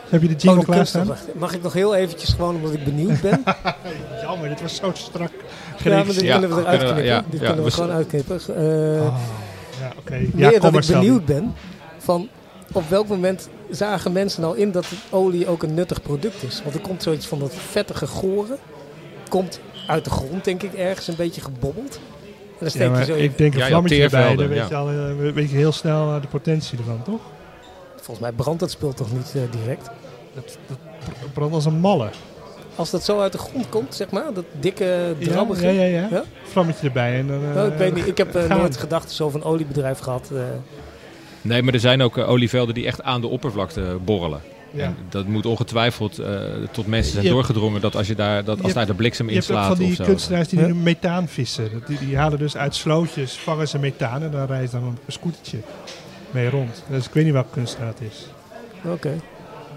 Heb 0.09 0.21
je 0.21 0.27
de 0.27 0.33
Oh, 0.33 0.39
jingle 0.41 0.59
de 0.59 0.65
klaarstaan? 0.65 1.07
Mag 1.37 1.53
ik 1.53 1.61
nog 1.63 1.73
heel 1.73 1.95
eventjes 1.95 2.29
gewoon 2.33 2.55
omdat 2.55 2.73
ik 2.73 2.83
benieuwd 2.83 3.21
ben? 3.21 3.43
Jammer, 4.23 4.49
dit 4.49 4.61
was 4.61 4.75
zo 4.75 4.91
strak 4.93 5.31
ja, 5.83 5.95
maar 5.95 6.05
dit. 6.05 6.19
Ja, 6.21 6.39
kunnen 6.39 6.55
we 6.57 6.61
eruit 6.61 6.79
knippen. 6.79 7.03
ja, 7.03 7.23
dit 7.29 7.39
ja, 7.39 7.45
kunnen 7.45 7.63
we 7.63 7.69
we- 7.69 7.75
gewoon 7.75 7.91
uitknippen. 7.91 8.39
Eh, 8.47 9.05
Ah, 9.05 9.17
ja, 9.79 9.91
oké. 9.99 10.11
meer 10.13 10.29
Ja, 10.35 10.49
kom 10.51 10.59
dat 10.59 10.71
maar 10.71 10.81
ik 10.81 10.87
benieuwd 10.87 11.25
ben 11.25 11.53
van 11.97 12.29
op 12.71 12.89
welk 12.89 13.07
moment 13.07 13.49
zagen 13.71 14.11
mensen 14.11 14.41
nou 14.41 14.57
in 14.57 14.71
dat 14.71 14.85
olie 15.09 15.47
ook 15.47 15.63
een 15.63 15.73
nuttig 15.73 16.01
product 16.01 16.43
is. 16.43 16.61
Want 16.63 16.75
er 16.75 16.81
komt 16.81 17.03
zoiets 17.03 17.25
van 17.25 17.39
dat 17.39 17.53
vettige 17.69 18.07
goren. 18.07 18.57
Komt 19.29 19.59
uit 19.87 20.03
de 20.03 20.09
grond 20.09 20.43
denk 20.45 20.63
ik 20.63 20.73
ergens 20.73 21.07
een 21.07 21.15
beetje 21.15 21.41
gebobbeld. 21.41 21.99
En 22.25 22.55
dan 22.59 22.69
steek 22.69 22.81
Ja, 22.89 23.03
zo 23.03 23.13
ik 23.15 23.37
denk 23.37 23.53
een 23.53 23.59
Ja, 23.59 23.67
vlammetje 23.67 24.03
erbij, 24.03 24.19
dan 24.21 24.35
teervelden, 24.37 24.49
weet, 24.49 24.69
ja. 24.69 24.83
je 24.85 25.15
al, 25.19 25.27
eh, 25.27 25.33
weet 25.33 25.49
je 25.49 25.55
heel 25.57 25.71
snel 25.71 26.15
eh, 26.15 26.21
de 26.21 26.27
potentie 26.27 26.77
ervan, 26.77 27.01
toch? 27.03 27.19
volgens 27.95 28.19
mij 28.19 28.31
brandt 28.31 28.59
dat 28.59 28.71
spul 28.71 28.93
toch 28.93 29.11
niet 29.13 29.33
eh, 29.35 29.41
direct. 29.61 29.89
Dat, 30.35 30.57
dat 30.67 30.77
brandt 31.33 31.53
als 31.53 31.65
een 31.65 31.79
malle. 31.79 32.09
Als 32.75 32.89
dat 32.91 33.03
zo 33.03 33.19
uit 33.19 33.31
de 33.31 33.37
grond 33.37 33.69
komt, 33.69 33.95
zeg 33.95 34.09
maar, 34.09 34.33
dat 34.33 34.45
dikke 34.59 35.15
drabbige. 35.19 35.65
ja, 35.65 35.71
ja, 35.71 35.83
ja. 35.99 36.07
Ja? 36.11 36.23
Vlammetje 36.43 36.87
erbij 36.87 37.19
en 37.19 37.27
dan... 37.27 37.43
eh, 37.43 37.53
Nou, 37.55 37.71
ik 37.71 37.77
weet 37.77 37.93
niet, 37.95 38.07
ik 38.07 38.17
heb 38.17 38.35
eh, 38.35 38.49
nooit 38.57 38.77
gedacht 38.77 39.11
zo 39.11 39.29
van 39.29 39.39
een 39.39 39.45
oliebedrijf 39.45 39.99
gehad. 39.99 40.29
eh. 40.33 40.39
Nee, 41.41 41.63
maar 41.63 41.73
er 41.73 41.79
zijn 41.79 42.01
ook 42.01 42.17
eh, 42.17 42.29
olievelden 42.29 42.73
die 42.75 42.85
echt 42.85 43.01
aan 43.03 43.21
de 43.21 43.27
oppervlakte 43.27 43.97
borrelen. 44.05 44.41
Ja. 44.71 44.83
En 44.83 44.95
dat 45.09 45.27
moet 45.27 45.45
ongetwijfeld 45.45 46.19
eh, 46.19 46.29
tot 46.71 46.87
mensen 46.87 47.11
zijn 47.11 47.23
Je 47.23 47.29
hebt- 47.29 47.41
doorgedrongen 47.41 47.81
dat 47.81 47.95
als, 47.95 48.07
je 48.07 48.15
daar, 48.15 48.43
dat, 48.43 48.47
als 48.55 48.61
hebt- 48.61 48.73
daar 48.73 48.85
de 48.85 48.93
bliksem 48.93 49.27
Je 49.29 49.33
hebt 49.33 49.43
ook 49.45 49.49
inslaat 49.57 49.67
van 49.75 49.77
die 49.85 49.91
of 49.91 49.95
zo. 49.97 50.03
kunstenaars 50.03 50.47
die 50.47 50.59
Ja. 50.59 50.65
nu 50.67 50.73
methaan 50.75 51.27
vissen. 51.27 51.69
Dat- 51.73 51.87
Die, 51.87 51.97
die 51.99 52.17
halen 52.17 52.39
dus 52.39 52.57
uit 52.57 52.75
slootjes, 52.75 53.33
vangen 53.33 53.67
ze 53.67 53.79
methaan 53.79 54.23
en 54.23 54.31
dan 54.31 54.45
rijden 54.45 54.69
ze 54.69 54.75
dan 54.79 54.83
een 54.87 54.97
scootertje 55.07 55.57
mee 56.31 56.49
rond. 56.49 56.83
Dus 56.89 57.05
ik 57.05 57.13
weet 57.13 57.23
niet 57.23 57.33
welke 57.33 57.49
kunstenaar 57.53 57.87
het 57.87 58.01
is. 58.11 58.27
Oké. 58.91 59.15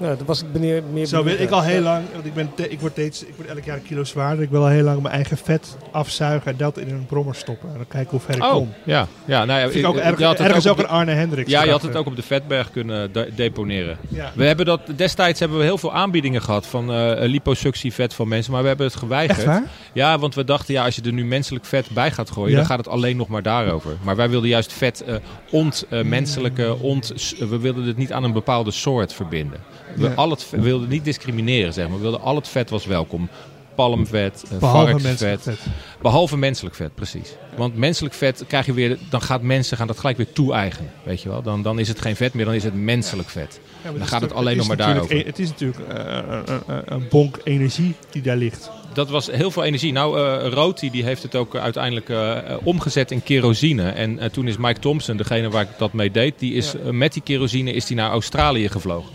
Nou, 0.00 0.16
dat 0.16 0.26
was 0.26 0.40
ik 0.42 0.60
meer, 0.60 0.82
meer 0.92 1.06
Zo 1.06 1.24
wil 1.24 1.38
ik 1.38 1.50
al 1.50 1.62
heel 1.62 1.80
lang, 1.82 2.04
want 2.12 2.26
ik, 2.26 2.34
ben 2.34 2.50
te- 2.54 2.68
ik, 2.68 2.80
word 2.80 2.92
steeds, 2.92 3.24
ik 3.24 3.34
word 3.36 3.48
elk 3.48 3.64
jaar 3.64 3.76
een 3.76 3.82
kilo 3.82 4.04
zwaarder. 4.04 4.42
Ik 4.44 4.50
wil 4.50 4.60
al 4.60 4.68
heel 4.68 4.82
lang 4.84 5.02
mijn 5.02 5.14
eigen 5.14 5.36
vet 5.36 5.76
afzuigen 5.90 6.50
en 6.50 6.56
dat 6.56 6.78
in 6.78 6.88
een 6.88 7.06
brommer 7.06 7.34
stoppen. 7.34 7.68
En 7.68 7.76
dan 7.76 7.86
kijken 7.88 8.10
hoe 8.10 8.20
ver 8.20 8.36
ik 8.36 8.42
Oh, 8.42 8.52
kom. 8.52 8.72
ja. 8.84 9.06
ja 9.24 9.44
nou 9.44 9.60
ja, 9.60 9.66
ik 9.78 9.86
ook 9.86 9.94
je 9.94 10.00
erg, 10.00 10.18
had 10.20 10.38
het 10.38 10.46
ergens 10.46 10.68
ook 10.68 10.78
een 10.78 10.88
Arne 10.88 11.12
Hendricks. 11.12 11.50
de- 11.50 11.56
Ja, 11.56 11.64
je 11.64 11.70
had 11.70 11.82
het 11.82 11.96
ook 11.96 12.06
op 12.06 12.16
de 12.16 12.22
Vetberg 12.22 12.70
kunnen 12.70 13.12
de- 13.12 13.30
deponeren. 13.36 13.98
Ja. 14.08 14.32
We 14.34 14.44
hebben 14.44 14.66
dat, 14.66 14.80
destijds 14.96 15.40
hebben 15.40 15.58
we 15.58 15.64
heel 15.64 15.78
veel 15.78 15.92
aanbiedingen 15.94 16.42
gehad 16.42 16.66
van 16.66 16.92
eh 16.92 17.28
liposuctievet 17.28 18.14
van 18.14 18.28
mensen, 18.28 18.52
maar 18.52 18.62
we 18.62 18.68
hebben 18.68 18.86
het 18.86 18.96
geweigerd. 18.96 19.38
Echt 19.38 19.46
waar? 19.46 19.62
Ja, 19.92 20.18
want 20.18 20.34
we 20.34 20.44
dachten, 20.44 20.74
ja, 20.74 20.84
als 20.84 20.96
je 20.96 21.02
er 21.02 21.12
nu 21.12 21.24
menselijk 21.24 21.64
vet 21.64 21.90
bij 21.90 22.10
gaat 22.10 22.30
gooien, 22.30 22.50
Ja. 22.50 22.56
dan 22.56 22.66
gaat 22.66 22.78
het 22.78 22.88
alleen 22.88 23.16
nog 23.16 23.28
maar 23.28 23.42
daarover. 23.42 23.96
Maar 24.02 24.16
wij 24.16 24.30
wilden 24.30 24.48
juist 24.48 24.72
vet 24.72 25.00
eh 25.04 25.14
ont, 25.50 25.84
eh, 25.90 26.02
menselijke, 26.02 26.76
ont, 26.80 27.12
s- 27.14 27.34
we 27.38 27.58
wilden 27.58 27.84
het 27.84 27.96
niet 27.96 28.12
aan 28.12 28.24
een 28.24 28.32
bepaalde 28.32 28.70
soort 28.70 29.12
verbinden. 29.12 29.58
We, 29.96 30.08
Ja. 30.08 30.14
al 30.14 30.30
het, 30.30 30.50
we 30.50 30.60
wilden 30.60 30.88
niet 30.88 31.04
discrimineren, 31.04 31.72
zeg 31.72 31.86
maar. 31.88 31.96
We 31.96 32.02
wilden 32.02 32.20
al 32.20 32.34
het 32.36 32.48
vet 32.48 32.70
was 32.70 32.86
welkom. 32.86 33.28
Palmvet, 33.74 34.44
eh, 34.52 34.58
Behalve 34.58 34.90
varkensvet. 34.90 35.20
menselijk 35.28 35.58
vet. 35.58 35.58
Behalve 36.02 36.36
menselijk 36.36 36.74
vet, 36.74 36.94
precies. 36.94 37.34
Want 37.56 37.76
menselijk 37.76 38.14
vet 38.14 38.44
krijg 38.46 38.66
je 38.66 38.72
weer, 38.72 38.98
dan 39.10 39.22
gaat 39.22 39.42
mensen 39.42 39.76
gaan 39.76 39.86
dat 39.86 39.98
gelijk 39.98 40.16
weer 40.16 40.32
toe-eigenen. 40.32 40.90
Weet 41.02 41.22
je 41.22 41.28
wel? 41.28 41.42
Dan, 41.42 41.62
dan 41.62 41.78
is 41.78 41.88
het 41.88 42.00
geen 42.00 42.16
vet 42.16 42.34
meer, 42.34 42.44
dan 42.44 42.54
is 42.54 42.64
het 42.64 42.74
menselijk 42.74 43.28
vet. 43.28 43.60
Ja, 43.84 43.90
Dan 43.92 44.06
gaat 44.06 44.20
het 44.20 44.32
alleen 44.32 44.56
nog 44.56 44.66
maar 44.68 44.76
daarover. 44.76 45.26
Het 45.26 45.38
is 45.38 45.48
natuurlijk 45.48 45.78
eh, 45.88 46.16
een- 46.44 46.82
een- 46.86 47.06
bonk 47.10 47.38
energie 47.44 47.94
die 48.10 48.22
daar 48.22 48.36
ligt. 48.36 48.70
Dat 48.94 49.10
was 49.10 49.30
heel 49.30 49.50
veel 49.50 49.64
energie. 49.64 49.92
Nou, 49.92 50.18
eh 50.20 50.52
Roti 50.52 50.90
die 50.90 51.04
heeft 51.04 51.22
het 51.22 51.36
ook 51.36 51.54
eh, 51.54 51.62
uiteindelijk 51.62 52.08
eh, 52.08 52.36
eh, 52.52 52.58
omgezet 52.62 53.10
in 53.10 53.22
kerosine. 53.22 53.88
En 53.88 54.18
eh, 54.18 54.28
toen 54.30 54.48
is 54.48 54.56
Mike 54.56 54.80
Thompson, 54.80 55.16
degene 55.16 55.50
waar 55.50 55.62
ik 55.62 55.68
dat 55.78 55.92
mee 55.92 56.10
deed, 56.10 56.38
die 56.38 56.54
is, 56.54 56.74
eh, 56.74 56.90
met 56.90 57.12
die 57.12 57.22
kerosine 57.22 57.72
is 57.72 57.86
die 57.86 57.96
naar 57.96 58.10
Australië 58.10 58.68
gevlogen. 58.68 59.10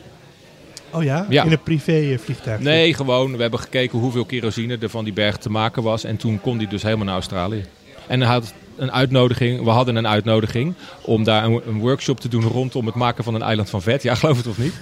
Oh 0.96 1.04
ja? 1.04 1.26
Ja. 1.30 1.44
In 1.44 1.52
een 1.52 1.64
privé 1.64 2.12
eh, 2.12 2.18
vliegtuig. 2.18 2.60
Nee, 2.60 2.94
gewoon. 2.94 3.36
We 3.36 3.42
hebben 3.42 3.60
gekeken 3.60 4.00
hoeveel 4.00 4.26
kerosine 4.26 4.78
er 4.80 4.90
van 4.90 5.04
die 5.04 5.14
berg 5.14 5.38
te 5.38 5.50
maken 5.50 5.84
was. 5.84 6.04
En 6.04 6.18
toen 6.18 6.42
kon 6.42 6.58
die 6.58 6.68
dus 6.68 6.84
helemaal 6.84 7.06
naar 7.06 7.14
Australië. 7.14 7.66
En 8.08 8.22
hij 8.22 8.30
had 8.30 8.54
een 8.76 8.92
uitnodiging, 8.92 9.64
we 9.64 9.70
hadden 9.70 9.96
een 9.96 10.08
uitnodiging 10.08 10.74
om 11.02 11.24
daar 11.24 11.44
een, 11.44 11.62
een 11.68 11.80
workshop 11.80 12.20
te 12.20 12.28
doen 12.28 12.44
rondom 12.44 12.86
het 12.86 12.96
maken 12.96 13.24
van 13.24 13.36
een 13.36 13.42
eiland 13.42 13.70
van 13.70 13.82
vet. 13.82 14.04
Ja, 14.04 14.16
geloof 14.26 14.38
het 14.38 14.48
of 14.48 14.58
niet. 14.58 14.74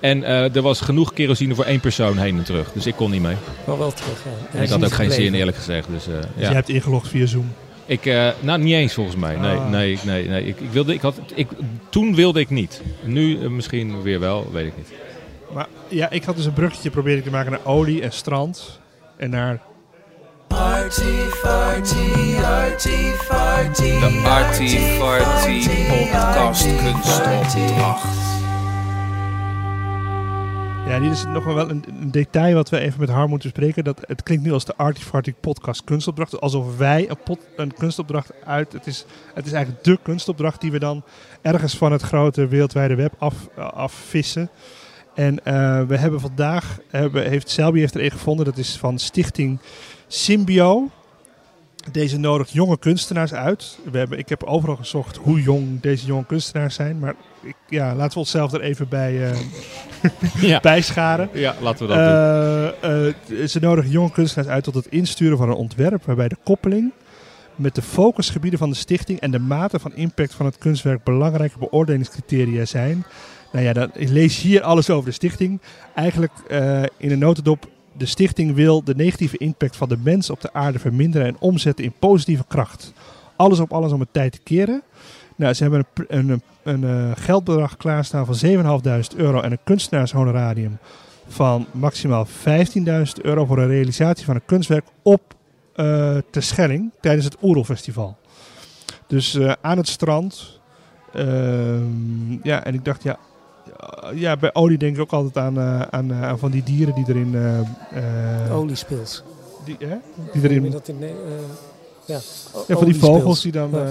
En 0.00 0.22
eh, 0.24 0.56
er 0.56 0.62
was 0.62 0.80
genoeg 0.80 1.12
kerosine 1.12 1.54
voor 1.54 1.64
één 1.64 1.80
persoon 1.80 2.18
heen 2.18 2.38
en 2.38 2.44
terug. 2.44 2.72
Dus 2.72 2.86
ik 2.86 2.94
kon 2.94 3.10
niet 3.10 3.22
mee. 3.22 3.36
Maar 3.66 3.78
wel 3.78 3.92
terug. 3.92 4.18
Ja. 4.24 4.58
En 4.58 4.62
ik 4.64 4.68
had 4.68 4.84
ook 4.84 4.92
geen 4.92 5.10
zin 5.10 5.34
eerlijk 5.34 5.56
gezegd. 5.56 5.88
Dus, 5.90 6.06
eh, 6.06 6.14
Dus 6.14 6.24
ja. 6.36 6.48
je 6.48 6.54
hebt 6.54 6.68
ingelogd 6.68 7.08
via 7.08 7.26
Zoom. 7.26 7.52
Ik, 7.86 8.06
eh, 8.06 8.28
nou, 8.40 8.62
niet 8.62 8.74
eens 8.74 8.94
volgens 8.94 9.16
mij. 9.16 9.36
Nee, 9.36 9.56
Ah. 9.56 9.70
nee, 9.70 9.98
nee, 10.04 10.28
nee. 10.28 10.44
Ik, 10.46 10.60
ik 10.60 10.70
wilde, 10.70 10.94
ik 10.94 11.00
had, 11.00 11.20
ik, 11.34 11.48
toen 11.88 12.14
wilde 12.14 12.40
ik 12.40 12.50
niet. 12.50 12.82
Nu 13.04 13.50
misschien 13.50 14.02
weer 14.02 14.20
wel, 14.20 14.50
weet 14.52 14.66
ik 14.66 14.76
niet. 14.76 14.88
Maar 15.56 15.68
ja, 15.88 16.10
ik 16.10 16.24
had 16.24 16.36
dus 16.36 16.44
een 16.44 16.52
bruggetje 16.52 16.90
proberen 16.90 17.22
te 17.22 17.30
maken 17.30 17.50
naar 17.50 17.64
olie 17.64 18.02
en 18.02 18.12
strand. 18.12 18.80
En 19.16 19.30
naar... 19.30 19.60
De 20.48 20.54
Artie 24.24 24.78
Farty 24.80 25.68
podcast 25.88 26.76
kunstopdracht. 26.76 28.04
Ja, 30.86 30.98
dit 30.98 31.12
is 31.12 31.24
nog 31.24 31.44
wel 31.44 31.70
een, 31.70 31.84
een 32.00 32.10
detail 32.10 32.54
wat 32.54 32.68
we 32.68 32.78
even 32.78 33.00
met 33.00 33.08
haar 33.08 33.28
moeten 33.28 33.50
bespreken. 33.50 33.84
Dat, 33.84 34.00
het 34.06 34.22
klinkt 34.22 34.44
nu 34.44 34.52
als 34.52 34.64
de 34.64 34.76
Artifarty 34.76 35.34
podcast 35.40 35.84
kunstopdracht. 35.84 36.40
Alsof 36.40 36.76
wij 36.76 37.10
een, 37.10 37.18
pot, 37.24 37.38
een 37.56 37.74
kunstopdracht 37.74 38.32
uit... 38.44 38.72
Het 38.72 38.86
is, 38.86 39.04
het 39.34 39.46
is 39.46 39.52
eigenlijk 39.52 39.84
de 39.84 39.98
kunstopdracht 40.02 40.60
die 40.60 40.70
we 40.70 40.78
dan 40.78 41.04
ergens 41.42 41.76
van 41.76 41.92
het 41.92 42.02
grote 42.02 42.46
wereldwijde 42.46 42.94
web 42.94 43.14
af, 43.18 43.34
afvissen. 43.56 44.50
En 45.16 45.44
eh, 45.44 45.82
we 45.82 45.96
hebben 45.96 46.20
vandaag... 46.20 46.78
Hebben, 46.90 47.28
heeft 47.28 47.50
Selby 47.50 47.78
heeft 47.78 47.94
er 47.94 48.04
een 48.04 48.10
gevonden. 48.10 48.44
Dat 48.44 48.58
is 48.58 48.76
van 48.76 48.98
stichting 48.98 49.58
Symbio. 50.06 50.90
Deze 51.92 52.18
nodigt 52.18 52.52
jonge 52.52 52.78
kunstenaars 52.78 53.32
uit. 53.32 53.78
We 53.90 53.98
hebben, 53.98 54.18
ik 54.18 54.28
heb 54.28 54.42
overal 54.42 54.76
gezocht 54.76 55.16
hoe 55.16 55.42
jong 55.42 55.80
deze 55.80 56.06
jonge 56.06 56.26
kunstenaars 56.26 56.74
zijn. 56.74 56.98
Maar 56.98 57.14
ik, 57.42 57.56
ja, 57.68 57.94
laten 57.94 58.12
we 58.12 58.18
onszelf 58.18 58.52
er 58.52 58.60
even 58.60 58.88
bij, 58.88 59.30
eh, 59.30 59.38
Ja, 60.50 60.60
bijscharen. 60.60 61.28
ja 61.32 61.54
laten 61.60 61.88
we 61.88 61.94
dat 61.94 62.04
doen. 62.82 63.38
Eh, 63.38 63.46
ze 63.46 63.58
nodigen 63.60 63.90
jonge 63.90 64.10
kunstenaars 64.10 64.48
uit 64.48 64.64
tot 64.64 64.74
het 64.74 64.86
insturen 64.86 65.38
van 65.38 65.48
een 65.48 65.54
ontwerp 65.54 66.04
waarbij 66.04 66.28
de 66.28 66.38
koppeling 66.44 66.92
met 67.54 67.74
de 67.74 67.82
focusgebieden 67.82 68.58
van 68.58 68.70
de 68.70 68.76
stichting 68.76 69.20
en 69.20 69.30
de 69.30 69.38
mate 69.38 69.78
van 69.78 69.94
impact 69.94 70.34
van 70.34 70.46
het 70.46 70.58
kunstwerk 70.58 71.04
belangrijke 71.04 71.58
beoordelingscriteria 71.58 72.64
zijn. 72.64 73.04
Nou 73.56 73.68
ja, 73.68 73.74
dan 73.74 73.90
lees 73.94 74.40
hier 74.40 74.62
alles 74.62 74.90
over 74.90 75.04
de 75.04 75.14
stichting. 75.14 75.60
Eigenlijk 75.94 76.32
eh, 76.48 76.82
in 76.96 77.10
een 77.10 77.18
notendop, 77.18 77.68
de 77.92 78.06
stichting 78.06 78.54
wil 78.54 78.84
de 78.84 78.94
negatieve 78.94 79.36
impact 79.36 79.76
van 79.76 79.88
de 79.88 79.96
mens 80.02 80.30
op 80.30 80.40
de 80.40 80.52
aarde 80.52 80.78
verminderen 80.78 81.26
en 81.26 81.36
omzetten 81.38 81.84
in 81.84 81.92
positieve 81.98 82.44
kracht. 82.48 82.92
Alles 83.36 83.60
op 83.60 83.72
alles 83.72 83.92
om 83.92 84.00
het 84.00 84.08
tijd 84.12 84.32
te 84.32 84.40
keren. 84.44 84.82
Nou, 85.36 85.54
ze 85.54 85.62
hebben 85.62 85.86
een, 85.94 86.06
een, 86.18 86.28
een, 86.28 86.82
een, 86.82 87.10
eh, 87.10 87.22
geldbedrag 87.22 87.76
klaarstaan 87.76 88.26
van 88.26 88.80
7.500 89.12 89.16
euro 89.16 89.40
en 89.40 89.52
een 89.52 89.58
kunstenaarshonorarium 89.64 90.78
van 91.28 91.66
maximaal 91.70 92.26
15.000 92.26 92.32
euro 93.22 93.44
voor 93.44 93.58
een 93.58 93.68
realisatie 93.68 94.24
van 94.24 94.34
een 94.34 94.44
kunstwerk 94.46 94.84
op 95.02 95.34
eh 95.74 96.16
Terschelling 96.30 96.90
tijdens 97.00 97.24
het 97.24 97.36
Oerelfestival. 97.42 98.16
Dus 99.06 99.38
aan 99.60 99.76
het 99.76 99.88
strand. 99.88 100.60
Ehm, 101.12 102.32
ja, 102.42 102.64
en 102.64 102.74
ik 102.74 102.84
dacht, 102.84 103.02
ja, 103.02 103.18
ja, 104.14 104.36
bij 104.36 104.50
olie 104.54 104.78
denk 104.78 104.94
ik 104.96 105.00
ook 105.02 105.12
altijd 105.12 105.36
aan, 105.44 105.58
eh, 105.58 105.80
aan, 105.80 106.10
eh, 106.10 106.22
aan 106.22 106.38
van 106.38 106.50
die 106.50 106.62
dieren 106.62 106.94
die 106.94 107.04
erin... 107.08 107.34
eh, 107.34 107.58
eh, 108.46 108.56
Oliespils. 108.58 109.22
die, 109.64 109.76
hè? 109.78 109.96
die 110.32 110.42
erin 110.42 110.70
dat 110.70 110.88
in, 110.88 111.02
eh, 111.02 111.08
ja, 112.04 112.18
ja, 112.68 112.76
van 112.76 112.84
die 112.84 112.94
vogels 112.98 113.42
die 113.42 113.52
dan... 113.52 113.74
Eh, 113.74 113.82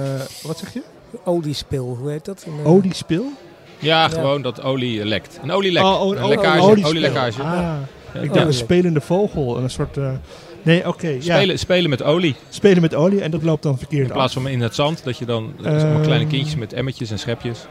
wat 0.44 0.58
zeg 0.58 0.74
je? 0.74 0.82
Oliespil, 1.24 1.98
hoe 2.00 2.10
heet 2.12 2.26
dat? 2.26 2.46
Een, 2.48 2.66
Oliespil? 2.66 3.26
Ja, 3.80 4.08
gewoon 4.08 4.42
dat 4.42 4.62
olie 4.64 5.06
lekt. 5.06 5.40
Een 5.44 5.52
olielek. 5.52 5.84
Oh, 5.84 6.02
oh, 6.02 6.16
een 6.16 6.24
oh, 6.24 6.30
lekkage. 6.30 6.62
oliespil. 6.62 6.90
olielekkage. 6.90 7.42
Ah, 7.44 7.52
Ja. 8.14 8.22
ik 8.22 8.30
Oh, 8.30 8.34
dacht 8.36 8.46
een 8.46 8.54
spelende 8.54 9.02
vogel. 9.02 9.58
Een 9.58 9.70
soort... 9.70 9.98
eh, 9.98 10.12
nee, 10.64 10.88
oké. 10.88 11.08
ja. 11.08 11.22
Spelen, 11.22 11.60
spelen 11.60 11.90
met 11.90 12.04
olie. 12.04 12.36
Spelen 12.50 12.82
met 12.82 12.96
olie 12.96 13.22
en 13.22 13.32
dat 13.32 13.44
loopt 13.44 13.64
dan 13.64 13.78
verkeerd 13.78 14.08
In 14.08 14.14
plaats 14.14 14.36
af. 14.36 14.42
van 14.44 14.52
in 14.52 14.62
het 14.62 14.76
zand, 14.76 15.04
dat 15.04 15.18
je 15.18 15.26
dan 15.26 15.54
Ehm. 15.64 16.02
kleine 16.02 16.28
kindjes 16.28 16.56
met 16.56 16.74
emmertjes 16.74 17.12
en 17.12 17.20
schepjes. 17.20 17.66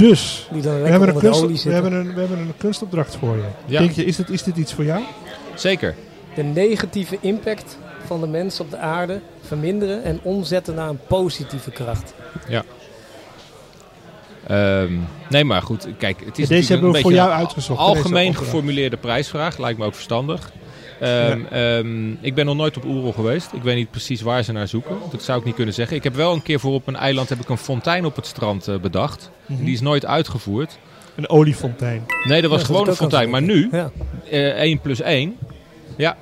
Dus, 0.00 0.46
we 0.50 0.68
hebben, 0.68 1.08
een 1.08 1.18
kunst, 1.18 1.64
we, 1.64 1.72
hebben 1.72 1.92
een, 1.92 2.14
we 2.14 2.20
hebben 2.20 2.38
een 2.38 2.56
kunstopdracht 2.56 3.16
voor 3.16 3.36
je. 3.36 3.42
Ja. 3.66 3.78
Denk 3.78 3.92
je, 3.92 4.04
is 4.04 4.16
dit, 4.16 4.30
is 4.30 4.42
dit 4.42 4.56
iets 4.56 4.72
voor 4.72 4.84
jou? 4.84 5.02
Zeker. 5.54 5.94
De 6.34 6.42
negatieve 6.42 7.18
impact 7.20 7.78
van 8.06 8.20
de 8.20 8.26
mens 8.26 8.60
op 8.60 8.70
de 8.70 8.78
aarde 8.78 9.20
verminderen 9.40 10.04
en 10.04 10.20
omzetten 10.22 10.74
naar 10.74 10.88
een 10.88 11.00
positieve 11.06 11.70
kracht. 11.70 12.14
Ehm, 14.46 14.98
nee, 15.28 15.44
maar 15.44 15.62
goed, 15.62 15.88
kijk, 15.98 16.22
het 16.24 16.38
is 16.38 16.48
Deze 16.48 16.72
hebben 16.72 16.90
we 16.90 16.96
een 16.96 17.02
voor 17.02 17.10
beetje 17.10 17.26
jou 17.26 17.38
uitgezocht. 17.38 17.80
Algemeen 17.80 18.34
geformuleerde 18.34 18.96
prijsvraag, 18.96 19.58
lijkt 19.58 19.78
me 19.78 19.84
ook 19.84 19.94
verstandig. 19.94 20.52
Ehm, 21.00 21.40
ehm, 21.50 22.10
ik 22.20 22.34
ben 22.34 22.46
nog 22.46 22.56
nooit 22.56 22.76
op 22.76 22.84
Oerol 22.84 23.12
geweest. 23.12 23.52
Ik 23.52 23.62
weet 23.62 23.76
niet 23.76 23.90
precies 23.90 24.20
waar 24.20 24.42
ze 24.42 24.52
naar 24.52 24.68
zoeken. 24.68 24.96
Dat 25.10 25.22
zou 25.22 25.38
ik 25.38 25.44
niet 25.44 25.54
kunnen 25.54 25.74
zeggen. 25.74 25.96
Ik 25.96 26.04
heb 26.04 26.14
wel 26.14 26.32
een 26.32 26.42
keer 26.42 26.60
voor 26.60 26.72
op 26.72 26.86
een 26.86 26.96
eiland 26.96 27.28
heb 27.28 27.40
ik 27.40 27.48
een 27.48 27.56
fontein 27.58 28.04
op 28.04 28.16
het 28.16 28.26
strand 28.26 28.68
eh, 28.68 28.76
bedacht. 28.76 29.30
Mhm. 29.46 29.64
Die 29.64 29.74
is 29.74 29.80
nooit 29.80 30.06
uitgevoerd. 30.06 30.78
Een 31.14 31.28
oliefontein. 31.28 32.04
Nee, 32.24 32.40
dat 32.42 32.50
was 32.50 32.60
Ja, 32.60 32.66
gewoon 32.66 32.88
een 32.88 32.94
fontein. 32.94 33.30
Maar 33.30 33.42
nu, 33.42 33.68
Ja, 33.72 33.90
eh 34.30 34.60
1 34.62 34.80
plus 34.80 35.00
1. 35.00 35.36
Ja, 35.96 36.16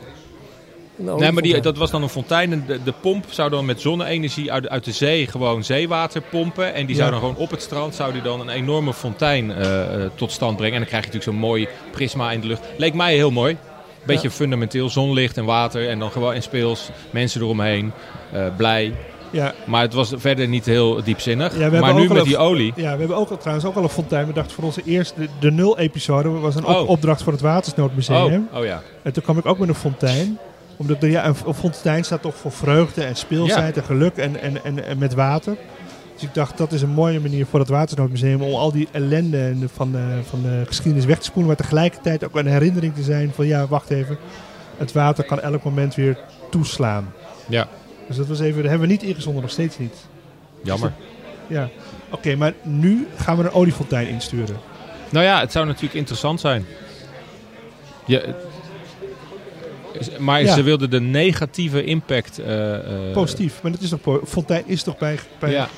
nee, 0.97 1.33
maar 1.33 1.43
die, 1.43 1.61
dat 1.61 1.77
was 1.77 1.91
dan 1.91 2.03
een 2.03 2.09
fontein. 2.09 2.53
En 2.53 2.65
de, 2.67 2.83
de 2.83 2.93
pomp 3.01 3.25
zou 3.29 3.51
dan 3.51 3.65
met 3.65 3.81
zonne-energie 3.81 4.53
uit, 4.53 4.69
uit 4.69 4.85
de 4.85 4.93
zee 4.93 5.27
gewoon 5.27 5.65
zeewater 5.65 6.23
pompen. 6.31 6.75
En 6.75 6.87
die 6.87 6.95
zou 6.97 7.07
Ja. 7.07 7.13
dan 7.13 7.21
gewoon 7.29 7.37
op 7.45 7.51
het 7.51 7.63
strand 7.63 7.95
zou 7.95 8.13
die 8.13 8.23
dan 8.23 8.41
een 8.41 8.49
enorme 8.49 8.93
fontein 8.95 9.53
eh, 9.53 9.95
eh, 10.05 10.11
tot 10.15 10.33
stand 10.33 10.57
brengen. 10.57 10.75
En 10.75 10.81
dan 10.81 10.89
krijg 10.89 11.05
je 11.05 11.11
natuurlijk 11.13 11.39
zo'n 11.39 11.49
mooi 11.49 11.69
prisma 11.91 12.31
in 12.33 12.41
de 12.41 12.47
lucht. 12.47 12.63
Leek 12.77 12.95
mij 12.95 13.15
heel 13.15 13.31
mooi. 13.31 13.57
Beetje 14.15 14.31
fundamenteel, 14.31 14.89
zonlicht 14.91 15.37
en 15.37 15.45
water. 15.45 15.89
En 15.89 15.99
dan 15.99 16.11
gewoon 16.11 16.35
in 16.35 16.43
speels, 16.43 16.91
mensen 17.11 17.41
eromheen, 17.41 17.93
eh, 18.33 18.47
blij. 18.57 18.95
Ja, 19.31 19.55
Maar 19.67 19.83
het 19.83 19.93
was 19.93 20.13
verder 20.17 20.49
niet 20.49 20.67
heel 20.67 21.03
diepzinnig. 21.05 21.59
Ja, 21.59 21.71
we 21.71 21.79
maar 21.79 21.95
nu 21.95 22.09
met 22.09 22.25
die 22.25 22.37
olie. 22.37 22.73
ja, 22.77 22.93
we 22.93 22.99
hebben 22.99 23.17
ook 23.17 23.31
al, 23.31 23.37
trouwens 23.37 23.67
ook 23.67 23.75
al 23.77 23.83
een 23.83 23.89
fontein 23.89 24.27
bedacht 24.27 24.53
voor 24.53 24.65
onze 24.65 24.83
eerste, 24.85 25.21
de, 25.21 25.29
de 25.41 25.51
nul-episode. 25.51 26.29
was 26.29 26.55
een 26.55 26.65
op- 26.65 26.77
Oh. 26.77 26.89
opdracht 26.89 27.23
voor 27.23 27.33
het 27.33 27.41
Watersnoodmuseum. 27.43 28.49
Oh, 28.53 28.59
oh 28.59 28.65
ja. 28.65 28.83
En 29.03 29.13
toen 29.13 29.23
kwam 29.23 29.39
ik 29.39 29.47
ook 29.47 29.59
met 29.59 29.69
een 29.69 29.75
fontein. 29.75 30.39
Omdat 30.77 31.03
er, 31.03 31.11
ja, 31.11 31.27
een, 31.27 31.35
een 31.47 31.55
fontein 31.55 32.05
staat 32.05 32.23
toch 32.23 32.35
voor 32.37 32.53
vreugde 32.53 33.03
en 33.05 33.17
speelsheid 33.17 33.77
en 33.77 33.85
geluk 33.85 34.17
en, 34.17 34.41
en, 34.41 34.65
en, 34.65 34.85
en 34.85 34.99
met 34.99 35.15
water. 35.15 35.57
Dus 36.19 36.29
ik 36.29 36.35
dacht, 36.35 36.59
dat 36.59 36.73
is 36.73 36.83
een 36.83 36.89
mooie 36.91 37.21
manier 37.21 37.47
voor 37.47 37.61
het 37.61 37.69
Watersnoodmuseum 37.69 38.43
om 38.43 38.55
al 38.55 38.73
die 38.73 38.89
ellende 38.93 39.39
en 39.45 39.59
de- 39.61 39.69
van, 39.69 39.93
de, 39.93 40.19
van 40.29 40.43
de 40.43 40.63
geschiedenis 40.67 41.05
weg 41.07 41.19
te 41.19 41.25
spoelen. 41.25 41.47
Maar 41.47 41.57
tegelijkertijd 41.57 42.25
ook 42.25 42.37
een 42.37 42.47
herinnering 42.47 42.95
te 42.95 43.03
zijn 43.03 43.31
van, 43.35 43.47
ja, 43.47 43.67
wacht 43.67 43.91
even. 43.91 44.19
Het 44.77 44.93
water 44.93 45.25
kan 45.25 45.41
elk 45.41 45.65
moment 45.65 45.95
weer 45.95 46.19
toeslaan. 46.51 47.13
Ja, 47.49 47.69
Dus 48.07 48.17
dat 48.17 48.27
was 48.27 48.41
even, 48.41 48.61
dat 48.63 48.71
hebben 48.71 48.89
we 48.89 48.93
niet 48.95 49.03
ingezonden, 49.03 49.43
nog 49.43 49.51
steeds 49.51 49.79
niet. 49.79 49.95
jammer. 50.63 50.93
Ja. 51.47 51.69
Oké, 52.11 52.35
maar 52.37 52.53
nu 52.63 53.07
gaan 53.17 53.37
we 53.37 53.43
een 53.45 53.53
oliefontein 53.53 54.09
insturen. 54.09 54.57
Nou 55.11 55.25
ja, 55.25 55.41
het 55.41 55.53
zou 55.53 55.67
natuurlijk 55.67 55.95
interessant 55.95 56.41
zijn. 56.41 56.65
Ja, 58.07 58.21
maar 60.19 60.43
Ja. 60.43 60.55
ze 60.55 60.63
wilden 60.63 60.91
de 60.91 61.01
negatieve 61.01 61.85
impact... 61.85 62.39
eh, 62.39 62.75
eh, 63.09 63.13
Positief. 63.13 63.63
Maar 63.63 63.73
dat 63.73 63.81
is 63.81 63.89
toch 63.89 64.21
fontein 64.27 64.63
is 64.67 64.83
toch 64.83 64.99
bij, 64.99 65.19
bij 65.39 65.51
Ja. 65.51 65.69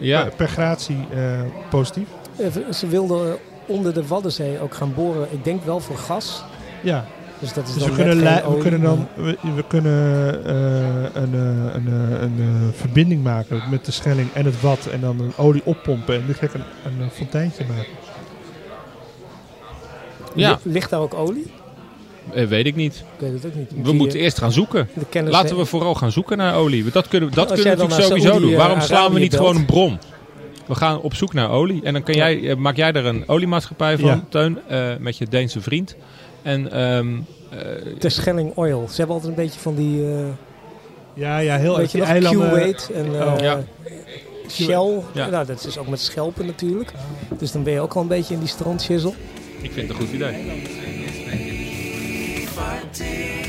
Ja. 0.00 0.22
per, 0.22 0.32
per 0.36 0.48
gratie 0.48 1.06
eh, 1.14 1.40
positief? 1.70 2.08
Eh, 2.38 2.46
Ze 2.72 2.86
wilden 2.86 3.36
onder 3.66 3.94
de 3.94 4.06
Waddenzee 4.06 4.60
ook 4.60 4.74
gaan 4.74 4.94
boren. 4.94 5.26
Ik 5.30 5.44
denk 5.44 5.64
wel 5.64 5.80
voor 5.80 5.96
gas. 5.96 6.42
Ja. 6.82 7.04
Dus 7.38 7.52
dat 7.52 7.68
is 7.68 7.74
Dus 7.74 7.82
dan 7.82 7.90
we 7.94 7.96
kunnen, 8.02 8.50
we 8.52 8.58
kunnen 8.58 8.80
dan 8.80 9.08
we, 9.14 9.36
we 9.54 9.64
kunnen 9.68 10.44
eh, 10.44 11.22
een, 11.22 11.34
eh, 11.34 11.74
een, 11.74 11.86
eh, 11.86 12.20
een, 12.22 12.36
eh, 12.38 12.78
verbinding 12.78 13.22
maken 13.22 13.62
met 13.70 13.84
de 13.84 13.92
Schelling 13.92 14.32
en 14.32 14.44
het 14.44 14.60
Wad 14.60 14.86
en 14.86 15.00
dan 15.00 15.20
een 15.20 15.32
olie 15.36 15.62
oppompen 15.64 16.14
en 16.14 16.26
direct 16.26 16.54
een, 16.54 16.62
een 16.84 17.00
eh, 17.00 17.06
fonteintje 17.12 17.64
maken. 17.68 17.92
Ja. 20.34 20.58
Li- 20.64 20.72
Ligt 20.72 20.90
daar 20.90 21.00
ook 21.00 21.14
olie? 21.14 21.50
Eh, 22.34 22.46
weet 22.46 22.66
ik 22.66 22.74
niet. 22.76 22.94
Ik 22.94 23.02
weet 23.20 23.32
het 23.32 23.46
ook 23.46 23.54
niet. 23.54 23.70
We 23.82 23.92
moeten 23.92 24.18
eerst 24.18 24.38
gaan 24.38 24.52
zoeken. 24.52 24.88
Laten 25.24 25.56
we 25.56 25.64
vooral 25.64 25.94
gaan 25.94 26.12
zoeken 26.12 26.36
naar 26.36 26.54
olie. 26.54 26.82
Want 26.82 26.94
Dat 26.94 27.08
kunnen, 27.08 27.30
dat 27.32 27.46
kunnen 27.52 27.64
we 27.64 27.82
natuurlijk 27.82 28.02
sowieso 28.08 28.28
doen. 28.30 28.38
Saoedi, 28.38 28.56
Waarom 28.56 28.78
eh, 28.78 28.84
slaan 28.84 29.12
we 29.12 29.18
niet 29.20 29.36
gewoon 29.36 29.56
een 29.56 29.64
bron? 29.66 29.98
We 30.66 30.74
gaan 30.74 31.00
op 31.00 31.14
zoek 31.14 31.32
naar 31.32 31.50
olie. 31.50 31.80
En 31.84 31.92
dan 31.92 32.02
kan 32.02 32.14
jij, 32.14 32.48
eh, 32.50 32.56
maak 32.56 32.76
jij 32.76 32.92
er 32.92 33.06
een 33.06 33.28
oliemaatschappij 33.28 33.98
van, 33.98 34.08
Ja. 34.08 34.24
Teun, 34.28 34.58
eh, 34.68 34.88
met 35.00 35.16
je 35.18 35.26
Deense 35.28 35.60
vriend. 35.60 35.96
En 36.42 36.72
ehm, 36.72 37.08
eh, 37.50 37.58
De 37.98 38.08
Schelling 38.08 38.52
Oil. 38.54 38.86
Ze 38.90 38.96
hebben 38.96 39.14
altijd 39.16 39.36
een 39.38 39.44
beetje 39.44 39.60
van 39.60 39.74
die... 39.74 40.04
eh 40.06 40.18
Ja, 41.14 41.38
ja, 41.38 41.56
heel 41.56 41.76
weet 41.76 41.80
erg 41.80 41.92
je 41.92 41.98
die 41.98 42.06
nog, 42.06 42.10
eilanden. 42.12 42.48
Q-Weight 42.50 42.90
en 42.94 43.20
eh, 43.20 43.32
Oh. 43.32 43.38
Ja. 43.40 43.60
Shell. 44.50 45.00
Ja. 45.12 45.28
Nou, 45.28 45.46
dat 45.46 45.64
is 45.66 45.78
ook 45.78 45.88
met 45.88 46.00
schelpen 46.00 46.46
natuurlijk. 46.46 46.92
Dus 47.38 47.52
dan 47.52 47.62
ben 47.62 47.72
je 47.72 47.80
ook 47.80 47.94
al 47.94 48.02
een 48.02 48.08
beetje 48.08 48.34
in 48.34 48.40
die 48.40 48.48
strandschizzel. 48.48 49.14
ik 49.62 49.72
vind 49.72 49.88
het 49.88 49.98
een 49.98 50.04
goed 50.06 50.14
idee. 50.14 50.32
party. 52.68 53.47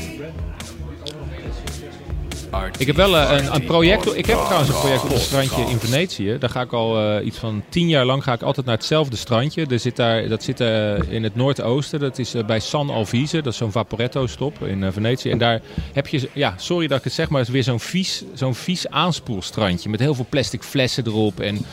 Ik 2.78 2.86
heb 2.86 2.96
wel 2.96 3.16
eh, 3.16 3.38
een, 3.38 3.54
een 3.54 3.64
project. 3.64 4.16
Ik 4.16 4.26
heb 4.26 4.38
trouwens 4.38 4.68
een 4.68 4.78
project 4.78 5.02
op 5.04 5.10
een 5.10 5.18
strandje 5.18 5.62
in 5.62 5.78
Venetië. 5.78 6.36
Daar 6.38 6.50
ga 6.50 6.60
ik 6.60 6.72
al 6.72 6.98
eh, 6.98 7.26
iets 7.26 7.38
van 7.38 7.62
tien 7.68 7.88
jaar 7.88 8.04
lang 8.04 8.24
ga 8.24 8.32
ik 8.32 8.42
altijd 8.42 8.66
naar 8.66 8.74
hetzelfde 8.74 9.16
strandje. 9.16 9.66
Er 9.66 9.78
zit 9.78 9.96
daar, 9.96 10.28
dat 10.28 10.42
zit 10.42 10.60
eh, 10.60 10.98
in 11.08 11.22
het 11.22 11.34
noordoosten. 11.34 12.00
Dat 12.00 12.18
is 12.18 12.34
bij 12.46 12.60
San 12.60 12.90
Alvise. 12.90 13.42
Dat 13.42 13.52
is 13.52 13.58
zo'n 13.58 13.72
Vaporetto-stop 13.72 14.62
in 14.64 14.92
Venetië. 14.92 15.30
En 15.30 15.38
daar 15.38 15.60
heb 15.92 16.06
je, 16.06 16.28
ja, 16.32 16.54
sorry 16.56 16.86
dat 16.86 16.98
ik 16.98 17.04
het 17.04 17.12
zeg, 17.12 17.28
maar 17.28 17.38
het 17.38 17.48
is 17.48 17.54
weer 17.54 17.62
zo'n 17.62 17.80
vies, 17.80 18.24
zo'n 18.34 18.54
vies 18.54 18.88
aanspoelstrandje. 18.88 19.88
Met 19.88 20.00
heel 20.00 20.14
veel 20.14 20.26
plastic 20.28 20.62
flessen 20.62 21.06
erop. 21.06 21.40
En 21.40 21.66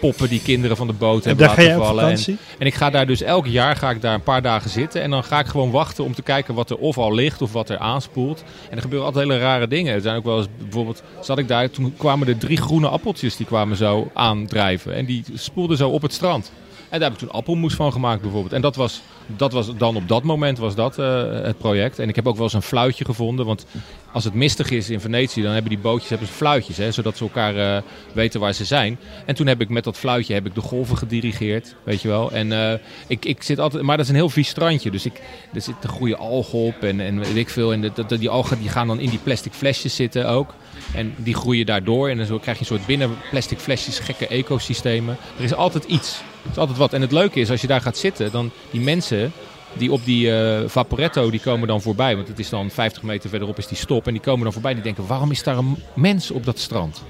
poppen 0.00 0.28
die 0.28 0.42
kinderen 0.42 0.76
van 0.76 0.86
de 0.86 0.92
boot 0.92 1.22
En 1.22 1.28
hebben 1.28 1.46
laten 1.46 1.64
vallen. 1.64 1.88
En, 1.88 2.08
vakantie? 2.08 2.36
en 2.58 2.66
ik 2.66 2.74
ga 2.74 2.90
daar 2.90 3.06
dus 3.06 3.22
elk 3.22 3.46
jaar 3.46 3.76
ga 3.76 3.90
ik 3.90 4.00
daar 4.00 4.14
een 4.14 4.22
paar 4.22 4.42
dagen 4.42 4.70
zitten. 4.70 5.02
En 5.02 5.10
dan 5.10 5.24
ga 5.24 5.38
ik 5.38 5.46
gewoon 5.46 5.70
wachten 5.70 6.04
om 6.04 6.14
te 6.14 6.22
kijken 6.22 6.54
wat 6.54 6.70
er 6.70 6.76
of 6.76 6.98
al 6.98 7.14
ligt 7.14 7.42
of 7.42 7.52
wat 7.52 7.68
er 7.68 7.78
aanspoelt. 7.78 8.44
En 8.70 8.76
er 8.76 8.82
gebeuren 8.82 9.06
altijd 9.06 9.26
hele 9.26 9.38
rare 9.38 9.68
dingen. 9.68 9.94
Er 9.94 10.00
zijn 10.00 10.13
ook 10.16 10.24
wel 10.24 10.38
eens, 10.38 10.48
bijvoorbeeld, 10.58 11.02
zat 11.20 11.38
ik 11.38 11.48
daar, 11.48 11.70
toen 11.70 11.94
kwamen 11.96 12.28
er 12.28 12.38
drie 12.38 12.56
groene 12.56 12.88
appeltjes 12.88 13.36
die 13.36 13.46
kwamen 13.46 13.76
zo 13.76 14.10
aandrijven. 14.14 14.94
En 14.94 15.04
die 15.04 15.24
spoelden 15.34 15.76
zo 15.76 15.88
op 15.88 16.02
het 16.02 16.12
strand. 16.12 16.52
En 16.94 17.00
daar 17.00 17.10
heb 17.10 17.20
ik 17.20 17.26
toen 17.26 17.36
appelmoes 17.36 17.74
van 17.74 17.92
gemaakt 17.92 18.22
bijvoorbeeld. 18.22 18.52
En 18.52 18.60
dat 18.60 18.76
was, 18.76 19.02
dat 19.26 19.52
was 19.52 19.76
dan 19.76 19.96
op 19.96 20.08
dat 20.08 20.22
moment 20.22 20.58
was 20.58 20.74
dat 20.74 20.98
eh, 20.98 21.22
het 21.30 21.58
project. 21.58 21.98
En 21.98 22.08
ik 22.08 22.14
heb 22.16 22.26
ook 22.26 22.34
wel 22.34 22.44
eens 22.44 22.52
een 22.52 22.62
fluitje 22.62 23.04
gevonden. 23.04 23.46
Want 23.46 23.66
als 24.14 24.24
het 24.24 24.34
mistig 24.34 24.70
is 24.70 24.90
in 24.90 25.00
Venetië, 25.00 25.42
dan 25.42 25.52
hebben 25.52 25.70
die 25.70 25.78
bootjes 25.80 26.08
hebben 26.10 26.28
ze 26.28 26.34
fluitjes. 26.34 26.76
Hè, 26.76 26.92
zodat 26.92 27.16
ze 27.16 27.22
elkaar 27.24 27.56
eh, 27.76 27.82
weten 28.12 28.40
waar 28.40 28.52
ze 28.52 28.64
zijn. 28.64 28.98
En 29.26 29.34
toen 29.34 29.46
heb 29.46 29.60
ik 29.60 29.68
met 29.68 29.84
dat 29.84 29.96
fluitje 29.96 30.34
heb 30.34 30.46
ik 30.46 30.54
de 30.54 30.60
golven 30.60 30.96
gedirigeerd. 30.98 31.74
Weet 31.84 32.02
je 32.02 32.08
wel. 32.08 32.32
En 32.32 32.52
eh, 32.52 32.78
ik, 33.06 33.24
ik 33.24 33.42
zit 33.42 33.58
altijd. 33.58 33.82
Maar 33.82 33.96
dat 33.96 34.04
is 34.04 34.10
een 34.10 34.18
heel 34.18 34.28
vies 34.30 34.48
strandje. 34.48 34.90
Dus 34.90 35.04
ik, 35.06 35.20
er 35.54 35.60
zitten 35.60 35.90
goede 35.90 36.16
algen 36.16 36.58
op. 36.58 36.82
En, 36.82 37.00
en 37.00 37.18
weet 37.18 37.36
ik 37.36 37.48
veel. 37.48 37.72
En 37.72 37.80
dat, 37.80 37.96
dat- 37.96 38.08
die 38.18 38.28
algen 38.28 38.58
die 38.60 38.68
gaan 38.68 38.86
dan 38.86 39.00
in 39.00 39.10
die 39.10 39.18
plastic 39.22 39.52
flesjes 39.52 39.94
zitten 39.96 40.28
ook. 40.28 40.54
En 40.94 41.14
die 41.16 41.34
groeien 41.34 41.66
daardoor. 41.66 42.08
En 42.08 42.16
dan 42.16 42.26
krijg 42.40 42.58
je 42.58 42.64
een 42.64 42.76
soort 42.76 42.86
binnen 42.86 43.10
plastic 43.30 43.58
flesjes 43.58 43.98
gekke 43.98 44.26
ecosystemen. 44.26 45.16
Er 45.38 45.44
is 45.44 45.54
altijd 45.54 45.84
iets. 45.84 46.20
Er 46.44 46.50
is 46.50 46.56
altijd 46.58 46.78
wat. 46.78 46.92
En 46.92 47.00
het 47.00 47.12
leuke 47.12 47.40
is, 47.40 47.50
als 47.50 47.60
je 47.60 47.66
daar 47.66 47.80
gaat 47.80 47.98
zitten, 47.98 48.30
dan 48.32 48.50
die 48.70 48.80
mensen 48.80 49.32
die 49.76 49.92
op 49.92 50.04
die 50.04 50.36
eh, 50.36 50.68
Vaporetto, 50.68 51.30
die 51.30 51.40
komen 51.40 51.68
dan 51.68 51.82
voorbij. 51.82 52.16
Want 52.16 52.28
het 52.28 52.38
is 52.38 52.48
dan 52.48 52.70
50 52.70 53.02
meter 53.02 53.30
verderop 53.30 53.58
is 53.58 53.66
die 53.66 53.76
stop. 53.76 54.06
En 54.06 54.12
die 54.12 54.22
komen 54.22 54.44
dan 54.44 54.52
voorbij 54.52 54.74
die 54.74 54.82
denken, 54.82 55.06
waarom 55.06 55.30
is 55.30 55.42
daar 55.42 55.58
een 55.58 55.76
mens 55.94 56.30
op 56.30 56.44
dat 56.44 56.58
strand? 56.58 57.02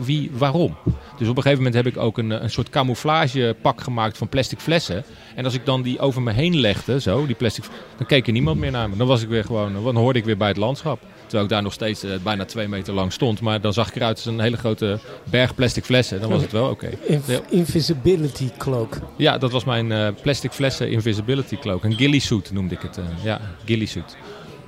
Wie, 0.00 0.30
waarom? 0.32 0.76
Dus 1.18 1.28
op 1.28 1.36
een 1.36 1.42
gegeven 1.42 1.64
moment 1.64 1.74
heb 1.74 1.86
ik 1.86 1.96
ook 1.96 2.18
een, 2.18 2.32
eh, 2.32 2.42
een 2.42 2.50
soort 2.50 2.70
camouflagepak 2.70 3.80
gemaakt 3.80 4.18
van 4.18 4.28
plastic 4.28 4.58
flessen. 4.58 5.04
En 5.34 5.44
als 5.44 5.54
ik 5.54 5.64
dan 5.64 5.82
die 5.82 5.98
over 5.98 6.22
me 6.22 6.32
heen 6.32 6.60
legde, 6.60 7.00
zo, 7.00 7.26
die 7.26 7.34
plastic, 7.34 7.64
dan 7.96 8.06
keek 8.06 8.26
er 8.26 8.32
niemand 8.32 8.58
meer 8.58 8.70
naar 8.70 8.88
me. 8.88 8.96
Dan 8.96 9.06
was 9.06 9.22
ik 9.22 9.28
weer 9.28 9.44
gewoon, 9.44 9.84
dan 9.84 9.96
hoorde 9.96 10.18
ik 10.18 10.24
weer 10.24 10.36
bij 10.36 10.48
het 10.48 10.56
landschap. 10.56 11.00
Terwijl 11.26 11.44
ik 11.44 11.48
daar 11.50 11.62
nog 11.62 11.72
steeds 11.72 12.02
eh, 12.02 12.10
bijna 12.22 12.44
twee 12.44 12.68
meter 12.68 12.94
lang 12.94 13.12
stond. 13.12 13.40
Maar 13.40 13.60
dan 13.60 13.72
zag 13.72 13.88
ik 13.88 13.94
eruit 13.96 14.16
als 14.16 14.24
een 14.26 14.40
hele 14.40 14.56
grote 14.56 14.98
berg 15.24 15.54
plastic 15.54 15.84
flessen. 15.84 16.20
Dan 16.20 16.30
was 16.30 16.42
het 16.42 16.52
wel 16.52 16.70
oké. 16.70 16.90
Ja. 17.26 17.40
invisibility 17.48 18.50
cloak. 18.58 18.98
Ja, 19.16 19.38
dat 19.38 19.52
was 19.52 19.64
mijn 19.64 19.92
eh, 19.92 20.08
plastic 20.22 20.52
flessen 20.52 20.90
invisibility 20.90 21.56
cloak. 21.58 21.84
Een 21.84 21.94
ghillie 21.94 22.20
suit 22.20 22.52
noemde 22.52 22.74
ik 22.74 22.82
het. 22.82 22.98
eh, 22.98 23.04
ja, 23.22 23.40
ghillie 23.64 23.86
suit. 23.86 24.16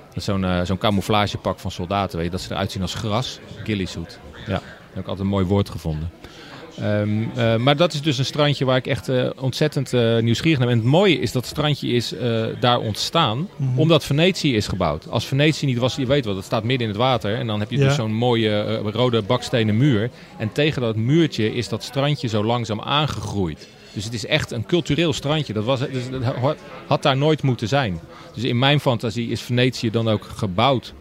Dat 0.08 0.16
is 0.16 0.24
zo'n 0.24 0.46
zo'n 0.66 0.78
camouflagepak 0.78 1.58
van 1.58 1.70
soldaten. 1.70 2.16
Weet 2.16 2.24
je, 2.26 2.32
dat 2.32 2.40
ze 2.40 2.52
eruit 2.52 2.72
zien 2.72 2.82
als 2.82 2.94
gras. 2.94 3.38
Ghillie 3.64 3.86
suit. 3.86 4.18
Ja, 4.46 4.52
daar 4.52 4.62
heb 4.92 5.02
ik 5.02 5.08
altijd 5.08 5.18
een 5.18 5.26
mooi 5.26 5.44
woord 5.44 5.70
gevonden. 5.70 6.10
Ehm, 6.80 7.22
eh, 7.36 7.56
maar 7.56 7.76
dat 7.76 7.92
is 7.92 8.02
dus 8.02 8.18
een 8.18 8.24
strandje 8.24 8.64
waar 8.64 8.76
ik 8.76 8.86
echt 8.86 9.08
eh, 9.08 9.26
ontzettend 9.40 9.92
eh, 9.92 10.18
nieuwsgierig 10.18 10.58
naar 10.58 10.66
ben. 10.68 10.76
En 10.76 10.82
het 10.82 10.92
mooie 10.92 11.18
is 11.20 11.32
dat 11.32 11.42
het 11.42 11.50
strandje 11.50 11.88
is 11.88 12.14
daar 12.60 12.78
ontstaan 12.78 13.48
Mhm. 13.56 13.78
omdat 13.78 14.04
Venetië 14.04 14.54
is 14.56 14.66
gebouwd. 14.68 15.08
Als 15.10 15.26
Venetië 15.26 15.66
niet 15.66 15.78
was, 15.78 15.96
je 15.96 16.06
weet 16.06 16.24
wel, 16.24 16.34
dat 16.34 16.44
staat 16.44 16.64
midden 16.64 16.86
in 16.86 16.92
het 16.92 17.02
water. 17.02 17.34
En 17.34 17.46
dan 17.46 17.60
heb 17.60 17.70
je 17.70 17.78
Ja. 17.78 17.84
dus 17.84 17.94
zo'n 17.94 18.12
mooie 18.14 18.76
rode 18.76 19.22
bakstenen 19.22 19.76
muur. 19.76 20.10
En 20.38 20.52
tegen 20.52 20.82
dat 20.82 20.96
muurtje 20.96 21.54
is 21.54 21.68
dat 21.68 21.82
strandje 21.82 22.28
zo 22.28 22.44
langzaam 22.44 22.80
aangegroeid. 22.80 23.68
Dus 23.92 24.04
het 24.04 24.14
is 24.14 24.26
echt 24.26 24.50
een 24.50 24.66
cultureel 24.66 25.12
strandje. 25.12 25.52
Dat, 25.52 25.64
was, 25.64 25.78
dus 25.80 26.10
dat 26.10 26.22
ha- 26.22 26.54
had 26.86 27.02
daar 27.02 27.16
nooit 27.16 27.42
moeten 27.42 27.68
zijn. 27.68 28.00
Dus 28.34 28.42
in 28.44 28.58
mijn 28.58 28.80
fantasie 28.80 29.30
is 29.30 29.40
Venetië 29.40 29.90
dan 29.90 30.08
ook 30.08 30.24
gebouwd 30.36 30.92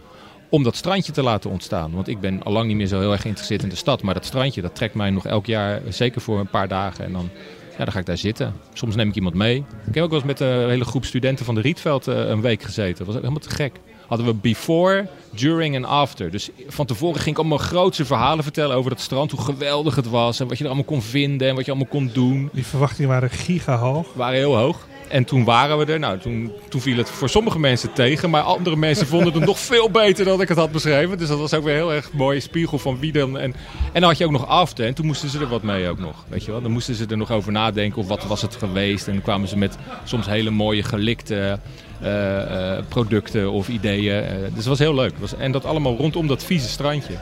om 0.50 0.64
dat 0.64 0.76
strandje 0.76 1.12
te 1.12 1.24
laten 1.24 1.50
ontstaan. 1.50 1.92
Want 1.92 2.08
ik 2.08 2.20
ben 2.20 2.44
al 2.44 2.52
lang 2.52 2.68
niet 2.68 2.78
meer 2.78 2.88
zo 2.88 3.00
heel 3.00 3.12
erg 3.12 3.22
geïnteresseerd 3.22 3.64
in 3.64 3.70
de 3.70 3.76
stad. 3.76 4.02
Maar 4.02 4.14
dat 4.14 4.26
strandje, 4.26 4.62
dat 4.62 4.76
trekt 4.76 4.94
mij 4.94 5.10
nog 5.10 5.26
elk 5.26 5.46
jaar, 5.46 5.82
zeker 5.90 6.22
voor 6.22 6.40
een 6.40 6.50
paar 6.50 6.68
dagen. 6.68 7.06
En 7.06 7.12
dan, 7.12 7.30
ja, 7.78 7.84
dan 7.84 7.92
ga 7.92 8.00
ik 8.00 8.06
daar 8.06 8.18
zitten. 8.18 8.54
Soms 8.74 8.96
neem 8.96 9.10
ik 9.10 9.16
iemand 9.16 9.36
mee. 9.36 9.66
Ik 9.88 9.96
heb 9.96 10.04
ook 10.04 10.10
wel 10.10 10.20
eens 10.20 10.28
met 10.28 10.40
een 10.40 10.70
hele 10.70 10.86
groep 10.86 11.06
studenten 11.06 11.46
van 11.46 11.56
de 11.56 11.62
Rietveld 11.62 12.08
eh, 12.08 12.28
een 12.28 12.42
week 12.42 12.64
gezeten. 12.64 12.98
Dat 12.98 13.06
was 13.08 13.16
helemaal 13.16 13.40
te 13.40 13.50
gek. 13.50 13.80
Hadden 14.08 14.28
we 14.28 14.34
before, 14.34 15.08
during 15.32 15.76
en 15.76 15.86
after. 15.86 16.32
Dus 16.32 16.50
van 16.68 16.86
tevoren 16.86 17.22
ging 17.22 17.36
ik 17.36 17.38
allemaal 17.38 17.58
grootse 17.58 18.06
verhalen 18.06 18.44
vertellen 18.44 18.76
over 18.76 18.90
dat 18.90 19.00
strand. 19.00 19.32
Hoe 19.32 19.42
geweldig 19.42 19.96
het 19.96 20.10
was 20.10 20.40
en 20.40 20.48
wat 20.48 20.58
je 20.58 20.64
er 20.64 20.70
allemaal 20.70 20.88
kon 20.88 21.02
vinden 21.02 21.48
en 21.48 21.56
wat 21.56 21.66
je 21.66 21.72
allemaal 21.72 21.90
kon 21.90 22.10
doen. 22.14 22.50
Die 22.54 22.66
verwachtingen 22.66 23.10
waren 23.10 23.30
gigahoog. 23.30 24.14
Waren 24.14 24.38
heel 24.38 24.58
hoog. 24.58 24.88
En 25.10 25.26
toen 25.26 25.44
waren 25.44 25.78
we 25.78 25.86
er. 25.86 26.00
Nou, 26.00 26.20
toen, 26.20 26.52
toen 26.70 26.82
viel 26.82 26.98
het 26.98 27.10
voor 27.10 27.30
sommige 27.30 27.60
mensen 27.60 27.94
tegen. 27.94 28.30
Maar 28.30 28.42
andere 28.42 28.76
mensen 28.76 29.08
vonden 29.18 29.34
het 29.34 29.46
nog 29.46 29.60
veel 29.60 29.90
beter 29.90 30.26
dan 30.26 30.42
ik 30.42 30.48
het 30.48 30.58
had 30.58 30.72
beschreven. 30.72 31.18
Dus 31.18 31.28
dat 31.28 31.40
was 31.40 31.54
ook 31.54 31.64
weer 31.64 31.76
heel 31.76 31.94
erg 31.94 32.14
mooie 32.14 32.40
spiegel 32.40 32.80
van 32.80 33.00
wie 33.00 33.12
dan. 33.12 33.38
En, 33.38 33.54
en 33.94 34.02
dan 34.02 34.04
had 34.04 34.18
je 34.18 34.26
ook 34.26 34.32
nog 34.32 34.48
after. 34.48 34.86
En 34.86 34.94
toen 34.94 35.06
moesten 35.06 35.30
ze 35.30 35.40
er 35.40 35.48
wat 35.48 35.64
mee 35.64 35.90
ook 35.90 36.00
nog. 36.00 36.26
Weet 36.28 36.46
je 36.46 36.52
wel? 36.52 36.62
Dan 36.62 36.72
moesten 36.72 36.96
ze 36.96 37.06
er 37.06 37.18
nog 37.18 37.32
over 37.32 37.52
nadenken. 37.52 38.02
Of 38.02 38.08
wat 38.08 38.24
was 38.24 38.42
het 38.42 38.56
geweest. 38.56 39.08
En 39.08 39.14
dan 39.14 39.22
kwamen 39.22 39.48
ze 39.48 39.58
met 39.58 39.78
soms 40.04 40.26
hele 40.26 40.50
mooie 40.50 40.84
gelikte 40.84 41.60
eh, 42.02 42.76
eh, 42.78 42.84
producten 42.88 43.52
of 43.52 43.68
ideeën. 43.68 44.24
Eh, 44.24 44.38
dus 44.40 44.56
het 44.56 44.66
was 44.66 44.80
heel 44.80 44.96
leuk. 44.96 45.14
Was, 45.20 45.36
en 45.36 45.52
dat 45.52 45.66
allemaal 45.66 45.96
rondom 45.96 46.28
dat 46.28 46.44
vieze 46.44 46.68
strandje. 46.68 47.14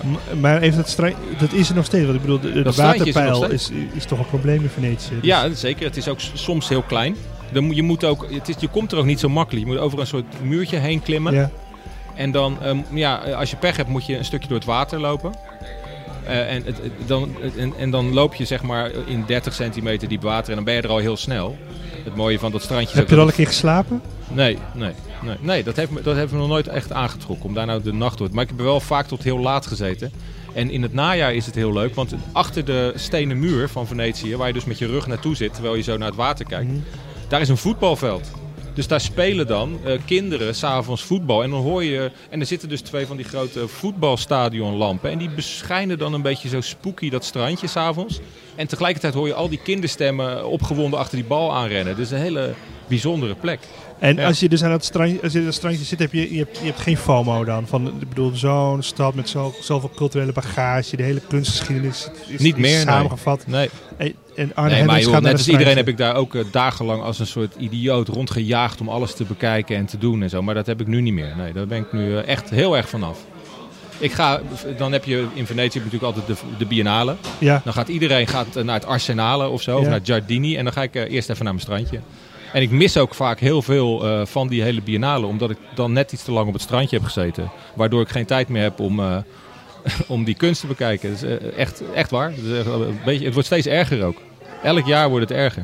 M- 0.00 0.40
Maar 0.40 0.60
even 0.60 0.76
dat 0.76 1.12
dat 1.38 1.52
is 1.52 1.68
er 1.68 1.74
nog 1.74 1.84
steeds. 1.84 2.04
Want 2.04 2.16
ik 2.16 2.20
bedoel, 2.20 2.40
de, 2.40 2.48
is 2.48 2.78
er 2.78 2.84
waterpeil 2.84 3.50
is, 3.50 3.70
is, 3.94 4.04
toch 4.04 4.18
een 4.18 4.26
probleem 4.26 4.62
in 4.62 4.68
Venetië. 4.68 5.08
Dus- 5.10 5.18
Ja, 5.22 5.54
zeker. 5.54 5.84
Het 5.84 5.96
is 5.96 6.08
ook 6.08 6.20
soms 6.34 6.68
heel 6.68 6.82
klein. 6.82 7.16
Dan 7.52 7.74
je, 7.74 7.82
moet 7.82 8.04
ook, 8.04 8.26
het 8.30 8.48
is, 8.48 8.54
je 8.58 8.68
komt 8.68 8.92
er 8.92 8.98
ook 8.98 9.04
niet 9.04 9.20
zo 9.20 9.28
makkelijk. 9.28 9.66
Je 9.66 9.72
moet 9.72 9.80
over 9.80 10.00
een 10.00 10.06
soort 10.06 10.42
muurtje 10.42 10.76
heen 10.76 11.02
klimmen. 11.02 11.34
Ja. 11.34 11.50
En 12.14 12.30
dan, 12.30 12.58
ehm, 12.62 12.78
ja, 12.92 13.16
als 13.16 13.50
je 13.50 13.56
pech 13.56 13.76
hebt, 13.76 13.88
moet 13.88 14.06
je 14.06 14.16
een 14.18 14.24
stukje 14.24 14.48
door 14.48 14.56
het 14.56 14.66
water 14.66 15.00
lopen. 15.00 15.32
Eh, 16.24 16.54
en, 16.54 16.62
het, 16.64 16.80
dan, 17.06 17.36
en, 17.56 17.72
en 17.78 17.90
dan 17.90 18.12
loop 18.12 18.34
je 18.34 18.44
zeg 18.44 18.62
maar 18.62 18.90
in 19.06 19.24
30 19.26 19.54
centimeter 19.54 20.08
diep 20.08 20.22
water 20.22 20.48
en 20.48 20.54
dan 20.54 20.64
ben 20.64 20.74
je 20.74 20.82
er 20.82 20.88
al 20.88 20.98
heel 20.98 21.16
snel. 21.16 21.56
Het 22.04 22.16
mooie 22.16 22.38
van 22.38 22.52
dat 22.52 22.62
strandje 22.62 22.96
Heb 22.96 23.08
je 23.08 23.14
er 23.14 23.20
al 23.20 23.26
een 23.26 23.32
keer 23.32 23.46
geslapen? 23.46 24.02
Nee, 24.28 24.58
nee, 24.74 24.92
nee. 25.22 25.36
nee 25.40 25.62
dat, 25.62 25.76
heeft 25.76 25.90
me, 25.90 26.02
dat 26.02 26.16
heeft 26.16 26.32
me 26.32 26.38
nog 26.38 26.48
nooit 26.48 26.68
echt 26.68 26.92
aangetrokken 26.92 27.46
om 27.46 27.54
daar 27.54 27.66
nou 27.66 27.82
de 27.82 27.92
nacht 27.92 28.18
door 28.18 28.28
te 28.28 28.34
Maar 28.34 28.42
ik 28.42 28.50
heb 28.50 28.58
er 28.58 28.64
wel 28.64 28.80
vaak 28.80 29.06
tot 29.06 29.22
heel 29.22 29.38
laat 29.38 29.66
gezeten. 29.66 30.12
En 30.52 30.70
in 30.70 30.82
het 30.82 30.92
najaar 30.92 31.34
is 31.34 31.46
het 31.46 31.54
heel 31.54 31.72
leuk, 31.72 31.94
want 31.94 32.14
achter 32.32 32.64
de 32.64 32.92
stenen 32.96 33.38
muur 33.38 33.68
van 33.68 33.86
Venetië, 33.86 34.36
waar 34.36 34.46
je 34.46 34.52
dus 34.52 34.64
met 34.64 34.78
je 34.78 34.86
rug 34.86 35.06
naartoe 35.06 35.36
zit 35.36 35.52
terwijl 35.52 35.74
je 35.74 35.82
zo 35.82 35.96
naar 35.96 36.08
het 36.08 36.16
water 36.16 36.46
kijkt, 36.46 36.70
Mhm. 36.70 36.80
daar 37.28 37.40
is 37.40 37.48
een 37.48 37.56
voetbalveld. 37.56 38.30
Dus 38.74 38.86
daar 38.88 39.00
spelen 39.00 39.46
dan 39.46 39.78
eh, 39.84 39.98
kinderen 40.06 40.54
s'avonds 40.54 41.02
voetbal. 41.02 41.42
En 41.42 41.50
dan 41.50 41.60
hoor 41.60 41.84
je. 41.84 42.10
En 42.30 42.40
er 42.40 42.46
zitten 42.46 42.68
dus 42.68 42.80
twee 42.80 43.06
van 43.06 43.16
die 43.16 43.26
grote 43.26 43.68
voetbalstadionlampen. 43.68 45.10
En 45.10 45.18
die 45.18 45.30
beschijnen 45.30 45.98
dan 45.98 46.12
een 46.12 46.22
beetje 46.22 46.48
zo 46.48 46.60
spooky 46.60 47.10
dat 47.10 47.24
strandje 47.24 47.66
s'avonds. 47.66 48.20
En 48.54 48.66
tegelijkertijd 48.66 49.14
hoor 49.14 49.26
je 49.26 49.34
al 49.34 49.48
die 49.48 49.60
kinderstemmen 49.62 50.46
opgewonden 50.46 50.98
achter 50.98 51.16
die 51.16 51.26
bal 51.26 51.54
aanrennen. 51.54 51.96
Dus 51.96 52.10
een 52.10 52.18
hele 52.18 52.54
bijzondere 52.88 53.34
plek. 53.34 53.60
En 53.98 54.16
Ja. 54.16 54.26
als 54.26 54.40
je 54.40 54.48
dus 54.48 54.64
aan 54.64 54.70
het 54.70 54.84
strandje, 54.84 55.22
als 55.22 55.32
je 55.32 55.40
het 55.42 55.54
strandje 55.54 55.84
zit, 55.84 55.98
heb 55.98 56.12
je, 56.12 56.32
je, 56.32 56.38
hebt, 56.38 56.58
je 56.58 56.64
hebt 56.64 56.80
geen 56.80 56.96
FOMO 56.96 57.44
dan. 57.44 57.66
Van, 57.66 57.86
ik 57.86 58.08
bedoel, 58.08 58.30
zo'n 58.34 58.82
stad 58.82 59.14
met 59.14 59.28
zo, 59.28 59.54
zoveel 59.60 59.90
culturele 59.94 60.32
bagage, 60.32 60.96
de 60.96 61.02
hele 61.02 61.20
kunstgeschiedenis 61.28 62.08
is, 62.26 62.40
Niet 62.40 62.56
meer, 62.56 62.70
nee. 62.76 62.80
samengevat. 62.84 63.46
Nee, 63.46 63.70
En, 63.96 64.14
en 64.36 64.54
Arne 64.54 64.74
nee 64.74 64.84
maar 64.84 65.00
joh, 65.00 65.18
net 65.20 65.32
als 65.32 65.48
iedereen 65.48 65.76
heb 65.76 65.88
ik 65.88 65.96
daar 65.96 66.14
ook 66.14 66.34
eh, 66.34 66.44
dagenlang 66.50 67.02
als 67.02 67.18
een 67.18 67.26
soort 67.26 67.54
idioot 67.58 68.08
rondgejaagd 68.08 68.80
om 68.80 68.88
alles 68.88 69.14
te 69.14 69.24
bekijken 69.24 69.76
en 69.76 69.86
te 69.86 69.98
doen 69.98 70.22
en 70.22 70.30
zo. 70.30 70.42
Maar 70.42 70.54
dat 70.54 70.66
heb 70.66 70.80
ik 70.80 70.86
nu 70.86 71.00
niet 71.00 71.14
meer. 71.14 71.34
Nee, 71.36 71.52
daar 71.52 71.66
ben 71.66 71.78
ik 71.78 71.92
nu 71.92 72.16
eh, 72.16 72.28
echt 72.28 72.50
heel 72.50 72.76
erg 72.76 72.88
vanaf. 72.88 73.18
Ik 73.98 74.12
ga, 74.12 74.40
dan 74.76 74.92
heb 74.92 75.04
je 75.04 75.26
in 75.34 75.46
Venetië 75.46 75.78
natuurlijk 75.78 76.04
altijd 76.04 76.26
de, 76.26 76.34
de 76.58 76.66
Biennale. 76.66 77.16
Ja, 77.38 77.60
Dan 77.64 77.72
gaat 77.72 77.88
iedereen 77.88 78.26
gaat 78.26 78.56
eh, 78.56 78.64
naar 78.64 78.74
het 78.74 78.86
Arsenale 78.86 79.48
of 79.48 79.62
zo, 79.62 79.78
of 79.78 79.86
naar 79.88 80.00
Giardini. 80.02 80.56
En 80.56 80.64
dan 80.64 80.72
ga 80.72 80.82
ik 80.82 80.94
eerst 80.94 81.30
even 81.30 81.44
naar 81.44 81.54
mijn 81.54 81.64
strandje. 81.66 82.00
En 82.52 82.62
ik 82.62 82.70
mis 82.70 82.96
ook 82.96 83.14
vaak 83.14 83.38
heel 83.40 83.62
veel 83.62 84.04
eh, 84.06 84.26
van 84.26 84.48
die 84.48 84.62
hele 84.62 84.82
Biennale, 84.82 85.26
omdat 85.26 85.50
ik 85.50 85.58
dan 85.74 85.92
net 85.92 86.12
iets 86.12 86.22
te 86.22 86.32
lang 86.32 86.46
op 86.46 86.52
het 86.52 86.62
strandje 86.62 86.96
heb 86.96 87.04
gezeten. 87.04 87.50
Waardoor 87.74 88.00
ik 88.00 88.08
geen 88.08 88.26
tijd 88.26 88.48
meer 88.48 88.62
heb 88.62 88.80
om, 88.80 89.00
eh, 89.00 89.16
om 90.08 90.24
die 90.24 90.34
kunst 90.34 90.60
te 90.60 90.66
bekijken. 90.66 91.10
Dat 91.10 91.22
is 91.22 91.38
eh, 91.38 91.58
echt, 91.58 91.82
echt 91.94 92.10
waar. 92.10 92.32
Is 92.32 92.58
echt 92.58 92.66
een 92.66 92.98
beetje, 93.04 93.24
het 93.24 93.32
wordt 93.32 93.48
steeds 93.48 93.66
erger 93.66 94.04
ook. 94.04 94.16
Elk 94.62 94.86
jaar 94.86 95.08
wordt 95.08 95.28
het 95.28 95.38
erger. 95.38 95.62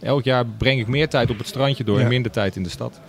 Elk 0.00 0.24
jaar 0.24 0.46
breng 0.46 0.80
ik 0.80 0.86
meer 0.86 1.08
tijd 1.08 1.30
op 1.30 1.38
het 1.38 1.46
strandje 1.46 1.84
door 1.84 1.96
Ja. 1.98 2.02
en 2.02 2.08
minder 2.08 2.32
tijd 2.32 2.56
in 2.56 2.62
de 2.62 2.68
stad. 2.68 3.00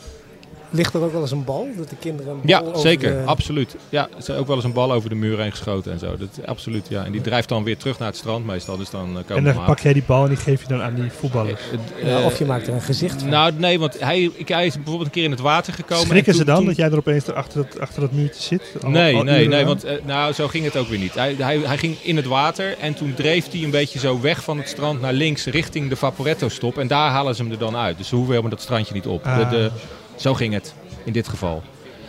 Ligt 0.69 0.93
er 0.93 1.01
ook 1.01 1.11
wel 1.11 1.21
eens 1.21 1.31
een 1.31 1.43
bal? 1.43 1.67
Dat 1.77 1.89
de 1.89 1.95
kinderen 1.95 2.31
een 2.31 2.41
bal 2.45 2.73
Ja, 2.73 2.79
zeker. 2.79 3.11
de- 3.11 3.23
Absoluut. 3.25 3.75
Ja, 3.89 4.01
er 4.11 4.17
is 4.17 4.29
ook 4.29 4.47
wel 4.47 4.55
eens 4.55 4.65
een 4.65 4.73
bal 4.73 4.91
over 4.91 5.09
de 5.09 5.15
muur 5.15 5.39
heen 5.39 5.51
geschoten 5.51 5.91
en 5.91 5.99
zo. 5.99 6.17
Dat, 6.17 6.29
absoluut, 6.45 6.85
ja. 6.89 7.03
En 7.05 7.11
die 7.11 7.21
drijft 7.21 7.49
dan 7.49 7.63
weer 7.63 7.77
terug 7.77 7.99
naar 7.99 8.07
het 8.07 8.17
strand 8.17 8.45
meestal. 8.45 8.77
Dus 8.77 8.89
dan 8.89 9.07
eh, 9.07 9.23
komen 9.27 9.35
en 9.49 9.55
dan 9.55 9.65
pak 9.65 9.79
jij 9.79 9.93
die 9.93 10.03
bal 10.05 10.23
en 10.23 10.29
die 10.29 10.37
geef 10.37 10.61
je 10.61 10.67
dan 10.67 10.81
aan 10.81 10.93
die 10.93 11.11
voetballers. 11.11 11.61
Ja, 12.03 12.17
Eh, 12.19 12.25
of 12.25 12.39
je 12.39 12.45
maakt 12.45 12.67
er 12.67 12.73
een 12.73 12.81
gezicht 12.81 13.19
van. 13.21 13.29
Nou, 13.29 13.51
nee, 13.57 13.79
want 13.79 13.99
hij, 13.99 14.31
ik, 14.35 14.47
hij 14.47 14.65
is 14.65 14.73
bijvoorbeeld 14.75 15.05
een 15.05 15.11
keer 15.11 15.23
in 15.23 15.31
het 15.31 15.39
water 15.39 15.73
gekomen. 15.73 16.05
Schrikken 16.05 16.31
en 16.31 16.37
ze 16.37 16.43
toen- 16.43 16.47
dan 16.47 16.55
toen- 16.57 16.65
dat 16.65 16.75
jij 16.75 16.89
er 16.91 16.97
opeens 16.97 17.29
achter 17.31 17.65
dat, 17.69 17.79
achter 17.79 18.01
dat 18.01 18.11
muurtje 18.11 18.41
zit? 18.41 18.61
Al- 18.83 18.89
Nee, 18.89 19.15
al 19.15 19.23
nee, 19.23 19.47
nee, 19.47 19.65
want 19.65 19.83
eh, 19.83 19.93
nou, 20.05 20.33
zo 20.33 20.47
ging 20.47 20.65
het 20.65 20.77
ook 20.77 20.87
weer 20.87 20.99
niet. 20.99 21.13
Hij, 21.13 21.35
hij, 21.37 21.57
hij 21.59 21.77
ging 21.77 21.95
in 22.01 22.15
het 22.15 22.25
water 22.25 22.77
en 22.79 22.93
toen 22.93 23.13
dreef 23.13 23.51
hij 23.51 23.63
een 23.63 23.69
beetje 23.71 23.99
zo 23.99 24.21
weg 24.21 24.43
van 24.43 24.57
het 24.57 24.67
strand 24.67 25.01
naar 25.01 25.13
links 25.13 25.45
richting 25.45 25.89
de 25.89 25.95
Vaporetto-stop. 25.95 26.77
En 26.77 26.87
daar 26.87 27.09
halen 27.09 27.35
ze 27.35 27.41
hem 27.43 27.51
er 27.51 27.57
dan 27.57 27.75
uit. 27.75 27.97
Dus 27.97 28.07
ze 28.07 28.15
hoeven 28.15 28.31
helemaal 28.33 28.55
dat 28.55 28.61
strandje 28.65 28.93
niet 28.93 29.07
op. 29.07 29.25
Ah. 29.25 29.37
De, 29.37 29.55
de, 29.55 29.71
zo 30.15 30.33
ging 30.33 30.53
het 30.53 30.73
in 31.03 31.13
dit 31.13 31.27
geval. 31.27 31.63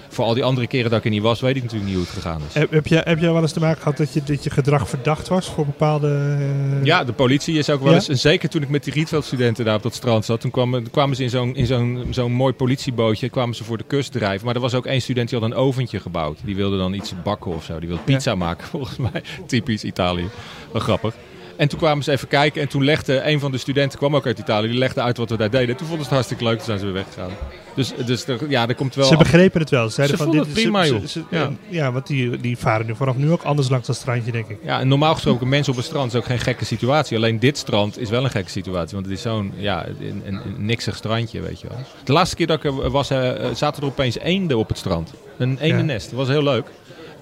Voor 0.09 0.25
al 0.25 0.35
die 0.35 0.45
andere 0.45 0.67
keren 0.67 0.91
dat 0.91 0.99
ik 0.99 1.05
er 1.05 1.11
niet 1.11 1.23
was, 1.23 1.41
weet 1.41 1.57
ik 1.57 1.63
natuurlijk 1.63 1.89
niet 1.91 1.99
hoe 1.99 2.07
het 2.09 2.15
gegaan 2.15 2.41
is. 2.49 2.55
Heb, 2.55 2.71
heb, 2.71 2.87
jij, 2.87 3.03
heb 3.05 3.19
jij 3.19 3.33
wel 3.33 3.43
eens 3.43 3.53
te 3.53 3.61
maken 3.61 3.79
gehad 3.83 3.97
dat 3.97 4.13
je, 4.13 4.23
dat 4.25 4.45
je 4.45 4.51
gedrag 4.51 4.89
verdacht 4.89 5.29
was 5.29 5.47
voor 5.47 5.65
bepaalde... 5.67 6.37
eh, 6.79 6.85
Ja, 6.85 7.05
de 7.05 7.13
politie 7.13 7.59
is 7.59 7.71
ook 7.71 7.81
wel 7.81 7.89
Ja? 7.89 7.95
eens. 7.95 8.09
En 8.09 8.19
zeker 8.19 8.49
toen 8.49 8.63
ik 8.63 8.69
met 8.69 8.85
die 8.85 8.93
Rietveld-studenten 8.93 9.65
daar 9.65 9.75
op 9.77 9.83
dat 9.83 9.95
strand 9.95 10.25
zat. 10.25 10.41
Toen 10.41 10.51
kwamen, 10.51 10.91
kwamen 10.91 11.17
ze 11.17 11.23
in 11.23 11.31
zo'n 11.31 11.55
in 11.57 11.67
zo'n 11.67 12.07
zo'n 12.11 12.33
mooi 12.33 12.53
politiebootje. 12.53 13.29
kwamen 13.29 13.55
ze 13.55 13.65
voor 13.65 13.79
de 13.79 13.85
kust 13.87 14.13
drijven. 14.13 14.47
Maar 14.47 14.55
er 14.55 14.61
was 14.61 14.75
ook 14.75 14.87
één 14.87 15.01
student 15.03 15.29
die 15.29 15.39
had 15.39 15.51
een 15.51 15.57
oventje 15.57 16.01
gebouwd. 16.01 16.39
Die 16.45 16.57
wilde 16.57 16.77
dan 16.77 16.93
iets 16.95 17.13
bakken 17.23 17.55
of 17.55 17.65
zo. 17.65 17.79
Die 17.79 17.89
wilde 17.89 18.03
pizza 18.03 18.35
maken, 18.35 18.67
volgens 18.77 18.97
mij. 18.97 19.23
Typisch 19.47 19.85
Italië. 19.85 20.29
Wel 20.73 20.83
grappig. 20.83 21.15
En 21.57 21.69
toen 21.69 21.79
kwamen 21.79 22.05
ze 22.05 22.13
even 22.13 22.29
kijken. 22.29 22.63
En 22.63 22.69
toen 22.69 22.85
legde 22.85 23.23
een 23.31 23.41
van 23.41 23.51
de 23.51 23.59
studenten, 23.59 23.99
kwam 23.99 24.17
ook 24.17 24.27
uit 24.27 24.39
Italië. 24.39 24.69
Die 24.69 24.79
legde 24.79 25.01
uit 25.01 25.17
wat 25.17 25.31
we 25.31 25.37
daar 25.37 25.51
deden. 25.51 25.77
Toen 25.77 25.87
vonden 25.87 26.05
ze 26.07 26.15
het 26.15 26.15
hartstikke 26.15 26.45
leuk. 26.45 26.57
Toen 26.57 26.65
zijn 26.67 26.79
ze 26.79 26.85
weer 26.85 26.95
weggegaan. 26.95 27.31
Dus, 27.75 27.93
dus 28.07 28.27
er, 28.27 28.39
ja, 28.51 28.69
er 28.69 28.75
komt 28.75 28.95
wel. 28.95 29.07
Ze 29.07 29.17
begrepen 29.17 29.61
het 29.61 29.71
wel. 29.71 29.89
Ze, 29.89 29.95
zeiden 29.95 30.17
Ze 30.17 30.23
van, 30.23 30.33
vonden 30.33 30.55
dit, 30.55 30.63
het 30.63 30.71
prima, 30.73 30.85
ze- 30.85 30.93
joh. 30.95 31.05
ze- 31.05 31.23
Ja. 31.31 31.51
ja. 31.69 31.93
want 31.93 32.07
die, 32.07 32.37
die 32.41 32.57
varen 32.59 32.87
nu 32.87 32.95
vanaf 32.97 33.17
nu 33.17 33.31
ook 33.31 33.43
anders 33.43 33.69
langs 33.69 33.87
dat 33.87 33.97
strandje, 33.97 34.33
denk 34.33 34.49
ik. 34.49 34.59
Ja, 34.63 34.81
en 34.81 34.89
normaal 34.89 35.15
gesproken 35.15 35.49
mensen 35.49 35.73
op 35.73 35.79
een 35.79 35.85
strand 35.85 36.13
is 36.13 36.19
ook 36.19 36.25
geen 36.25 36.39
gekke 36.39 36.65
situatie. 36.65 37.17
Alleen 37.17 37.39
dit 37.39 37.59
strand 37.59 37.99
is 37.99 38.11
wel 38.11 38.25
een 38.25 38.31
gekke 38.31 38.51
situatie. 38.51 38.95
Want 38.95 39.07
het 39.09 39.17
is 39.17 39.23
zo'n 39.23 39.53
ja, 39.57 39.87
een, 39.87 40.23
een, 40.27 40.35
een 40.35 40.55
niksig 40.67 40.97
strandje, 40.97 41.41
weet 41.41 41.61
je 41.61 41.69
wel. 41.69 41.79
De 42.05 42.13
laatste 42.13 42.37
keer 42.37 42.47
dat 42.47 42.57
ik 42.57 42.65
er 42.65 42.91
was, 42.91 43.11
eh, 43.11 43.31
zaten 43.55 43.83
er 43.83 43.89
opeens 43.89 44.19
eenden 44.19 44.59
op 44.59 44.69
het 44.69 44.79
strand. 44.79 45.13
Een 45.39 45.59
eendennest. 45.61 46.09
Dat 46.11 46.19
was 46.19 46.29
heel 46.29 46.43
leuk. 46.43 46.67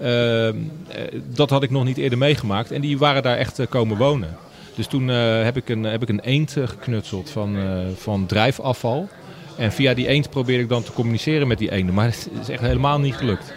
Ehm, 0.00 0.56
eh, 0.88 1.20
dat 1.34 1.50
had 1.50 1.62
ik 1.62 1.70
nog 1.70 1.84
niet 1.84 1.96
eerder 1.98 2.18
meegemaakt. 2.18 2.70
En 2.70 2.80
die 2.80 2.98
waren 2.98 3.22
daar 3.22 3.36
echt 3.36 3.58
eh, 3.58 3.66
komen 3.68 3.96
wonen. 3.96 4.36
Dus 4.74 4.86
toen 4.86 5.10
eh, 5.10 5.42
heb, 5.42 5.56
ik 5.56 5.68
een, 5.68 5.84
heb 5.84 6.02
ik 6.02 6.08
een 6.08 6.20
eend 6.20 6.56
geknutseld 6.64 7.30
van, 7.30 7.56
eh, 7.56 7.78
van 7.96 8.26
drijfafval. 8.26 9.08
En 9.56 9.72
via 9.72 9.94
die 9.94 10.08
eend 10.08 10.30
probeerde 10.30 10.62
ik 10.62 10.68
dan 10.68 10.82
te 10.82 10.92
communiceren 10.92 11.48
met 11.48 11.58
die 11.58 11.70
eenden. 11.70 11.94
Maar 11.94 12.04
het 12.04 12.28
is 12.40 12.48
echt 12.48 12.60
helemaal 12.60 13.00
niet 13.00 13.14
gelukt. 13.14 13.52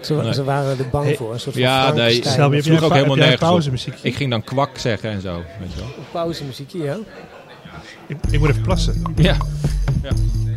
Ze, 0.00 0.14
Nee. 0.14 0.34
ze 0.34 0.44
waren 0.44 0.78
er 0.78 0.88
bang 0.90 1.16
voor. 1.16 1.32
Een 1.32 1.40
soort 1.40 1.54
van 1.54 1.64
ja, 1.64 1.92
nee, 1.92 2.22
sloeg 2.24 2.64
jij 2.64 2.80
ook 2.80 2.92
helemaal 2.92 3.16
nergens? 3.16 3.86
Ik 4.02 4.14
ging 4.14 4.30
dan 4.30 4.44
kwak 4.44 4.78
zeggen 4.78 5.10
en 5.10 5.20
zo. 5.20 5.42
Weet 5.60 5.72
je 5.72 5.78
wel. 5.78 5.88
Pauzemuziekje, 6.12 6.82
ja. 6.82 6.96
Ik, 8.06 8.16
ik 8.30 8.38
moet 8.38 8.48
even 8.48 8.62
plassen. 8.62 9.02
Ja. 9.16 9.36
Het 10.02 10.47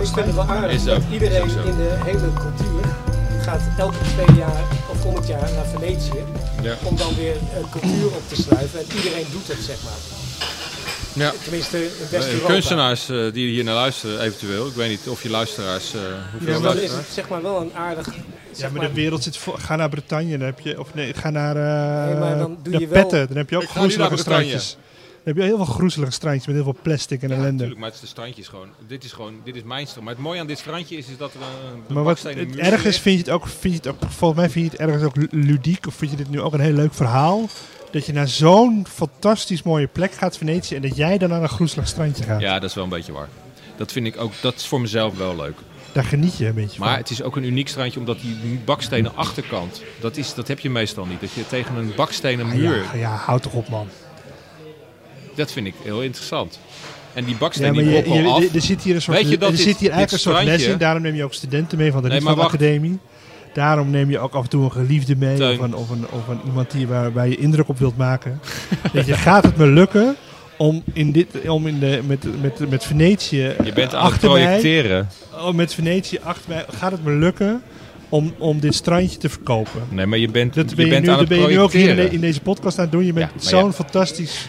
ik 0.00 0.06
vind 0.14 0.26
het 0.26 0.34
wel 0.34 0.44
aardig. 0.48 0.72
Is 0.72 0.80
ook. 0.80 0.86
dat 0.86 1.02
iedereen 1.12 1.36
Is 1.46 1.52
ook 1.56 1.62
zo. 1.62 1.68
in 1.68 1.76
de 1.76 1.90
hele 2.04 2.32
cultuur 2.34 2.82
gaat 3.42 3.60
elke 3.78 3.96
twee 4.14 4.36
jaar 4.38 4.62
of 4.90 5.02
komend 5.02 5.26
jaar 5.26 5.50
naar 5.54 5.66
Venetië. 5.72 6.22
Ja. 6.62 6.74
Om 6.82 6.96
dan 6.96 7.14
weer 7.16 7.34
een 7.58 7.70
cultuur 7.70 8.06
op 8.06 8.22
te 8.28 8.34
sluiten. 8.42 8.78
En 8.78 8.86
iedereen 8.96 9.26
doet 9.32 9.48
het, 9.48 9.58
zeg 9.64 9.76
maar. 9.84 10.00
Ja. 11.24 11.32
Tenminste, 11.42 11.76
in 11.84 11.90
Eh, 12.04 12.10
West-Europa. 12.10 12.52
kunstenaars 12.52 13.08
eh, 13.08 13.32
die 13.32 13.48
hier 13.48 13.64
naar 13.64 13.74
luisteren, 13.74 14.20
eventueel. 14.20 14.66
Ik 14.66 14.74
weet 14.74 14.88
niet 14.88 15.08
of 15.08 15.22
je 15.22 15.30
luisteraars. 15.30 15.94
eh 15.94 16.00
hoeveel 16.32 16.60
dan 16.60 16.78
is 16.78 16.90
het 16.90 17.06
zeg 17.12 17.28
maar 17.28 17.42
wel 17.42 17.60
een 17.60 17.70
aardig... 17.74 18.06
Ja, 18.56 18.68
maar 18.70 18.80
de 18.88 18.92
wereld 18.94 19.22
zit 19.22 19.36
vol. 19.36 19.54
Ga 19.58 19.76
naar 19.76 19.88
Bretagne, 19.88 20.30
dan 20.38 20.46
heb 20.46 20.60
je. 20.60 20.80
Of 20.80 20.94
nee, 20.94 21.14
ga 21.14 21.30
naar. 21.30 21.56
eh 21.56 22.06
Nee, 22.10 22.18
maar 22.20 22.38
dan 22.38 22.56
doe 22.62 22.78
je 22.78 22.86
wel- 22.88 23.02
Petten, 23.02 23.26
dan 23.28 23.36
heb 23.36 23.50
je 23.50 23.56
ook 23.56 23.62
Ik 23.62 23.68
ga 23.68 23.80
heb 25.24 25.36
je 25.36 25.42
heel 25.42 25.56
veel 25.56 25.64
groezelige 25.64 26.12
strandjes 26.12 26.46
met 26.46 26.54
heel 26.54 26.64
veel 26.64 26.76
plastic 26.82 27.22
en 27.22 27.28
Ja, 27.28 27.34
ellende. 27.34 27.52
natuurlijk, 27.52 27.78
maar 27.80 27.88
het 27.88 27.94
is 27.94 28.00
de 28.04 28.06
strandjes 28.10 28.48
gewoon. 28.48 28.68
Dit 28.86 29.04
is 29.04 29.12
gewoon, 29.12 29.34
dit 29.44 29.56
is 29.56 29.62
mijn 29.62 29.86
strand. 29.86 30.04
Maar 30.06 30.14
het 30.14 30.22
mooie 30.22 30.40
aan 30.40 30.46
dit 30.46 30.58
strandje 30.58 30.96
is, 30.96 31.06
is 31.08 31.16
dat 31.16 31.34
er 31.34 31.40
een, 31.40 31.76
een 31.88 31.94
maar 31.94 32.02
wat 32.04 32.22
het 32.22 32.36
muur 32.36 32.58
erg 32.58 32.74
is, 32.78 32.82
ligt. 32.84 32.98
vind 32.98 33.16
je 33.18 33.22
het 33.24 33.30
ook, 33.30 33.46
vind 33.46 33.74
je 33.74 33.78
het 33.78 33.88
ook, 33.88 34.10
volgens 34.10 34.40
mij 34.40 34.50
vind 34.50 34.64
je 34.64 34.70
het 34.70 34.80
ergens 34.80 35.02
ook 35.02 35.16
lu- 35.16 35.28
ludiek, 35.30 35.86
of 35.86 35.94
vind 35.94 36.10
je 36.10 36.16
dit 36.16 36.30
nu 36.30 36.40
ook 36.40 36.52
een 36.52 36.60
heel 36.60 36.72
leuk 36.72 36.94
verhaal, 36.94 37.48
dat 37.90 38.06
je 38.06 38.12
naar 38.12 38.28
zo'n 38.28 38.86
fantastisch 38.88 39.62
mooie 39.62 39.86
plek 39.86 40.12
gaat, 40.12 40.36
Venetië, 40.38 40.74
en 40.74 40.82
dat 40.82 40.96
jij 40.96 41.18
dan 41.18 41.28
naar 41.28 41.42
een 41.42 41.48
groezelig 41.48 41.88
strandje 41.88 42.24
gaat. 42.24 42.40
Ja, 42.40 42.58
dat 42.58 42.68
is 42.68 42.74
wel 42.74 42.84
een 42.84 42.90
beetje 42.90 43.12
waar. 43.12 43.28
Dat 43.76 43.92
vind 43.92 44.06
ik 44.06 44.20
ook, 44.20 44.32
dat 44.40 44.54
is 44.54 44.66
voor 44.66 44.80
mezelf 44.80 45.16
wel 45.16 45.36
leuk. 45.36 45.56
Daar 45.92 46.04
geniet 46.04 46.36
je 46.36 46.46
een 46.46 46.54
beetje 46.54 46.78
Maar 46.80 46.88
van. 46.88 46.98
het 46.98 47.10
is 47.10 47.22
ook 47.22 47.36
een 47.36 47.44
uniek 47.44 47.68
strandje, 47.68 47.98
omdat 48.00 48.20
die 48.20 48.58
bakstenen 48.64 49.16
achterkant, 49.16 49.82
dat, 50.00 50.16
is, 50.16 50.34
dat 50.34 50.48
heb 50.48 50.58
je 50.58 50.70
meestal 50.70 51.04
niet. 51.06 51.20
Dat 51.20 51.32
je 51.32 51.46
tegen 51.46 51.76
een 51.76 51.92
bakstenen 51.96 52.46
Ah, 52.46 52.52
muur, 52.52 52.76
ja, 52.76 52.94
ja, 52.94 53.16
houd 53.16 53.42
toch 53.42 53.52
op 53.52 53.68
man. 53.68 53.88
Dat 55.34 55.52
vind 55.52 55.66
ik 55.66 55.74
heel 55.82 56.02
interessant. 56.02 56.58
En 57.14 57.24
die 57.24 57.32
Ja, 57.32 57.38
bakstenen 57.38 57.74
maar 57.74 57.84
die 57.84 57.92
je, 58.22 58.28
af. 58.28 58.42
er- 58.44 58.54
er 58.54 58.60
zit 58.62 58.82
hier 58.82 58.94
een 58.94 59.02
soort, 59.02 59.16
Weet 59.18 59.28
je 59.30 59.38
dat 59.38 59.50
er 59.50 59.56
dit- 59.56 59.64
zit 59.64 59.78
hier 59.78 59.90
eigenlijk 59.90 60.12
een 60.24 60.32
soort 60.32 60.44
les 60.44 60.64
in. 60.66 60.78
Daarom 60.78 61.02
neem 61.02 61.14
je 61.14 61.24
ook 61.24 61.34
studenten 61.34 61.78
mee 61.78 61.92
van 61.92 62.02
de 62.02 62.08
Nee. 62.08 62.26
Academie. 62.28 62.98
Daarom 63.52 63.90
neem 63.90 64.10
je 64.10 64.18
ook 64.18 64.34
af 64.34 64.42
en 64.42 64.48
toe 64.50 64.64
een 64.64 64.72
geliefde 64.72 65.16
mee. 65.16 65.36
Teun. 65.36 65.58
Of, 65.58 65.64
een, 65.64 65.76
of, 65.76 65.90
een, 65.90 66.04
of 66.10 66.28
een 66.28 66.38
iemand 66.46 66.70
die, 66.70 66.86
waar, 66.86 67.12
waar 67.12 67.28
je 67.28 67.36
indruk 67.36 67.68
op 67.68 67.78
wilt 67.78 67.96
maken. 67.96 68.40
Weet 68.92 69.06
je, 69.06 69.14
gaat 69.14 69.44
het 69.44 69.56
me 69.56 69.66
lukken 69.66 70.16
om, 70.56 70.82
in 70.92 71.12
dit, 71.12 71.26
om 71.48 71.66
in 71.66 71.78
de, 71.78 72.00
met, 72.06 72.26
met, 72.42 72.70
met 72.70 72.84
Venetië 72.84 73.36
je 73.36 73.72
bent 73.74 73.94
aan 73.94 74.04
het 74.04 74.12
achter 74.12 74.30
mij... 74.30 74.42
projecteren. 74.42 75.08
Oh, 75.32 75.52
met 75.54 75.74
Venetië 75.74 76.18
achter 76.22 76.44
mij 76.48 76.64
gaat 76.68 76.92
het 76.92 77.04
me 77.04 77.12
lukken 77.12 77.62
om, 78.08 78.34
om 78.38 78.60
dit 78.60 78.74
strandje 78.74 79.18
te 79.18 79.28
verkopen. 79.28 79.82
Nee, 79.88 80.06
maar 80.06 80.18
je 80.18 80.28
bent, 80.28 80.54
Dat 80.54 80.74
ben 80.74 80.84
je, 80.84 80.90
bent 80.90 81.04
nu, 81.04 81.08
aan 81.10 81.18
dat 81.18 81.28
het 81.28 81.38
ben 81.38 81.48
je 81.48 81.54
nu 81.54 81.60
ook 81.60 81.72
hier 81.72 81.80
in, 81.80 81.86
projecteren. 81.86 82.10
de- 82.10 82.14
in 82.16 82.20
deze 82.20 82.40
podcast 82.40 82.76
aan 82.78 82.84
het 82.84 82.92
doen. 82.92 83.04
Je 83.06 83.12
bent 83.12 83.30
Ja, 83.42 83.48
zo'n 83.48 83.64
ja. 83.64 83.72
fantastisch 83.72 84.48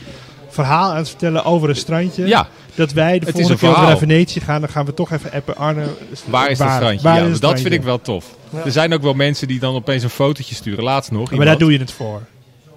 verhaal 0.56 0.90
aan 0.92 0.98
het 0.98 1.10
vertellen 1.10 1.46
over 1.46 1.70
een 1.70 1.76
strandje. 1.76 2.28
Ja, 2.28 2.48
Dat 2.76 2.92
wij 2.92 3.20
de 3.20 3.26
volgende 3.26 3.52
een 3.54 3.58
keer 3.60 3.68
als 3.68 3.78
we 3.78 3.84
verhaal. 3.84 3.88
naar 3.88 3.98
Venetië 3.98 4.40
gaan, 4.40 4.62
dan 4.62 4.70
gaan 4.70 4.86
we 4.86 4.94
toch 4.94 5.12
even 5.12 5.32
appen. 5.32 5.56
Arne, 5.58 5.86
waar 6.26 6.50
is 6.50 6.58
dat 6.58 6.72
strandje? 6.72 7.08
waar 7.08 7.24
ja, 7.24 7.28
is 7.30 7.40
dat 7.40 7.60
vind 7.62 7.74
ik 7.74 7.84
wel 7.84 8.02
tof. 8.02 8.26
Ja. 8.50 8.66
Er 8.66 8.72
zijn 8.72 8.94
ook 8.94 9.02
wel 9.02 9.14
mensen 9.14 9.48
die 9.48 9.60
dan 9.60 9.76
opeens 9.76 10.04
een 10.04 10.10
fotootje 10.10 10.56
sturen. 10.56 10.84
Laatst 10.84 11.12
nog. 11.12 11.32
Maar 11.32 11.46
daar 11.46 11.58
doe 11.58 11.72
je 11.72 11.80
het 11.80 11.92
voor. 11.92 12.22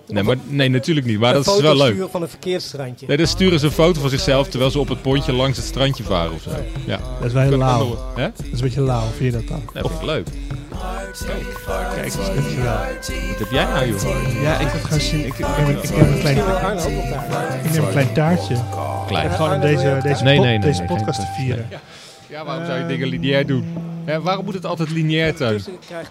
Nee, 0.08 0.22
maar, 0.22 0.36
nee, 0.46 0.68
natuurlijk 0.68 1.06
niet. 1.06 1.18
Maar 1.18 1.34
een 1.36 1.42
dat 1.42 1.54
is 1.56 1.60
wel 1.60 1.76
leuk. 1.76 1.90
sturen 1.92 2.10
van 2.10 2.22
een 2.22 2.28
verkeersstrandje. 2.28 3.06
Nee, 3.06 3.16
dan 3.16 3.26
sturen 3.26 3.58
ze 3.60 3.66
een 3.66 3.72
foto 3.72 4.00
van 4.00 4.10
zichzelf 4.10 4.48
terwijl 4.48 4.70
ze 4.70 4.78
op 4.78 4.88
het 4.88 5.02
pontje 5.02 5.32
langs 5.32 5.56
het 5.56 5.66
strandje 5.66 6.04
varen 6.04 6.32
of 6.32 6.42
zo. 6.42 6.50
Ja. 6.86 6.98
Dat 7.18 7.26
is 7.26 7.32
wel 7.32 7.42
heel 7.42 7.56
lauw. 7.58 7.98
Hè? 8.14 8.22
Dat 8.22 8.44
is 8.52 8.52
een 8.52 8.60
beetje 8.60 8.80
lauw, 8.82 9.02
vind 9.16 9.32
je 9.32 9.38
dat 9.38 9.48
dan? 9.48 9.62
Dat 9.72 9.86
vind 9.90 10.00
ik 10.00 10.06
leuk. 10.06 10.26
Kijk, 11.94 12.12
dankjewel. 12.16 12.78
Wat 13.28 13.38
heb 13.38 13.50
jij 13.50 13.64
nou, 13.64 13.86
joh? 13.88 14.42
Ja, 14.42 14.58
ik 14.58 14.66
had 14.68 14.80
gewoon 14.84 15.00
zin. 15.00 15.18
Ik, 15.26 15.38
ik, 15.38 15.46
neem, 15.56 15.66
een- 15.68 15.82
ik 15.82 15.90
neem 15.96 16.12
een 16.12 16.18
klein, 16.20 16.36
ik 17.64 17.72
neem 17.72 17.84
een 17.84 17.90
klein 17.90 18.12
taartje. 18.12 18.56
Klein. 19.06 19.30
Gewoon 19.30 19.52
om 19.54 19.60
deze, 19.60 19.98
deze, 20.02 20.22
Nee, 20.24 20.36
pod- 20.36 20.44
nee, 20.44 20.58
nee, 20.58 20.58
deze 20.60 20.82
nee, 20.82 20.96
podcast 20.96 21.20
te 21.20 21.26
vieren. 21.36 21.68
Ja, 22.26 22.44
waarom 22.44 22.66
zou 22.66 22.78
je 22.78 22.86
dingen 22.86 23.08
lineair 23.08 23.46
doen? 23.46 23.64
Hè, 24.04 24.20
waarom 24.22 24.44
moet 24.44 24.54
het 24.54 24.66
altijd 24.66 24.90
lineair, 24.90 25.34
Teun? 25.34 25.62
Teun 25.62 25.78
taart. 25.88 26.08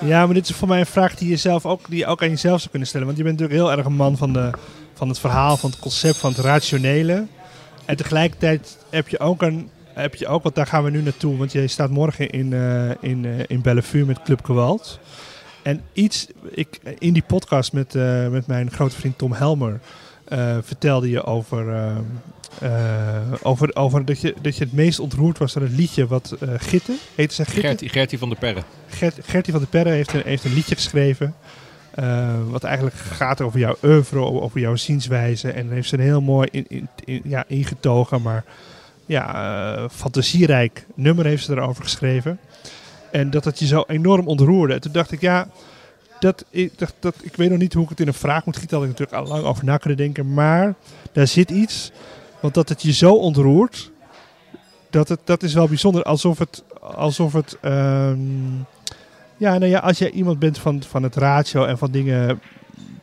Ja, 0.00 0.24
maar 0.26 0.34
dit 0.34 0.48
is 0.48 0.54
voor 0.56 0.68
mij 0.68 0.80
een 0.80 0.86
vraag 0.86 1.14
die 1.14 1.28
je, 1.28 1.36
zelf 1.36 1.66
ook, 1.66 1.80
die 1.88 1.98
je 1.98 2.06
ook 2.06 2.22
aan 2.22 2.28
jezelf 2.28 2.58
zou 2.58 2.70
kunnen 2.70 2.88
stellen. 2.88 3.06
Want 3.06 3.18
je 3.18 3.24
bent 3.24 3.38
natuurlijk 3.38 3.66
heel 3.68 3.76
erg 3.76 3.86
een 3.86 3.96
man 3.96 4.16
van, 4.16 4.32
de, 4.32 4.50
van 4.94 5.08
het 5.08 5.18
verhaal, 5.18 5.56
van 5.56 5.70
het 5.70 5.78
concept, 5.78 6.16
van 6.16 6.30
het 6.30 6.38
rationele. 6.44 7.26
En 7.84 7.96
tegelijkertijd 7.96 8.76
heb 8.90 9.08
je 9.08 9.18
ook 9.20 9.42
een... 9.42 9.70
Heb 10.00 10.14
je 10.14 10.26
ook, 10.26 10.42
want 10.42 10.54
daar 10.54 10.66
gaan 10.66 10.84
we 10.84 10.90
nu 10.90 11.02
naartoe, 11.02 11.36
want 11.36 11.52
je 11.52 11.66
staat 11.68 11.90
morgen 11.90 12.30
in, 12.30 12.52
eh, 12.52 12.90
in, 13.00 13.24
eh, 13.24 13.32
in 13.46 13.60
Bellevue 13.62 14.04
met 14.04 14.22
Club 14.22 14.44
Gewalt. 14.44 14.98
En 15.62 15.82
iets, 15.92 16.26
ik, 16.50 16.80
in 16.98 17.12
die 17.12 17.22
podcast 17.26 17.72
met, 17.72 17.94
eh, 17.94 18.28
met 18.28 18.46
mijn 18.46 18.70
grote 18.70 18.96
vriend 18.96 19.18
Tom 19.18 19.32
Helmer 19.32 19.80
vertelde 20.62 21.10
je 21.10 21.24
over, 21.24 21.92
over, 23.42 23.76
over 23.76 24.04
dat, 24.04 24.20
je, 24.20 24.34
dat 24.42 24.56
je 24.56 24.64
het 24.64 24.72
meest 24.72 24.98
ontroerd 24.98 25.38
was 25.38 25.52
door 25.52 25.62
het 25.62 25.72
liedje 25.72 26.06
wat 26.06 26.36
eh 26.40 26.48
Gitte, 26.56 26.92
heette 27.14 27.34
zij 27.34 27.44
Gitte? 27.44 27.60
Gertie, 27.60 27.88
Gertie 27.88 28.18
van 28.18 28.28
der 28.28 28.38
Perre. 28.38 28.62
Gert, 28.88 29.18
Gertie 29.22 29.52
van 29.52 29.60
der 29.60 29.70
Perre 29.70 29.90
heeft 29.90 30.12
een, 30.12 30.22
heeft 30.24 30.44
een 30.44 30.54
liedje 30.54 30.74
geschreven. 30.74 31.34
wat 32.50 32.64
eigenlijk 32.64 32.96
gaat 32.96 33.40
over 33.40 33.58
jouw 33.58 33.76
oeuvre, 33.84 34.18
over 34.18 34.60
jouw 34.60 34.76
zienswijze. 34.76 35.50
En 35.50 35.70
heeft 35.70 35.88
ze 35.88 35.94
een 35.94 36.02
heel 36.02 36.20
mooi 36.20 36.48
in, 36.50 36.64
in, 36.68 36.88
in- 37.04 37.22
ja, 37.24 37.44
ingetogen, 37.46 38.22
maar 38.22 38.44
ja, 39.10 39.74
eh, 39.74 39.88
fantasierijk 39.90 40.86
nummer 40.94 41.24
heeft 41.24 41.44
ze 41.44 41.52
erover 41.52 41.82
geschreven. 41.82 42.38
En 43.10 43.30
dat 43.30 43.44
het 43.44 43.58
je 43.58 43.66
zo 43.66 43.84
enorm 43.86 44.26
ontroerde. 44.26 44.74
En 44.74 44.80
toen 44.80 44.92
dacht 44.92 45.12
ik, 45.12 45.20
ja, 45.20 45.48
dat, 46.20 46.44
ik, 46.50 46.72
dat, 46.98 47.14
ik 47.22 47.36
weet 47.36 47.50
nog 47.50 47.58
niet 47.58 47.72
hoe 47.72 47.82
ik 47.82 47.88
het 47.88 48.00
in 48.00 48.06
een 48.06 48.14
vraag 48.14 48.44
moet 48.44 48.56
gieten. 48.56 48.76
Had 48.76 48.86
ik 48.86 48.98
natuurlijk 48.98 49.18
al 49.18 49.34
lang 49.34 49.44
over 49.44 49.64
na 49.64 49.76
kunnen 49.76 49.98
denken. 49.98 50.34
Maar 50.34 50.74
daar 51.12 51.26
zit 51.26 51.50
iets, 51.50 51.92
want 52.40 52.54
dat 52.54 52.68
het 52.68 52.82
je 52.82 52.92
zo 52.92 53.14
ontroert, 53.14 53.90
dat, 54.90 55.08
het, 55.08 55.20
dat 55.24 55.42
is 55.42 55.54
wel 55.54 55.68
bijzonder. 55.68 56.02
Alsof 56.02 56.38
het, 56.38 56.64
alsof 56.80 57.32
het 57.32 57.58
ehm, 57.60 58.18
ja, 59.36 59.58
nou 59.58 59.70
ja, 59.70 59.78
als 59.78 59.98
jij 59.98 60.10
iemand 60.10 60.38
bent 60.38 60.58
van, 60.58 60.82
van 60.82 61.02
het 61.02 61.16
ratio 61.16 61.64
en 61.64 61.78
van 61.78 61.90
dingen, 61.90 62.40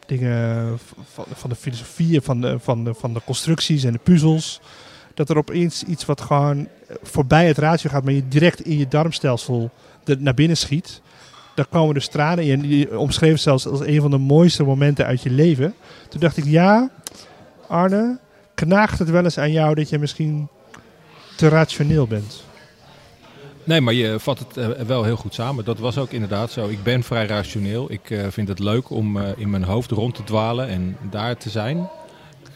dingen 0.05 0.79
van, 1.13 1.25
van 1.33 1.49
de 1.49 1.55
filosofie, 1.55 2.21
van 2.21 2.41
de, 2.41 2.59
van, 2.59 2.83
de, 2.83 2.93
van 2.93 3.13
de 3.13 3.21
constructies 3.25 3.83
en 3.83 3.91
de 3.91 3.99
puzzels, 4.03 4.61
dat 5.18 5.30
er 5.30 5.38
opeens 5.38 5.84
iets 5.84 6.05
wat 6.05 6.22
gewoon 6.22 6.68
voorbij 7.03 7.47
het 7.47 7.57
ratio 7.57 7.89
gaat, 7.89 8.03
maar 8.03 8.13
je 8.13 8.28
direct 8.28 8.61
in 8.61 8.78
je 8.78 8.88
darmstelsel 8.88 9.70
naar 10.18 10.34
binnen 10.34 10.57
schiet. 10.57 11.01
Daar 11.55 11.65
komen 11.65 11.93
dus 11.93 12.07
tranen 12.07 12.43
in. 12.43 12.70
Je 12.70 12.99
omschreef 12.99 13.39
zelfs 13.39 13.68
als 13.68 13.80
een 13.80 14.01
van 14.01 14.11
de 14.11 14.18
mooiste 14.18 14.63
momenten 14.63 15.05
uit 15.05 15.22
je 15.22 15.30
leven. 15.30 15.74
Toen 16.09 16.20
dacht 16.20 16.38
ik, 16.38 16.45
ja, 16.45 16.89
Arne, 17.68 18.20
knaagt 18.53 18.99
het 18.99 19.09
wel 19.09 19.24
eens 19.24 19.38
aan 19.38 19.51
jou 19.51 19.76
dat 19.76 19.89
je 19.89 19.99
misschien 19.99 20.47
te 21.36 21.47
rationeel 21.47 22.07
bent? 22.07 22.43
Nee, 23.63 23.82
maar 23.82 23.93
je 23.93 24.20
vat 24.20 24.39
het 24.39 24.57
eh, 24.57 24.68
wel 24.68 25.03
heel 25.03 25.15
goed 25.15 25.34
samen. 25.34 25.65
Dat 25.65 25.80
was 25.80 25.97
ook 25.97 26.11
inderdaad 26.11 26.51
zo. 26.51 26.68
Ik 26.68 26.84
ben 26.84 27.03
vrij 27.03 27.26
rationeel. 27.26 27.91
Ik 27.91 28.09
eh, 28.09 28.28
vind 28.30 28.47
het 28.47 28.59
leuk 28.59 28.89
om 28.89 29.18
eh, 29.18 29.30
in 29.36 29.49
mijn 29.49 29.63
hoofd 29.63 29.91
rond 29.91 30.15
te 30.15 30.24
dwalen 30.24 30.68
en 30.68 30.97
daar 31.09 31.38
te 31.38 31.49
zijn. 31.49 31.89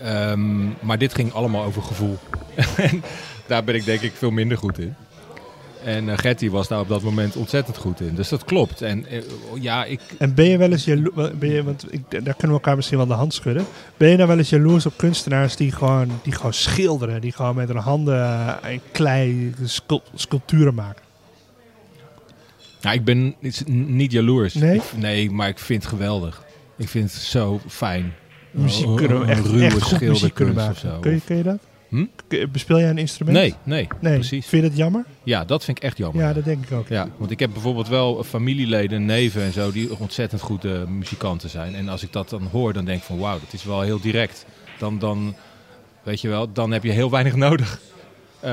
Ehm, 0.04 0.66
maar 0.80 0.98
dit 0.98 1.14
ging 1.14 1.34
allemaal 1.34 1.64
over 1.64 1.82
gevoel. 1.82 2.18
en 2.78 3.04
daar 3.48 3.64
ben 3.64 3.76
ik 3.76 3.86
denk 3.86 4.02
ik 4.02 4.14
veel 4.16 4.32
minder 4.32 4.58
goed 4.58 4.80
in. 4.80 4.96
En 5.84 6.10
eh, 6.10 6.18
Gertie 6.18 6.52
was 6.52 6.68
daar 6.68 6.80
op 6.80 6.88
dat 6.88 7.02
moment 7.02 7.36
ontzettend 7.36 7.78
goed 7.78 8.02
in. 8.02 8.16
Dus 8.16 8.30
dat 8.30 8.44
klopt. 8.46 8.82
En 8.82 9.06
eh, 9.06 9.22
ja, 9.60 9.86
ik, 9.86 10.00
En 10.18 10.34
ben 10.34 10.46
je 10.46 10.58
wel 10.58 10.72
eens 10.72 10.86
jaloers, 10.86 11.32
ben 11.38 11.50
je, 11.50 11.64
want 11.64 11.94
ik, 11.94 12.02
daar 12.10 12.22
kunnen 12.22 12.48
we 12.48 12.48
elkaar 12.54 12.76
misschien 12.76 12.98
wel 12.98 13.08
de 13.08 13.14
hand 13.14 13.34
schudden. 13.34 13.66
Ben 13.98 14.10
je 14.10 14.16
nou 14.16 14.28
wel 14.28 14.38
eens 14.38 14.50
jaloers 14.50 14.86
op 14.86 14.94
kunstenaars 14.98 15.56
die 15.56 15.72
gewoon, 15.72 16.20
die 16.24 16.34
gewoon 16.34 16.54
schilderen, 16.54 17.22
die 17.22 17.32
gewoon 17.32 17.56
met 17.56 17.68
hun 17.68 17.78
handen 17.78 18.64
en 18.64 18.82
klei 18.92 19.54
scul- 19.64 20.04
sculpturen 20.16 20.74
maken? 20.74 21.02
nou, 22.82 22.96
ik 22.96 23.04
ben 23.04 23.36
niet, 23.40 23.64
niet 23.68 24.12
jaloers. 24.12 24.54
Nee? 24.54 24.76
Ik- 24.76 24.84
nee, 24.96 25.32
maar 25.32 25.48
ik 25.48 25.60
vind 25.60 25.84
het 25.84 25.92
geweldig. 25.92 26.44
Ik 26.78 26.90
vind 26.90 27.14
het 27.14 27.22
zo 27.22 27.60
fijn. 27.68 28.14
Muziek 28.52 28.88
Oh, 28.88 28.96
kunnen 28.96 29.18
we 29.20 29.24
een 29.24 29.30
echt, 29.30 29.46
ruwe 29.46 29.66
echt 29.66 29.82
goed 29.82 30.02
muziek 30.02 30.34
kunnen 30.34 30.56
maken. 30.56 30.72
of 30.72 30.78
zo. 30.78 31.00
Kun 31.00 31.12
je, 31.12 31.22
kun 31.26 31.38
je 31.38 31.44
dat? 31.44 31.60
Hm? 31.90 32.06
Bespeel 32.52 32.80
jij 32.80 32.90
een 32.90 32.98
instrument? 32.98 33.38
Nee, 33.38 33.56
nee, 33.64 33.88
nee. 34.00 34.14
precies. 34.14 34.46
Vind 34.48 34.64
je 34.64 34.70
dat 34.70 34.78
jammer? 34.78 35.06
Ja, 35.24 35.46
dat 35.46 35.64
vind 35.64 35.78
ik 35.78 35.84
echt 35.84 35.98
jammer. 35.98 36.24
Ja, 36.24 36.34
dat 36.34 36.44
denk 36.44 36.64
ik 36.64 36.72
ook. 36.72 36.88
Ja, 36.88 37.08
want 37.18 37.32
ik 37.32 37.40
heb 37.40 37.52
bijvoorbeeld 37.54 37.88
wel 37.88 38.24
familieleden, 38.24 39.06
neven 39.06 39.42
en 39.42 39.52
zo, 39.54 39.72
die 39.72 40.00
ontzettend 40.00 40.42
goede 40.42 40.86
muzikanten 40.88 41.50
zijn. 41.50 41.76
En 41.76 41.90
als 41.90 42.04
ik 42.04 42.12
dat 42.12 42.30
dan 42.30 42.48
hoor, 42.52 42.74
dan 42.74 42.86
denk 42.86 42.98
ik 42.98 43.04
van 43.04 43.18
wauw, 43.18 43.40
dat 43.40 43.54
is 43.54 43.64
wel 43.64 43.82
heel 43.82 44.00
direct. 44.00 44.46
Dan, 44.78 45.00
dan 45.00 45.36
weet 46.04 46.22
je 46.22 46.28
wel, 46.30 46.52
dan 46.52 46.72
heb 46.72 46.84
je 46.84 46.92
heel 46.92 47.10
weinig 47.12 47.36
nodig. 47.48 47.80
Eh, 48.40 48.50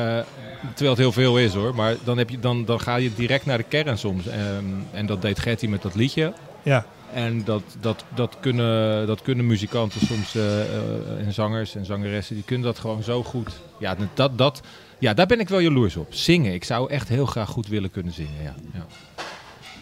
terwijl 0.68 0.90
het 0.90 0.99
heel 0.99 1.12
veel 1.12 1.38
is 1.38 1.55
hoor, 1.55 1.74
maar 1.74 1.94
dan, 2.05 2.18
heb 2.18 2.30
je, 2.30 2.38
dan, 2.38 2.64
dan 2.64 2.80
ga 2.80 2.96
je 2.96 3.14
direct 3.14 3.46
naar 3.46 3.59
de 3.59 3.64
kern 3.68 3.99
soms. 3.99 4.26
Ehm, 4.26 4.64
en 4.92 5.07
dat 5.07 5.22
deed 5.22 5.38
Gertie 5.38 5.68
met 5.68 5.82
dat 5.82 5.94
liedje. 5.94 6.32
Ja, 6.62 6.86
En 7.13 7.45
dat, 7.45 7.63
dat, 7.81 8.05
dat, 8.15 8.37
kunnen, 8.41 9.07
dat 9.07 9.23
kunnen 9.23 9.47
muzikanten 9.47 10.07
soms, 10.07 10.35
eh, 10.35 10.61
eh, 10.61 11.27
en 11.27 11.33
zangers 11.33 11.75
en 11.75 11.85
zangeressen, 11.85 12.35
die 12.35 12.45
kunnen 12.45 12.67
dat 12.67 12.79
gewoon 12.79 13.03
zo 13.03 13.23
goed. 13.23 13.53
Ja, 13.79 13.97
dat, 14.15 14.39
dat, 14.39 14.61
ja, 14.99 15.15
daar 15.15 15.27
ben 15.27 15.41
ik 15.41 15.49
wel 15.49 15.59
jaloers 15.59 15.97
op. 15.97 16.15
Zingen, 16.15 16.53
ik 16.55 16.65
zou 16.65 16.91
echt 16.91 17.09
heel 17.09 17.27
graag 17.27 17.49
goed 17.49 17.69
willen 17.69 17.91
kunnen 17.91 18.13
zingen. 18.13 18.43
Ja, 18.43 18.55
ja. 18.73 18.87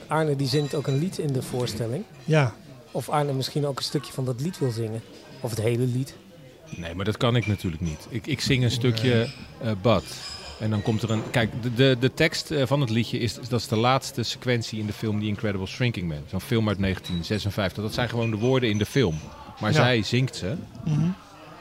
Arne 0.06 0.36
die 0.36 0.48
zingt 0.48 0.74
ook 0.74 0.86
een 0.86 0.98
lied 0.98 1.18
in 1.18 1.32
de 1.32 1.42
voorstelling. 1.42 2.04
ja. 2.24 2.54
Of 2.90 3.08
Arne 3.08 3.32
misschien 3.32 3.66
ook 3.66 3.78
een 3.78 3.84
stukje 3.84 4.12
van 4.12 4.24
dat 4.24 4.40
lied 4.40 4.58
wil 4.58 4.70
zingen. 4.70 5.00
Of 5.40 5.50
het 5.50 5.60
hele 5.60 5.84
lied. 5.86 6.14
Nee, 6.76 6.94
maar 6.94 7.04
dat 7.04 7.16
kan 7.16 7.36
ik 7.36 7.46
natuurlijk 7.46 7.82
niet. 7.82 8.06
Ik, 8.08 8.26
ik 8.26 8.40
zing 8.40 8.62
een 8.64 8.70
stukje 8.70 9.28
eh 9.62 9.72
Bud. 9.82 10.04
En 10.60 10.70
dan 10.70 10.82
komt 10.82 11.02
er 11.02 11.10
een... 11.10 11.22
Kijk, 11.30 11.62
de, 11.62 11.74
de, 11.74 11.96
de 12.00 12.14
tekst 12.14 12.50
eh, 12.50 12.66
van 12.66 12.80
het 12.80 12.90
liedje 12.90 13.18
is... 13.18 13.34
Dat 13.48 13.60
is 13.60 13.68
de 13.68 13.76
laatste 13.76 14.22
sequentie 14.22 14.78
in 14.80 14.86
de 14.86 14.92
film 14.92 15.20
The 15.20 15.26
Incredible 15.26 15.66
Shrinking 15.66 16.08
Man. 16.08 16.18
Zo'n 16.30 16.40
film 16.40 16.68
uit 16.68 16.78
1956. 16.78 17.82
Dat 17.82 17.94
zijn 17.94 18.08
gewoon 18.08 18.30
de 18.30 18.36
woorden 18.36 18.68
in 18.70 18.78
de 18.78 18.86
film. 18.86 19.18
Maar 19.60 19.70
Ja. 19.70 19.76
zij 19.76 20.02
zingt 20.02 20.36
ze. 20.36 20.54
Mhm. 20.84 21.06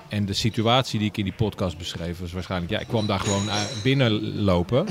En 0.09 0.25
de 0.25 0.33
situatie 0.33 0.99
die 0.99 1.07
ik 1.07 1.17
in 1.17 1.23
die 1.23 1.33
podcast 1.33 1.77
beschreef 1.77 2.19
was 2.19 2.31
waarschijnlijk... 2.31 2.71
Ja, 2.71 2.79
ik 2.79 2.87
kwam 2.87 3.05
daar 3.07 3.19
gewoon 3.19 3.49
eh, 3.49 3.55
binnenlopen. 3.83 4.85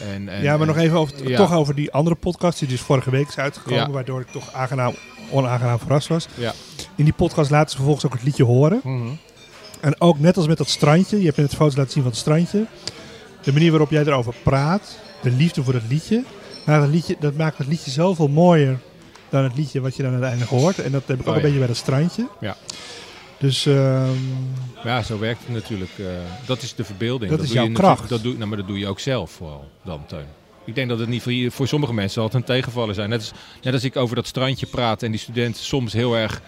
En, 0.00 0.28
en, 0.28 0.42
ja, 0.42 0.56
maar 0.56 0.66
nog 0.66 0.76
en- 0.76 0.82
even 0.82 0.98
over, 0.98 1.28
ja. 1.28 1.36
toch 1.36 1.52
over 1.54 1.74
die 1.74 1.92
andere 1.92 2.16
podcast 2.16 2.58
die 2.58 2.68
dus 2.68 2.80
vorige 2.80 3.10
week 3.10 3.28
is 3.28 3.38
uitgekomen, 3.38 3.78
Ja. 3.78 3.90
waardoor 3.90 4.20
ik 4.20 4.26
toch 4.28 4.52
aangenaam, 4.52 4.94
onaangenaam 5.30 5.78
verrast 5.78 6.08
was. 6.08 6.26
Ja. 6.34 6.52
In 6.94 7.04
die 7.04 7.12
podcast 7.12 7.50
laten 7.50 7.70
ze 7.70 7.76
vervolgens 7.76 8.06
ook 8.06 8.12
het 8.12 8.22
liedje 8.22 8.44
horen. 8.44 8.80
Mhm. 8.84 9.08
En 9.80 10.00
ook 10.00 10.18
net 10.18 10.36
als 10.36 10.46
met 10.46 10.58
dat 10.58 10.68
strandje, 10.68 11.18
je 11.18 11.24
hebt 11.24 11.36
net 11.36 11.54
foto's 11.54 11.76
laten 11.76 11.92
zien 11.92 12.02
van 12.02 12.10
het 12.12 12.20
strandje. 12.20 12.66
De 13.42 13.52
manier 13.52 13.70
waarop 13.70 13.90
jij 13.90 14.02
erover 14.04 14.34
praat, 14.42 14.98
de 15.22 15.30
liefde 15.30 15.62
voor 15.64 15.74
het 15.74 15.82
liedje, 15.88 16.24
maar 16.66 16.80
dat, 16.80 16.88
liedje, 16.88 17.16
dat 17.20 17.34
maakt 17.36 17.58
het 17.58 17.66
liedje 17.66 17.90
zoveel 17.90 18.28
mooier 18.28 18.78
dan 19.28 19.44
het 19.44 19.56
liedje 19.56 19.80
wat 19.80 19.96
je 19.96 20.02
dan 20.02 20.10
uiteindelijk 20.12 20.50
hoort. 20.50 20.78
En 20.78 20.92
dat 20.92 21.02
heb 21.06 21.20
ik 21.20 21.22
ook 21.22 21.28
Oh, 21.28 21.36
een 21.36 21.42
beetje 21.42 21.58
bij 21.58 21.66
dat 21.66 21.76
strandje. 21.76 22.28
Ja. 22.40 22.56
Dus 23.38 23.66
ehm, 23.66 24.10
Ja, 24.84 25.02
zo 25.02 25.18
werkt 25.18 25.40
het 25.44 25.52
natuurlijk. 25.54 25.90
eh, 25.98 26.06
dat 26.46 26.62
is 26.62 26.74
de 26.74 26.84
verbeelding. 26.84 27.30
Dat 27.30 27.40
is 27.42 27.48
doe 27.48 27.56
je 27.58 27.64
jouw 27.64 27.72
kracht. 27.72 28.08
Dat 28.08 28.22
doe, 28.22 28.34
nou, 28.36 28.46
maar 28.48 28.58
dat 28.58 28.66
doe 28.66 28.78
je 28.78 28.86
ook 28.86 29.00
zelf 29.00 29.30
vooral 29.30 29.68
dan, 29.84 30.06
Teun. 30.06 30.26
Ik 30.64 30.74
denk 30.74 30.88
dat 30.88 30.98
het 30.98 31.08
niet 31.08 31.22
voor, 31.22 31.32
voor 31.48 31.68
sommige 31.68 31.94
mensen 31.94 32.22
altijd 32.22 32.42
een 32.42 32.54
tegenvaller 32.54 32.94
zijn. 32.94 33.08
Net 33.10 33.18
als, 33.20 33.32
net 33.62 33.72
als 33.74 33.84
ik 33.84 33.96
over 33.96 34.16
dat 34.16 34.26
strandje 34.26 34.66
praat 34.66 35.02
en 35.02 35.10
die 35.10 35.20
studenten 35.20 35.64
soms 35.64 35.92
heel 35.92 36.16
erg 36.16 36.42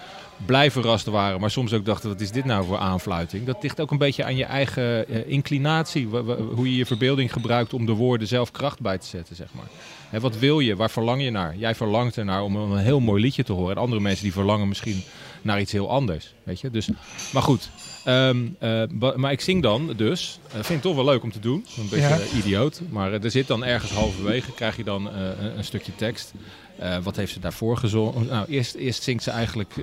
blij 0.46 0.70
verrast 0.70 1.06
waren, 1.06 1.40
maar 1.40 1.50
soms 1.50 1.72
ook 1.72 1.84
dachten, 1.84 2.08
wat 2.08 2.20
is 2.20 2.30
dit 2.30 2.44
nou 2.44 2.66
voor 2.66 2.78
aanfluiting? 2.78 3.46
Dat 3.46 3.62
ligt 3.62 3.80
ook 3.80 3.90
een 3.90 3.98
beetje 3.98 4.24
aan 4.24 4.36
je 4.36 4.44
eigen 4.44 5.08
eh, 5.08 5.26
inclinatie, 5.26 6.06
hoe 6.54 6.70
je 6.70 6.76
je 6.76 6.86
verbeelding 6.86 7.32
gebruikt 7.32 7.74
om 7.74 7.86
de 7.86 7.92
woorden 7.92 8.28
zelf 8.28 8.50
kracht 8.50 8.80
bij 8.80 8.98
te 8.98 9.06
zetten, 9.06 9.36
zeg 9.36 9.48
maar. 9.54 9.68
Hè, 10.08 10.20
wat 10.20 10.38
wil 10.38 10.60
je? 10.60 10.76
Waar 10.76 10.90
verlang 10.90 11.22
je 11.22 11.30
naar? 11.30 11.56
Jij 11.56 11.74
verlangt 11.74 12.16
ernaar 12.16 12.42
om 12.42 12.56
een 12.56 12.78
heel 12.78 13.00
mooi 13.00 13.22
liedje 13.22 13.44
te 13.44 13.52
horen. 13.52 13.76
En 13.76 13.82
andere 13.82 14.00
mensen 14.00 14.22
die 14.22 14.32
verlangen 14.32 14.68
misschien 14.68 15.02
naar 15.44 15.60
iets 15.60 15.72
heel 15.72 15.90
anders, 15.90 16.34
weet 16.42 16.60
je? 16.60 16.70
Dus, 16.70 16.88
maar 17.32 17.42
goed, 17.42 17.70
Ehm, 18.04 18.46
eh, 18.58 18.82
maar 19.16 19.32
ik 19.32 19.40
zing 19.40 19.62
dan 19.62 19.92
dus. 19.96 20.38
Uh, 20.46 20.52
vind 20.52 20.68
ik 20.68 20.80
toch 20.82 20.94
wel 20.94 21.04
leuk 21.04 21.22
om 21.22 21.32
te 21.32 21.38
doen. 21.40 21.66
Een 21.78 21.88
beetje 21.88 22.08
Ja. 22.08 22.18
eh, 22.18 22.36
idioot. 22.38 22.80
Maar 22.90 23.12
eh, 23.12 23.24
er 23.24 23.30
zit 23.30 23.46
dan 23.46 23.64
ergens 23.64 23.92
halverwege, 23.92 24.52
krijg 24.52 24.76
je 24.76 24.84
dan 24.84 25.10
eh, 25.10 25.20
een, 25.40 25.58
een 25.58 25.64
stukje 25.64 25.94
tekst. 25.96 26.32
Eh, 26.78 26.96
wat 27.02 27.16
heeft 27.16 27.32
ze 27.32 27.40
daarvoor 27.40 27.76
gezongen? 27.76 28.26
Nou, 28.26 28.46
eerst, 28.48 28.74
eerst 28.74 29.02
zingt 29.02 29.22
ze 29.22 29.30
eigenlijk 29.30 29.74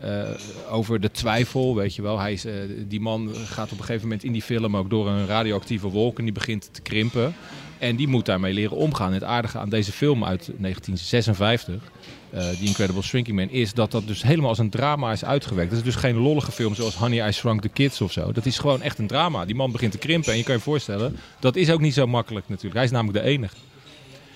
eh, 0.00 0.22
over 0.70 1.00
de 1.00 1.10
twijfel, 1.10 1.74
weet 1.74 1.94
je 1.94 2.02
wel. 2.02 2.18
Hij 2.18 2.32
is, 2.32 2.44
eh, 2.44 2.54
die 2.88 3.00
man 3.00 3.30
gaat 3.34 3.72
op 3.72 3.78
een 3.78 3.84
gegeven 3.84 4.02
moment 4.02 4.24
in 4.24 4.32
die 4.32 4.42
film 4.42 4.76
ook 4.76 4.90
door 4.90 5.08
een 5.08 5.26
radioactieve 5.26 5.88
wolk 5.88 6.18
en 6.18 6.24
die 6.24 6.32
begint 6.32 6.68
te 6.72 6.80
krimpen. 6.80 7.34
En 7.78 7.96
die 7.96 8.08
moet 8.08 8.26
daarmee 8.26 8.52
leren 8.52 8.76
omgaan. 8.76 9.12
Het 9.12 9.24
aardige 9.24 9.58
aan 9.58 9.68
deze 9.68 9.92
film 9.92 10.24
uit 10.24 10.50
1956, 10.56 11.82
eh 12.30 12.48
The 12.48 12.64
Incredible 12.64 13.02
Shrinking 13.02 13.36
Man, 13.36 13.50
is 13.50 13.74
dat 13.74 13.90
dat 13.90 14.06
dus 14.06 14.22
helemaal 14.22 14.48
als 14.48 14.58
een 14.58 14.70
drama 14.70 15.12
is 15.12 15.24
uitgewerkt. 15.24 15.70
Dat 15.70 15.78
is 15.78 15.84
dus 15.84 15.94
geen 15.94 16.16
lollige 16.16 16.52
film 16.52 16.74
zoals 16.74 16.94
Honey, 16.94 17.28
I 17.28 17.32
Shrunk 17.32 17.60
the 17.60 17.68
Kids 17.68 18.00
of 18.00 18.12
zo. 18.12 18.32
Dat 18.32 18.46
is 18.46 18.58
gewoon 18.58 18.82
echt 18.82 18.98
een 18.98 19.06
drama. 19.06 19.44
Die 19.44 19.54
man 19.54 19.72
begint 19.72 19.92
te 19.92 19.98
krimpen 19.98 20.32
en 20.32 20.38
je 20.38 20.44
kan 20.44 20.54
je 20.54 20.60
voorstellen, 20.60 21.16
dat 21.40 21.56
is 21.56 21.70
ook 21.70 21.80
niet 21.80 21.94
zo 21.94 22.06
makkelijk 22.06 22.48
natuurlijk. 22.48 22.74
Hij 22.74 22.84
is 22.84 22.90
namelijk 22.90 23.24
de 23.24 23.30
enige. 23.30 23.54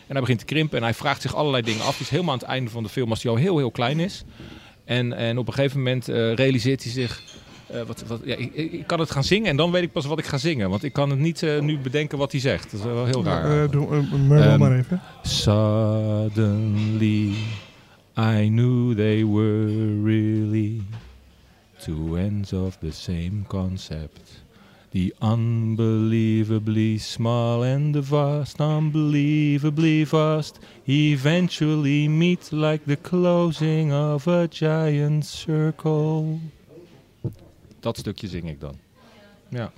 En 0.06 0.18
hij 0.18 0.20
begint 0.20 0.38
te 0.38 0.44
krimpen 0.44 0.78
en 0.78 0.84
hij 0.84 0.94
vraagt 0.94 1.22
zich 1.22 1.34
allerlei 1.34 1.62
dingen 1.62 1.82
af. 1.84 1.92
Het 1.92 2.00
is 2.00 2.08
helemaal 2.08 2.32
aan 2.32 2.38
het 2.38 2.48
einde 2.48 2.70
van 2.70 2.82
de 2.82 2.88
film 2.88 3.10
als 3.10 3.22
hij 3.22 3.32
al 3.32 3.38
heel, 3.38 3.58
heel 3.58 3.70
klein 3.70 4.00
is. 4.00 4.24
En, 4.84 5.12
en 5.12 5.38
op 5.38 5.46
een 5.46 5.52
gegeven 5.54 5.78
moment 5.78 6.08
eh, 6.08 6.34
realiseert 6.34 6.82
hij 6.82 6.92
zich... 6.92 7.22
eh, 7.66 7.82
wat, 7.82 8.04
wat, 8.06 8.20
ja, 8.24 8.36
ik, 8.52 8.86
kan 8.86 9.00
het 9.00 9.10
gaan 9.10 9.24
zingen 9.24 9.48
en 9.48 9.56
dan 9.56 9.70
weet 9.70 9.82
ik 9.82 9.92
pas 9.92 10.06
wat 10.06 10.18
ik 10.18 10.24
ga 10.24 10.38
zingen. 10.38 10.70
Want 10.70 10.84
ik 10.84 10.92
kan 10.92 11.10
het 11.10 11.18
niet 11.18 11.42
eh, 11.42 11.60
nu 11.60 11.78
bedenken 11.78 12.18
wat 12.18 12.32
hij 12.32 12.40
zegt. 12.40 12.70
Dat 12.70 12.80
is 12.80 12.86
wel 12.86 13.06
heel 13.06 13.24
raar. 13.24 13.70
doe 13.70 14.02
Murmel 14.02 14.38
Ehm, 14.38 14.58
maar 14.58 14.78
even. 14.78 15.00
Suddenly 15.22 17.30
I 18.18 18.46
knew 18.48 18.94
they 18.94 19.26
were 19.26 20.02
really 20.04 20.82
two 21.78 22.16
ends 22.16 22.52
of 22.52 22.76
the 22.76 22.90
same 22.90 23.32
concept. 23.46 24.41
The 24.92 25.14
unbelievably 25.20 26.98
small 26.98 27.62
and 27.62 27.94
the 27.94 28.02
vast, 28.02 28.60
unbelievably 28.60 30.04
vast, 30.04 30.58
eventually 30.86 32.08
meet 32.08 32.52
like 32.52 32.84
the 32.84 32.96
closing 32.96 33.90
of 33.92 34.26
a 34.26 34.46
giant 34.50 35.24
circle. 35.24 36.38
Dat 37.80 37.98
stukje 37.98 38.28
zing 38.28 38.48
ik 38.48 38.60
dan. 38.60 38.78
Ja. 39.48 39.72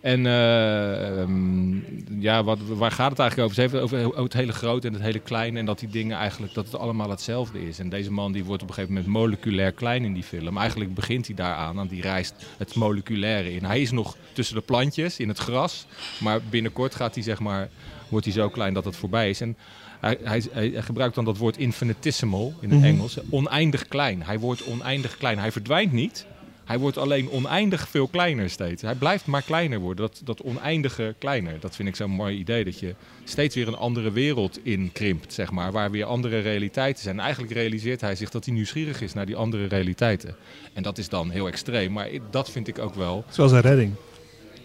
En 0.00 0.26
eh, 0.26 1.20
ehm, 1.20 1.74
ja, 2.20 2.44
wat, 2.44 2.58
waar 2.66 2.90
gaat 2.90 3.10
het 3.10 3.18
eigenlijk 3.18 3.50
over? 3.50 3.54
Ze 3.54 3.60
heeft 3.60 3.72
het 3.72 4.02
over 4.02 4.22
het 4.22 4.32
hele 4.32 4.52
grote 4.52 4.86
en 4.86 4.92
het 4.92 5.02
hele 5.02 5.18
kleine. 5.18 5.58
En 5.58 5.64
dat 5.64 5.78
die 5.78 5.88
dingen 5.88 6.16
eigenlijk, 6.16 6.54
dat 6.54 6.64
het 6.64 6.76
allemaal 6.76 7.10
hetzelfde 7.10 7.68
is. 7.68 7.78
En 7.78 7.88
deze 7.88 8.12
man 8.12 8.32
die 8.32 8.44
wordt 8.44 8.62
op 8.62 8.68
een 8.68 8.74
gegeven 8.74 8.94
moment 8.94 9.12
moleculair 9.12 9.72
klein 9.72 10.04
in 10.04 10.12
die 10.12 10.22
film. 10.22 10.58
Eigenlijk 10.58 10.94
begint 10.94 11.26
hij 11.26 11.34
daaraan, 11.34 11.78
aan 11.78 11.86
die 11.86 12.00
reist 12.02 12.34
het 12.56 12.74
moleculaire 12.74 13.52
in. 13.54 13.64
Hij 13.64 13.80
is 13.80 13.90
nog 13.90 14.16
tussen 14.32 14.54
de 14.56 14.62
plantjes, 14.62 15.18
in 15.18 15.28
het 15.28 15.38
gras. 15.38 15.86
Maar 16.20 16.40
binnenkort 16.50 16.94
gaat 16.94 17.14
hij, 17.14 17.24
zeg 17.24 17.38
maar, 17.40 17.68
wordt 18.08 18.24
hij 18.24 18.34
zo 18.34 18.48
klein 18.48 18.74
dat 18.74 18.84
het 18.84 18.96
voorbij 18.96 19.30
is. 19.30 19.40
En 19.40 19.56
hij, 20.00 20.18
hij, 20.22 20.42
hij 20.52 20.82
gebruikt 20.82 21.14
dan 21.14 21.24
dat 21.24 21.36
woord 21.38 21.56
infinitesimal 21.56 22.54
in 22.60 22.70
het 22.70 22.78
Mhm. 22.78 22.88
Engels. 22.88 23.18
Oneindig 23.30 23.88
klein. 23.88 24.22
Hij 24.22 24.38
wordt 24.38 24.64
oneindig 24.66 25.16
klein. 25.16 25.38
Hij 25.38 25.52
verdwijnt 25.52 25.92
niet. 25.92 26.26
Hij 26.70 26.78
wordt 26.78 26.98
alleen 26.98 27.30
oneindig 27.30 27.88
veel 27.88 28.06
kleiner 28.06 28.50
steeds. 28.50 28.82
Hij 28.82 28.94
blijft 28.94 29.26
maar 29.26 29.42
kleiner 29.42 29.78
worden. 29.78 30.06
Dat, 30.06 30.20
dat 30.24 30.42
oneindige 30.42 31.14
kleiner. 31.18 31.60
Dat 31.60 31.76
vind 31.76 31.88
ik 31.88 31.96
zo'n 31.96 32.10
mooi 32.10 32.38
idee. 32.38 32.64
Dat 32.64 32.78
je 32.78 32.94
steeds 33.24 33.54
weer 33.54 33.68
een 33.68 33.76
andere 33.76 34.12
wereld 34.12 34.58
inkrimpt, 34.64 35.32
zeg 35.32 35.50
maar. 35.50 35.72
Waar 35.72 35.90
weer 35.90 36.04
andere 36.04 36.38
realiteiten 36.38 37.02
zijn. 37.02 37.18
En 37.18 37.24
eigenlijk 37.24 37.52
realiseert 37.52 38.00
hij 38.00 38.14
zich 38.14 38.30
dat 38.30 38.44
hij 38.44 38.54
nieuwsgierig 38.54 39.00
is 39.00 39.12
naar 39.12 39.26
die 39.26 39.36
andere 39.36 39.66
realiteiten. 39.66 40.36
En 40.72 40.82
dat 40.82 40.98
is 40.98 41.08
dan 41.08 41.30
heel 41.30 41.46
extreem. 41.46 41.92
Maar 41.92 42.08
dat 42.30 42.50
vind 42.50 42.68
ik 42.68 42.78
ook 42.78 42.94
wel... 42.94 43.24
Zoals 43.30 43.52
een 43.52 43.60
redding. 43.60 43.92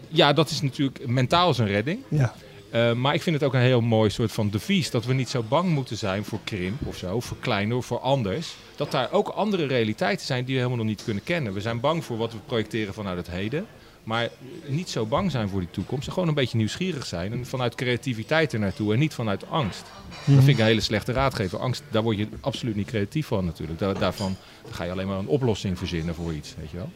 Ja, 0.08 0.32
dat 0.32 0.50
is 0.50 0.60
natuurlijk 0.60 1.06
mentaal 1.06 1.54
zijn 1.54 1.68
redding. 1.68 1.98
Ja. 2.08 2.34
Uh, 2.74 2.92
maar 2.92 3.14
ik 3.14 3.22
vind 3.22 3.36
het 3.36 3.44
ook 3.44 3.54
een 3.54 3.60
heel 3.60 3.80
mooi 3.80 4.10
soort 4.10 4.32
van 4.32 4.50
devies. 4.50 4.90
Dat 4.90 5.04
we 5.04 5.14
niet 5.14 5.28
zo 5.28 5.42
bang 5.42 5.68
moeten 5.68 5.96
zijn 5.96 6.24
voor 6.24 6.38
krimp 6.44 6.86
of 6.86 6.96
zo. 6.96 7.20
Voor 7.20 7.36
kleiner 7.40 7.82
voor 7.82 7.98
anders. 7.98 8.54
Dat 8.76 8.90
daar 8.90 9.12
ook 9.12 9.28
andere 9.28 9.66
realiteiten 9.66 10.26
zijn 10.26 10.44
die 10.44 10.54
we 10.54 10.60
helemaal 10.60 10.84
nog 10.84 10.86
niet 10.86 11.04
kunnen 11.04 11.22
kennen. 11.22 11.52
We 11.52 11.60
zijn 11.60 11.80
bang 11.80 12.04
voor 12.04 12.16
wat 12.16 12.32
we 12.32 12.38
projecteren 12.46 12.94
vanuit 12.94 13.16
het 13.16 13.30
heden. 13.30 13.66
Maar 14.04 14.28
niet 14.66 14.90
zo 14.90 15.06
bang 15.06 15.30
zijn 15.30 15.48
voor 15.48 15.60
die 15.60 15.70
toekomst. 15.70 16.10
Gewoon 16.10 16.28
een 16.28 16.34
beetje 16.34 16.56
nieuwsgierig 16.56 17.06
zijn. 17.06 17.32
En 17.32 17.46
vanuit 17.46 17.74
creativiteit 17.74 18.52
er 18.52 18.58
naartoe. 18.58 18.92
En 18.92 18.98
niet 18.98 19.14
vanuit 19.14 19.50
angst. 19.50 19.84
Dat 20.08 20.34
vind 20.34 20.48
ik 20.48 20.58
een 20.58 20.64
hele 20.64 20.80
slechte 20.80 21.12
raadgever. 21.12 21.58
Angst, 21.58 21.82
daar 21.90 22.02
word 22.02 22.16
je 22.16 22.28
absoluut 22.40 22.76
niet 22.76 22.86
creatief 22.86 23.26
van 23.26 23.44
natuurlijk. 23.44 23.78
Daar, 23.78 23.98
daarvan 23.98 24.36
ga 24.70 24.84
je 24.84 24.90
alleen 24.90 25.06
maar 25.06 25.18
een 25.18 25.26
oplossing 25.26 25.78
verzinnen 25.78 26.14
voor 26.14 26.32
iets. 26.32 26.54
Weet 26.58 26.70
je 26.70 26.76
wel. 26.76 26.90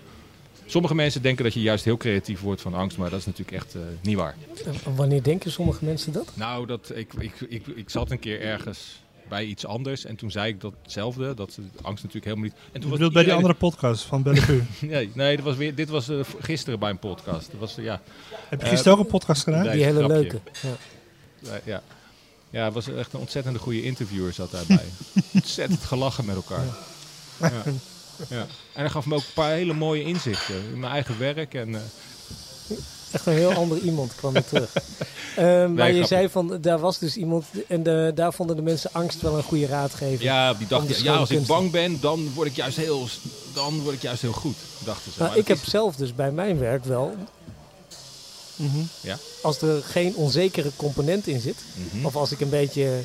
Sommige 0.70 0.94
mensen 0.94 1.22
denken 1.22 1.44
dat 1.44 1.54
je 1.54 1.60
juist 1.60 1.84
heel 1.84 1.96
creatief 1.96 2.40
wordt 2.40 2.60
van 2.60 2.74
angst, 2.74 2.98
maar 2.98 3.10
dat 3.10 3.18
is 3.18 3.26
natuurlijk 3.26 3.56
echt 3.56 3.74
uh, 3.74 3.82
niet 4.02 4.16
waar. 4.16 4.36
En 4.84 4.94
wanneer 4.94 5.22
denken 5.22 5.50
sommige 5.50 5.84
mensen 5.84 6.12
dat? 6.12 6.32
Nou, 6.34 6.66
dat, 6.66 6.92
ik, 6.94 7.12
ik, 7.18 7.32
ik, 7.48 7.66
ik 7.66 7.90
zat 7.90 8.10
een 8.10 8.18
keer 8.18 8.40
ergens 8.40 9.02
bij 9.28 9.44
iets 9.44 9.66
anders 9.66 10.04
en 10.04 10.16
toen 10.16 10.30
zei 10.30 10.52
ik 10.52 10.60
datzelfde, 10.60 11.34
dat 11.34 11.58
angst 11.82 12.04
natuurlijk 12.04 12.24
helemaal 12.24 12.44
niet... 12.44 12.54
En 12.72 12.80
toen 12.80 12.90
Je 12.90 12.96
bedoelt 12.96 13.12
bij 13.12 13.24
die 13.24 13.32
andere 13.32 13.54
podcast 13.54 14.02
van 14.02 14.22
Bellevue? 14.22 14.62
nee, 14.80 15.10
nee 15.14 15.36
dat 15.36 15.44
was 15.44 15.56
weer, 15.56 15.74
dit 15.74 15.88
was 15.88 16.08
uh, 16.08 16.20
gisteren 16.40 16.78
bij 16.78 16.90
een 16.90 16.98
podcast. 16.98 17.50
Dat 17.50 17.60
was, 17.60 17.78
uh, 17.78 17.84
ja. 17.84 18.00
Heb 18.48 18.60
je 18.60 18.66
gisteren 18.66 18.92
ook 18.92 19.04
een 19.04 19.10
podcast 19.10 19.42
gedaan? 19.42 19.62
Die 19.62 19.84
hele 19.84 19.98
grapje. 19.98 20.14
leuke. 20.14 20.40
Ja. 21.40 21.60
ja. 21.64 21.82
Ja, 22.50 22.64
het 22.64 22.74
was 22.74 22.88
echt 22.88 23.12
een 23.12 23.20
ontzettende 23.20 23.58
goede 23.58 23.82
interviewer 23.82 24.32
zat 24.32 24.50
daarbij. 24.50 24.84
Ontzettend 25.34 25.80
gelachen 25.80 26.24
met 26.24 26.36
elkaar. 26.36 26.64
Ja. 27.40 27.52
Ja. 27.64 27.72
En 28.28 28.46
hij 28.72 28.90
gaf 28.90 29.06
me 29.06 29.14
ook 29.14 29.20
een 29.20 29.32
paar 29.34 29.50
hele 29.52 29.72
mooie 29.72 30.02
inzichten 30.04 30.54
in 30.72 30.80
mijn 30.80 30.92
eigen 30.92 31.18
werk. 31.18 31.54
En, 31.54 31.68
uh, 31.68 31.78
Echt 33.12 33.26
een 33.26 33.32
heel 33.32 33.52
ander 33.52 33.78
iemand 33.78 34.14
kwam 34.14 34.36
er 34.36 34.44
terug. 34.44 34.70
Ehm, 35.36 35.74
maar 35.74 35.86
je 35.86 35.92
grappig. 35.92 36.06
zei 36.06 36.28
van, 36.28 36.58
daar 36.60 36.78
was 36.78 36.98
dus 36.98 37.16
iemand 37.16 37.44
en 37.68 37.82
de, 37.82 38.12
daar 38.14 38.32
vonden 38.32 38.56
de 38.56 38.62
mensen 38.62 38.90
angst 38.92 39.20
wel 39.20 39.36
een 39.36 39.42
goede 39.42 39.66
raadgever. 39.66 40.24
Ja, 40.24 40.54
die 40.54 40.66
dachten, 40.66 41.02
ja, 41.04 41.16
als 41.16 41.30
ik 41.30 41.46
bang 41.46 41.70
ben, 41.70 42.00
dan 42.00 42.32
word 42.34 42.48
ik 42.48 42.56
juist 42.56 42.76
heel, 42.76 43.08
dan 43.54 43.80
word 43.80 43.94
ik 43.94 44.02
juist 44.02 44.22
heel 44.22 44.32
goed, 44.32 44.56
dachten 44.84 45.12
ze. 45.12 45.18
Nou, 45.18 45.30
Maar 45.30 45.38
ik 45.38 45.46
dat 45.46 45.56
heb 45.56 45.66
is- 45.66 45.70
zelf 45.72 45.96
dus 45.96 46.14
bij 46.14 46.30
mijn 46.30 46.58
werk 46.58 46.84
wel, 46.84 47.14
Mhm. 48.56 48.78
Ja. 49.00 49.18
als 49.42 49.60
er 49.62 49.82
geen 49.82 50.14
onzekere 50.14 50.70
component 50.76 51.26
in 51.26 51.40
zit, 51.40 51.56
Mhm. 51.92 52.06
of 52.06 52.16
als 52.16 52.32
ik 52.32 52.40
een 52.40 52.48
beetje 52.48 53.00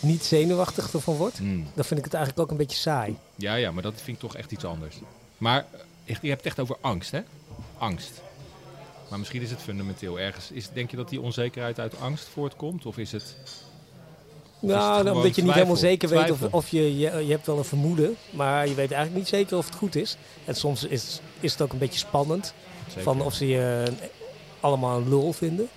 niet 0.00 0.24
zenuwachtig 0.24 0.92
ervan 0.92 1.14
word, 1.16 1.38
Hmm. 1.38 1.66
dan 1.74 1.84
vind 1.84 1.98
ik 1.98 2.04
het 2.04 2.14
eigenlijk 2.14 2.44
ook 2.44 2.50
een 2.50 2.56
beetje 2.66 2.78
saai. 2.78 3.16
Ja, 3.34 3.54
ja, 3.54 3.70
maar 3.70 3.82
dat 3.82 3.94
vind 3.96 4.16
ik 4.16 4.22
toch 4.22 4.36
echt 4.36 4.52
iets 4.52 4.64
anders. 4.64 4.96
Maar 5.38 5.66
eh, 6.04 6.16
je 6.20 6.28
hebt 6.28 6.38
het 6.44 6.46
echt 6.46 6.60
over 6.60 6.76
angst, 6.80 7.10
hè? 7.10 7.20
Angst. 7.78 8.10
Maar 9.08 9.18
misschien 9.18 9.42
is 9.42 9.50
het 9.50 9.60
fundamenteel 9.60 10.18
ergens. 10.20 10.50
Is, 10.50 10.68
denk 10.72 10.90
je 10.90 10.96
dat 10.96 11.08
die 11.08 11.20
onzekerheid 11.20 11.80
uit 11.80 12.00
angst 12.00 12.28
voortkomt? 12.32 12.86
Of 12.86 12.98
is 12.98 13.12
het... 13.12 13.22
Of 13.22 14.70
is 14.70 14.74
het 14.76 14.76
Nou, 14.76 14.98
omdat 15.10 15.14
je 15.14 15.20
niet 15.20 15.34
twijfel? 15.34 15.52
helemaal 15.52 15.76
zeker 15.76 16.08
weet 16.08 16.30
of, 16.30 16.42
of 16.52 16.68
je, 16.68 16.98
je, 16.98 17.10
je 17.26 17.30
hebt 17.30 17.46
wel 17.46 17.58
een 17.58 17.64
vermoeden, 17.64 18.16
maar 18.30 18.68
je 18.68 18.74
weet 18.74 18.90
eigenlijk 18.92 19.14
niet 19.14 19.28
zeker 19.28 19.56
of 19.56 19.66
het 19.66 19.74
goed 19.74 19.96
is. 19.96 20.16
En 20.44 20.54
soms 20.54 20.84
is, 20.84 21.20
is 21.40 21.52
het 21.52 21.62
ook 21.62 21.72
een 21.72 21.78
beetje 21.78 21.98
spannend, 21.98 22.54
Zeker. 22.88 23.02
van 23.02 23.20
of 23.22 23.34
ze 23.34 23.46
je 23.48 23.84
allemaal 24.60 24.98
een 24.98 25.08
lul 25.08 25.32
vinden. 25.32 25.68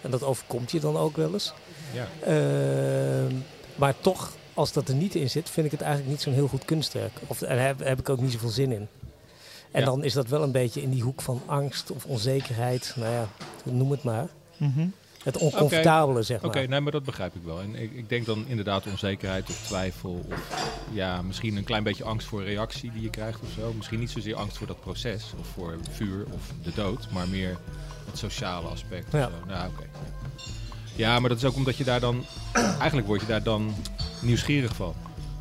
En 0.00 0.10
dat 0.10 0.22
overkomt 0.22 0.70
je 0.70 0.80
dan 0.80 0.96
ook 0.96 1.16
wel 1.16 1.32
eens. 1.32 1.52
Ja. 1.92 2.06
Ehm, 2.24 3.34
maar 3.76 3.94
toch, 4.00 4.32
als 4.54 4.72
dat 4.72 4.88
er 4.88 4.94
niet 4.94 5.14
in 5.14 5.30
zit, 5.30 5.50
vind 5.50 5.66
ik 5.66 5.72
het 5.72 5.80
eigenlijk 5.80 6.10
niet 6.10 6.20
zo'n 6.22 6.32
heel 6.32 6.48
goed 6.48 6.64
kunstwerk. 6.64 7.12
Of 7.26 7.38
daar 7.38 7.58
heb, 7.60 7.78
heb 7.78 7.98
ik 7.98 8.08
ook 8.08 8.20
niet 8.20 8.32
zoveel 8.32 8.48
zin 8.48 8.72
in. 8.72 8.88
En 9.70 9.80
Ja. 9.80 9.86
dan 9.86 10.04
is 10.04 10.12
dat 10.12 10.28
wel 10.28 10.42
een 10.42 10.52
beetje 10.52 10.82
in 10.82 10.90
die 10.90 11.02
hoek 11.02 11.22
van 11.22 11.42
angst 11.46 11.90
of 11.90 12.04
onzekerheid. 12.04 12.92
Nou 12.96 13.12
ja, 13.12 13.28
noem 13.64 13.90
het 13.90 14.02
maar. 14.02 14.28
Mhm. 14.56 14.86
Het 15.22 15.36
oncomfortabele, 15.36 16.22
zeg 16.22 16.42
Oké, 16.44 16.58
maar. 16.58 16.68
nee, 16.68 16.80
maar 16.80 16.92
dat 16.92 17.04
begrijp 17.04 17.34
ik 17.34 17.42
wel. 17.44 17.60
En 17.60 17.74
ik, 17.74 17.92
ik 17.92 18.08
denk 18.08 18.26
dan 18.26 18.44
inderdaad 18.48 18.86
onzekerheid 18.86 19.48
of 19.48 19.62
twijfel. 19.66 20.24
Of 20.30 20.60
ja, 20.92 21.22
misschien 21.22 21.56
een 21.56 21.64
klein 21.64 21.82
beetje 21.82 22.04
angst 22.04 22.26
voor 22.26 22.44
reactie 22.44 22.92
die 22.92 23.02
je 23.02 23.10
krijgt 23.10 23.40
of 23.40 23.48
zo. 23.58 23.72
Misschien 23.72 23.98
niet 24.00 24.10
zozeer 24.10 24.34
angst 24.34 24.56
voor 24.56 24.66
dat 24.66 24.80
proces 24.80 25.32
of 25.40 25.46
voor 25.46 25.76
vuur 25.90 26.26
of 26.32 26.40
de 26.62 26.72
dood. 26.74 27.06
Maar 27.12 27.28
meer 27.28 27.56
het 28.10 28.18
sociale 28.18 28.68
aspect. 28.68 29.12
Ja. 29.12 29.30
Nou, 29.46 29.68
oké. 29.70 29.84
Ja, 30.96 31.20
maar 31.20 31.28
dat 31.28 31.38
is 31.38 31.44
ook 31.44 31.54
omdat 31.56 31.76
je 31.76 31.84
daar 31.84 32.00
dan... 32.00 32.24
Eigenlijk 32.78 33.06
word 33.06 33.20
je 33.20 33.26
daar 33.26 33.42
dan 33.42 33.74
nieuwsgierig 34.20 34.74
van. 34.76 34.94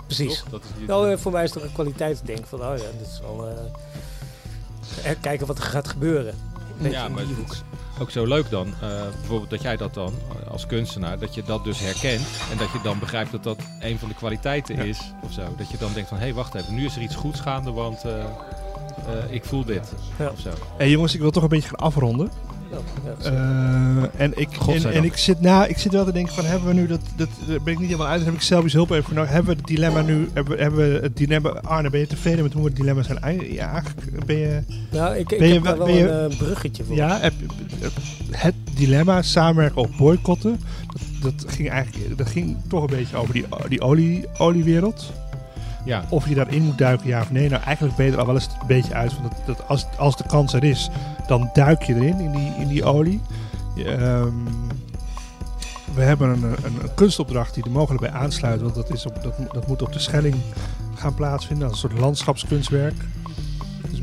Precies. 0.05 0.39
Toch? 0.39 0.49
Dat 0.49 0.61
is 0.63 0.69
je- 0.79 0.85
Nou, 0.87 1.11
eh, 1.11 1.17
voor 1.17 1.31
mij 1.31 1.43
is 1.43 1.49
het 1.49 1.59
toch 1.59 1.67
een 1.67 1.73
kwaliteitsdenk 1.75 2.45
van, 2.47 2.59
oh 2.61 2.77
ja, 2.77 2.83
dit 2.99 3.07
is 3.07 3.19
wel... 3.21 3.47
eh, 3.47 5.11
eh, 5.11 5.17
kijken 5.21 5.47
wat 5.47 5.57
er 5.57 5.63
gaat 5.63 5.87
gebeuren. 5.87 6.35
Beetje 6.77 6.97
ja, 6.97 7.05
in 7.05 7.11
maar 7.13 7.25
die 7.25 7.35
het 7.35 7.51
is 7.51 7.61
ook 7.99 8.11
zo 8.11 8.25
leuk 8.25 8.49
dan, 8.49 8.67
eh, 8.81 8.89
bijvoorbeeld 9.19 9.49
dat 9.49 9.61
jij 9.61 9.77
dat 9.77 9.93
dan 9.93 10.13
als 10.49 10.65
kunstenaar, 10.67 11.19
dat 11.19 11.33
je 11.35 11.43
dat 11.43 11.63
dus 11.63 11.79
herkent 11.79 12.25
en 12.51 12.57
dat 12.57 12.71
je 12.71 12.79
dan 12.83 12.99
begrijpt 12.99 13.31
dat 13.31 13.43
dat 13.43 13.57
een 13.79 13.99
van 13.99 14.09
de 14.09 14.15
kwaliteiten 14.15 14.75
is 14.77 14.99
of 15.23 15.31
zo. 15.33 15.41
Dat 15.57 15.71
je 15.71 15.77
dan 15.77 15.93
denkt 15.93 16.09
van, 16.09 16.17
hé, 16.17 16.23
hey, 16.23 16.33
wacht 16.33 16.55
even, 16.55 16.73
nu 16.75 16.85
is 16.85 16.95
er 16.95 17.01
iets 17.01 17.15
goeds 17.15 17.39
gaande, 17.39 17.71
want 17.71 18.03
eh, 18.03 18.19
eh, 18.23 18.25
ik 19.29 19.45
voel 19.45 19.65
dit 19.65 19.91
Ja. 20.17 20.27
of 20.29 20.39
zo. 20.39 20.49
Hey 20.77 20.89
jongens, 20.89 21.13
ik 21.13 21.19
wil 21.19 21.31
toch 21.31 21.43
een 21.43 21.49
beetje 21.49 21.69
gaan 21.69 21.79
afronden. 21.79 22.31
Ja. 23.23 23.29
Eh, 23.31 24.21
en 24.21 24.31
ik, 24.35 24.49
en, 24.67 24.93
en 24.93 25.03
ik, 25.03 25.17
zit 25.17 25.41
na, 25.41 25.65
ik 25.65 25.77
zit 25.77 25.91
wel 25.91 26.05
te 26.05 26.11
denken 26.11 26.33
van, 26.33 26.45
hebben 26.45 26.67
we 26.67 26.73
nu 26.73 26.87
dat, 26.87 26.99
dat 27.15 27.27
daar 27.47 27.61
ben 27.61 27.73
ik 27.73 27.79
niet 27.79 27.87
helemaal 27.89 28.07
uit, 28.07 28.17
daar 28.19 28.29
heb 28.29 28.37
ik 28.39 28.45
zelf 28.45 28.63
eens 28.63 28.73
hulp 28.73 28.89
even 28.91 29.03
voor 29.03 29.13
nodig. 29.13 29.31
Hebben 29.31 29.51
we 29.53 29.57
het 29.59 29.67
dilemma 29.67 30.01
nu, 30.01 30.29
hebben, 30.33 30.55
we- 30.55 30.61
hebben 30.61 30.91
we 30.93 30.99
het 31.01 31.17
dilemma, 31.17 31.49
Arne, 31.49 31.89
ben 31.89 31.99
je 31.99 32.07
tevreden 32.07 32.43
met 32.43 32.53
hoe 32.53 32.61
we 32.61 32.67
het 32.67 32.77
dilemma 32.77 33.03
zijn? 33.03 33.19
Ja, 33.53 33.71
eigenlijk 33.71 34.25
ben 34.25 34.37
je, 34.37 34.61
nou, 34.91 35.15
ik, 35.15 35.31
ik 35.31 35.37
ben 35.39 35.47
je 35.47 35.53
heb 35.53 35.63
wel- 35.63 35.77
daar 35.77 35.77
wel 35.77 35.95
ben 35.95 35.95
je- 35.95 36.09
een 36.09 36.31
eh, 36.31 36.37
bruggetje 36.37 36.83
voor. 36.83 36.95
ja, 36.95 37.19
heb, 37.19 37.33
het 38.31 38.55
dilemma, 38.75 39.21
samenwerken 39.21 39.81
of 39.81 39.97
boycotten, 39.97 40.59
dat, 41.21 41.33
dat 41.41 41.51
ging 41.53 41.69
eigenlijk, 41.69 42.17
dat 42.17 42.29
ging 42.29 42.57
toch 42.67 42.81
een 42.81 42.95
beetje 42.97 43.15
over 43.17 43.33
die, 43.33 43.45
die 43.69 43.81
olie, 43.81 44.25
oliewereld. 44.37 45.11
Ja, 45.85 46.03
Of 46.09 46.27
je 46.27 46.35
daarin 46.35 46.63
moet 46.63 46.77
duiken, 46.77 47.07
ja 47.07 47.21
of 47.21 47.31
nee. 47.31 47.49
Nou, 47.49 47.63
eigenlijk 47.63 47.97
je 47.97 48.11
er 48.11 48.19
al 48.19 48.25
wel 48.25 48.35
eens 48.35 48.49
een 48.61 48.67
beetje 48.67 48.93
uit. 48.93 49.13
Want 49.21 49.31
dat, 49.31 49.45
dat 49.45 49.67
als, 49.67 49.85
als 49.97 50.17
de 50.17 50.23
kans 50.27 50.53
er 50.53 50.63
is, 50.63 50.89
dan 51.27 51.49
duik 51.53 51.83
je 51.83 51.93
erin, 51.93 52.19
in 52.19 52.31
die, 52.31 52.53
in 52.59 52.67
die 52.67 52.83
olie. 52.83 53.21
Ehm, 53.75 54.33
we 55.93 56.01
hebben 56.01 56.29
een, 56.29 56.43
een, 56.43 56.93
kunstopdracht 56.95 57.53
die 57.53 57.63
er 57.63 57.71
mogelijk 57.71 58.01
bij 58.01 58.11
aansluit. 58.11 58.61
Want 58.61 58.75
dat, 58.75 58.93
is 58.93 59.05
op, 59.05 59.23
dat, 59.23 59.33
dat 59.53 59.67
moet 59.67 59.81
op 59.81 59.93
de 59.93 59.99
Schelling 59.99 60.35
gaan 60.95 61.13
plaatsvinden. 61.13 61.67
Als 61.67 61.83
een 61.83 61.89
soort 61.89 62.01
landschapskunstwerk. 62.01 62.95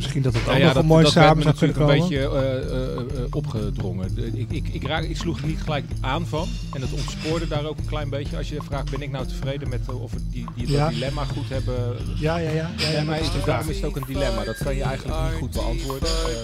Dus 0.02 0.12
misschien 0.14 0.32
dat 0.32 0.32
het 0.32 0.42
ook 0.42 0.48
Nou 0.48 0.58
ja, 0.60 0.64
nog 0.66 0.74
dat, 0.74 0.84
mooi 0.84 1.04
dat 1.04 1.12
samen 1.12 1.36
me 1.36 1.42
zou 1.42 1.54
kunnen 1.54 1.78
natuurlijk 1.78 2.08
komen. 2.08 2.18
een 2.18 2.32
beetje 2.32 2.38
eh, 2.38 3.18
eh, 3.18 3.24
eh, 3.24 3.26
opgedrongen. 3.30 4.34
Ik, 4.34 4.50
ik, 4.50 4.68
ik, 4.68 4.86
raak, 4.86 5.02
ik 5.02 5.16
sloeg 5.16 5.40
er 5.40 5.46
niet 5.46 5.62
gelijk 5.62 5.84
aan 6.00 6.26
van. 6.26 6.48
En 6.72 6.80
het 6.80 6.92
ontspoorde 6.92 7.48
daar 7.48 7.64
ook 7.64 7.78
een 7.78 7.86
klein 7.86 8.10
beetje. 8.10 8.36
Als 8.36 8.48
je 8.48 8.58
vraagt, 8.62 8.90
ben 8.90 9.02
ik 9.02 9.10
nou 9.10 9.26
tevreden 9.26 9.68
met 9.68 9.80
eh, 9.88 10.02
of 10.02 10.12
we 10.12 10.18
die, 10.30 10.46
die, 10.54 10.66
dat 10.66 10.76
Ja. 10.76 10.88
dilemma 10.88 11.24
goed 11.24 11.48
hebben 11.48 11.96
Ja, 12.18 12.36
ja, 12.36 12.50
ja. 12.50 12.70
ja, 12.76 12.90
ja, 12.90 13.04
dat 13.04 13.20
is 13.20 13.44
daarom 13.44 13.68
is 13.68 13.76
het 13.76 13.84
ook 13.84 13.96
een 13.96 14.04
dilemma. 14.06 14.44
Dat 14.44 14.56
kan 14.56 14.76
je 14.76 14.82
eigenlijk 14.82 15.20
niet 15.22 15.38
goed 15.38 15.50
beantwoorden. 15.52 16.08
Ehm, 16.08 16.42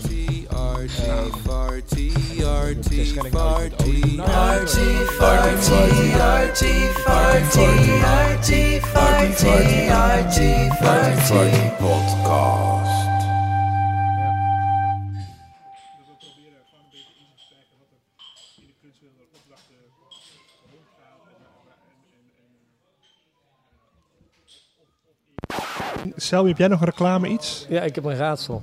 Selby, 26.17 26.49
heb 26.49 26.59
jij 26.59 26.69
nog 26.69 26.81
een 26.81 26.87
reclame 26.87 27.29
iets? 27.29 27.67
Ja, 27.69 27.83
ik 27.83 27.95
heb 27.95 28.05
een 28.05 28.17
raadsel. 28.17 28.63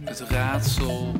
Het 0.00 0.20
raadsel 0.28 1.12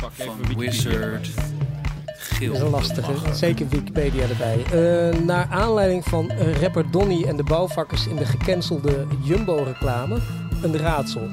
Pak 0.00 0.10
even 0.18 0.32
van. 0.46 0.56
Wizard 0.58 1.34
Dat 1.34 2.14
Geel. 2.18 2.52
is 2.52 2.60
een 2.60 2.68
lastige. 2.70 3.12
Zeker 3.34 3.68
Wikipedia 3.68 4.24
erbij. 4.28 4.64
Eh, 4.64 5.20
naar 5.20 5.46
aanleiding 5.50 6.04
van 6.04 6.30
rapper 6.60 6.90
Donny 6.90 7.24
en 7.24 7.36
de 7.36 7.42
bouwvakkers 7.42 8.06
in 8.06 8.16
de 8.16 8.24
gecancelde 8.26 9.06
Jumbo-reclame. 9.22 10.18
Een 10.62 10.76
raadsel. 10.76 11.28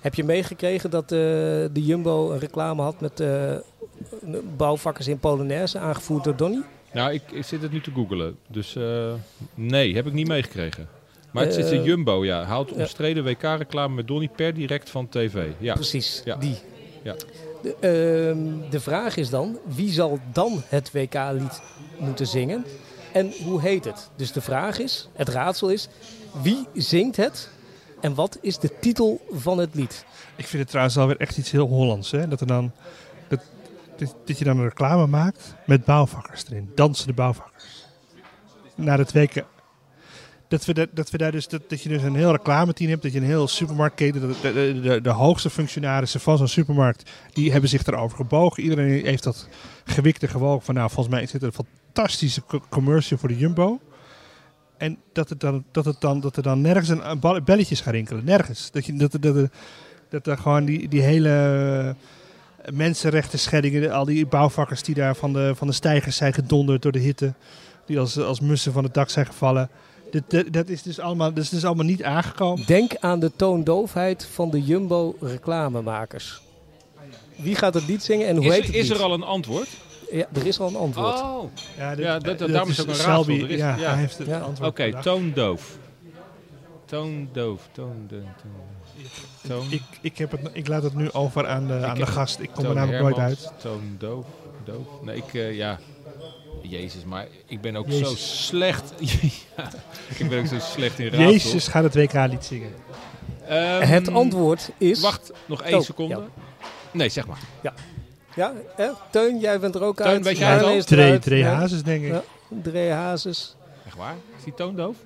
Heb 0.00 0.14
je 0.14 0.24
meegekregen 0.24 0.90
dat 0.90 1.02
eh, 1.02 1.18
de 1.18 1.70
Jumbo 1.72 2.30
een 2.30 2.38
reclame 2.38 2.82
had 2.82 3.00
met 3.00 3.20
eh, 3.20 3.54
bouwvakkers 4.56 5.08
in 5.08 5.18
Polonaise, 5.18 5.78
aangevoerd 5.78 6.24
door 6.24 6.36
Donny? 6.36 6.60
Nou, 6.92 7.12
ik, 7.12 7.22
ik 7.32 7.44
zit 7.44 7.62
het 7.62 7.72
nu 7.72 7.80
te 7.80 7.90
googelen. 7.94 8.36
Dus 8.48 8.76
eh, 8.76 9.12
nee, 9.54 9.94
heb 9.94 10.06
ik 10.06 10.12
niet 10.12 10.28
meegekregen. 10.28 10.88
Maar 11.30 11.44
het 11.44 11.56
is 11.56 11.70
Eh, 11.70 11.78
een 11.78 11.82
Jumbo, 11.84 12.24
ja. 12.24 12.44
Haalt 12.44 12.72
omstreden 12.72 13.24
WK-reclame 13.24 13.94
met 13.94 14.06
Donny 14.08 14.28
per 14.28 14.54
direct 14.54 14.90
van 14.90 15.08
tv. 15.08 15.46
Ja, 15.58 15.74
Precies, 15.74 16.22
Ja. 16.24 16.36
die. 16.36 16.56
Ja. 17.02 17.14
De, 17.62 17.74
ehm, 17.80 18.70
de 18.70 18.80
vraag 18.80 19.16
is 19.16 19.30
dan, 19.30 19.58
wie 19.64 19.90
zal 19.92 20.18
dan 20.32 20.62
het 20.66 20.92
WK-lied 20.92 21.62
moeten 21.98 22.26
zingen? 22.26 22.64
En 23.12 23.32
hoe 23.44 23.60
heet 23.60 23.84
het? 23.84 24.10
Dus 24.16 24.32
de 24.32 24.40
vraag 24.40 24.78
is, 24.78 25.08
het 25.12 25.28
raadsel 25.28 25.68
is, 25.68 25.88
wie 26.42 26.66
zingt 26.74 27.16
het? 27.16 27.50
En 28.00 28.14
wat 28.14 28.38
is 28.40 28.58
de 28.58 28.70
titel 28.80 29.20
van 29.30 29.58
het 29.58 29.74
lied? 29.74 30.04
Ik 30.36 30.46
vind 30.46 30.62
het 30.62 30.68
trouwens 30.70 30.96
alweer 30.98 31.16
echt 31.20 31.38
iets 31.38 31.50
heel 31.50 31.66
Hollands. 31.66 32.10
Hè? 32.10 32.28
Dat, 32.28 32.40
er 32.40 32.46
dan, 32.46 32.72
dat, 33.28 33.40
dat, 34.24 34.38
je 34.38 34.44
dan 34.44 34.58
een 34.58 34.64
reclame 34.64 35.06
maakt 35.06 35.54
met 35.66 35.84
bouwvakkers 35.84 36.44
erin. 36.50 36.70
Dansende 36.74 37.12
bouwvakkers. 37.12 37.86
Na 38.74 38.96
de 38.96 39.04
twee 39.04 39.28
keer. 39.28 39.44
Dat, 40.48 40.64
we, 40.64 40.88
dat, 40.92 41.10
we 41.10 41.18
daar 41.18 41.32
dus, 41.32 41.48
dat, 41.48 41.62
dat 41.68 41.82
je 41.82 41.88
dus 41.88 42.02
een 42.02 42.14
heel 42.14 42.30
reclameteam 42.30 42.90
hebt. 42.90 43.02
Dat 43.02 43.12
je 43.12 43.18
een 43.18 43.24
heel 43.24 43.48
supermarktketen. 43.48 44.20
De, 44.20 44.52
de, 44.52 44.80
de, 44.80 45.00
de 45.00 45.10
hoogste 45.10 45.50
functionarissen 45.50 46.20
van 46.20 46.38
zo'n 46.38 46.48
supermarkt. 46.48 47.10
Die 47.32 47.52
hebben 47.52 47.70
zich 47.70 47.82
daarover 47.82 48.16
gebogen. 48.16 48.62
Iedereen 48.62 49.04
heeft 49.04 49.22
dat 49.22 49.48
gewikt 49.84 50.22
en 50.22 50.28
gewogen. 50.28 50.64
Van 50.64 50.74
nou, 50.74 50.90
volgens 50.90 51.14
mij 51.14 51.22
is 51.22 51.30
dit 51.30 51.42
een 51.42 51.52
fantastische 51.52 52.42
co- 52.46 52.62
commercial 52.68 53.18
voor 53.18 53.28
de 53.28 53.36
Jumbo. 53.36 53.80
En 54.76 54.98
dat, 55.12 55.28
het 55.28 55.40
dan, 55.40 55.64
dat, 55.72 55.84
het 55.84 56.00
dan, 56.00 56.20
dat 56.20 56.36
er 56.36 56.42
dan 56.42 56.60
nergens 56.60 56.88
een, 56.88 57.44
belletjes 57.44 57.80
gaan 57.80 57.92
rinkelen. 57.92 58.24
Nergens. 58.24 58.70
Dat, 58.70 58.86
je, 58.86 58.96
dat, 58.96 59.16
dat, 59.20 59.50
dat, 60.08 60.26
er 60.26 60.38
gewoon 60.38 60.64
die, 60.64 60.88
die 60.88 61.02
hele 61.02 61.96
mensenrechten 62.72 63.38
scheddingen, 63.38 63.90
al 63.92 64.04
die 64.04 64.26
bouwvakkers 64.26 64.82
die 64.82 64.94
daar 64.94 65.14
van 65.16 65.32
de, 65.32 65.52
van 65.56 65.66
de 65.66 65.72
stijgers 65.72 66.16
zijn 66.16 66.32
gedonderd 66.32 66.82
door 66.82 66.92
de 66.92 66.98
hitte, 66.98 67.34
die 67.86 67.98
als, 67.98 68.18
als 68.18 68.40
mussen 68.40 68.72
van 68.72 68.84
het 68.84 68.94
dak 68.94 69.10
zijn 69.10 69.26
gevallen. 69.26 69.68
Dat, 70.10 70.22
dat, 70.28 70.44
dat 70.52 70.68
is 70.68 70.82
dus 70.82 70.98
allemaal, 70.98 71.32
dat 71.32 71.44
is 71.44 71.48
dus 71.50 71.64
allemaal 71.64 71.84
niet 71.84 72.02
aangekomen. 72.04 72.66
Denk 72.66 72.96
aan 73.00 73.20
de 73.20 73.30
toondoofheid 73.36 74.26
van 74.32 74.50
de 74.50 74.62
Jumbo-reclamemakers. 74.62 76.40
Wie 77.36 77.54
gaat 77.56 77.74
het 77.74 77.86
lied 77.86 78.02
zingen 78.02 78.26
en 78.26 78.36
hoe 78.36 78.44
Is, 78.44 78.50
heet 78.52 78.60
er- 78.60 78.66
het 78.66 78.76
is 78.76 78.88
lied? 78.88 78.98
er 78.98 79.04
al 79.04 79.12
een 79.12 79.22
antwoord? 79.22 79.68
Ja, 80.12 80.26
er 80.32 80.46
is 80.46 80.60
al 80.60 80.68
een 80.68 80.76
antwoord. 80.76 81.20
Oh, 81.20 81.44
Ja, 81.78 81.90
Ja, 81.90 82.18
dat- 82.18 82.38
dat- 82.38 82.48
daarom 82.48 82.70
is 82.70 82.76
het 82.76 82.88
ook 82.88 82.94
een 82.94 83.00
raadsel. 83.00 83.34
Is- 83.34 83.58
ja, 83.58 83.76
ja. 83.76 83.90
hij 83.90 83.98
heeft 83.98 84.18
het 84.18 84.26
Ja. 84.26 84.38
antwoord 84.40 84.70
oké. 84.70 84.84
bedacht. 84.84 85.04
toondoof. 85.04 85.78
Toondoof. 86.84 87.68
Toon, 87.72 88.06
toon, 88.08 88.28
toon. 89.46 89.58
Toon, 89.60 89.72
Ik, 89.72 89.82
ik, 90.00 90.18
heb 90.18 90.30
het, 90.30 90.40
ik 90.52 90.68
laat 90.68 90.82
het 90.82 90.94
nu 90.94 91.12
over 91.12 91.46
aan 91.46 91.66
de, 91.66 91.84
aan 91.86 91.98
de 91.98 92.06
gast. 92.06 92.38
Ik 92.40 92.50
kom 92.50 92.58
er 92.58 92.64
Toon 92.64 92.74
namelijk 92.78 93.02
nooit 93.02 93.18
uit. 93.18 93.52
Toon 93.58 93.96
doof, 93.98 94.26
doof. 94.64 94.86
Nee, 95.02 95.16
ik, 95.16 95.34
eh, 95.34 95.56
ja... 95.56 95.78
Jezus, 96.62 97.04
maar 97.04 97.26
ik 97.46 97.60
ben 97.60 97.76
ook 97.76 97.90
zo 97.90 98.14
slecht. 98.16 98.92
ja, 99.56 99.70
ik 100.18 100.28
ben 100.28 100.38
ook 100.38 100.46
zo 100.46 100.58
slecht 100.58 100.98
in 100.98 101.06
raadsel. 101.06 101.30
Jezus 101.30 101.68
gaat 101.68 101.82
het 101.82 101.94
WK-lied 101.94 102.44
zingen. 102.44 102.72
Ehm, 103.48 103.80
Het 103.82 104.08
antwoord 104.08 104.70
is... 104.78 105.00
Wacht, 105.00 105.32
nog 105.46 105.62
één 105.62 105.78
Oh, 105.78 105.82
seconde. 105.84 106.14
ja. 106.14 106.20
Nee, 106.92 107.08
zeg 107.08 107.26
maar. 107.26 107.38
Ja, 108.34 108.52
hè? 108.76 108.88
Teun, 109.10 109.38
jij 109.38 109.60
bent 109.60 109.74
er 109.74 109.82
ook 109.82 109.96
Teun, 109.96 110.06
uit. 110.06 110.24
weet 110.24 110.38
jij 110.38 110.74
het 110.76 111.22
Dre, 111.22 111.36
Ja. 111.36 111.54
Hazes, 111.54 111.82
denk 111.82 112.04
ik. 112.04 112.10
Ja. 112.12 112.22
Dre 112.62 112.90
Hazes. 112.90 113.56
Echt 113.86 113.96
waar? 113.96 114.14
Is 114.38 114.44
die 114.44 114.54
toondoof? 114.54 114.96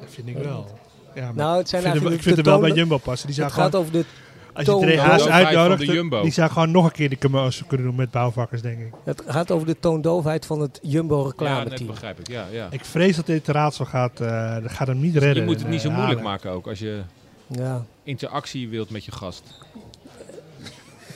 Dat 0.00 0.08
vind 0.10 0.28
ik 0.28 0.36
wel. 0.36 0.78
Ja, 1.16 1.32
Nou, 1.34 1.58
het 1.58 1.68
zijn 1.68 1.82
ik 1.82 1.88
vind, 1.90 2.02
hem, 2.02 2.06
eigenlijk 2.08 2.14
ik 2.14 2.22
vind 2.22 2.36
de 2.36 2.50
hem 2.50 2.60
wel 2.60 2.68
bij 2.68 2.78
Jumbo 2.78 2.98
passen. 2.98 3.26
Die 3.28 3.42
Het 3.42 3.52
gaat 3.52 3.64
gewoon, 3.64 3.80
over 3.80 3.92
de, 3.92 4.04
als 4.52 4.66
je 4.66 4.86
de 4.86 4.96
van 4.96 5.30
uitnodigt, 5.32 5.86
de 5.86 6.20
die 6.22 6.32
zou 6.32 6.50
gewoon 6.50 6.70
nog 6.70 6.84
een 6.84 6.92
keer 6.92 7.08
die 7.08 7.18
commercial 7.18 7.68
kunnen 7.68 7.86
doen 7.86 7.94
met 7.96 8.10
bouwvakkers, 8.10 8.62
denk 8.62 8.78
ik. 8.80 8.92
het 9.04 9.22
gaat 9.26 9.50
over 9.50 9.66
de 9.66 9.76
toondoofheid 9.80 10.46
van 10.46 10.60
het 10.60 10.78
Jumbo 10.82 11.16
Ja, 11.18 11.22
net 11.24 11.34
reclameteam. 11.38 11.86
begrijp 11.86 12.18
ik. 12.20 12.28
Ja, 12.28 12.46
ja. 12.52 12.68
Ik 12.70 12.84
vrees 12.84 13.16
dat 13.16 13.26
dit 13.26 13.48
raadsel 13.48 13.84
gaat, 13.84 14.20
eh 14.20 14.56
dat 14.62 14.70
gaat 14.72 14.86
hem 14.86 15.00
niet 15.00 15.16
redden. 15.16 15.42
Je 15.42 15.48
moet 15.48 15.58
het 15.58 15.68
niet 15.68 15.80
zo 15.80 15.88
eh, 15.88 15.94
moeilijk 15.94 16.18
halen. 16.20 16.32
maken 16.32 16.50
ook 16.50 16.66
als 16.66 16.78
je 16.78 17.00
Ja. 17.46 17.84
interactie 18.02 18.68
wilt 18.68 18.90
met 18.90 19.04
je 19.04 19.12
gast. 19.12 19.42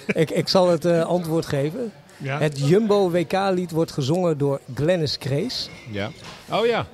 ik, 0.06 0.30
ik 0.30 0.48
zal 0.48 0.68
het 0.68 0.84
eh, 0.84 1.02
antwoord 1.02 1.46
geven. 1.46 1.92
Ja? 2.16 2.38
Het 2.38 2.68
Jumbo 2.68 3.10
WK-lied 3.10 3.70
wordt 3.70 3.92
gezongen 3.92 4.38
door 4.38 4.60
Glennis 4.74 5.16
Grace. 5.20 5.68
Ja. 5.90 6.10
Oh 6.50 6.66
ja, 6.66 6.86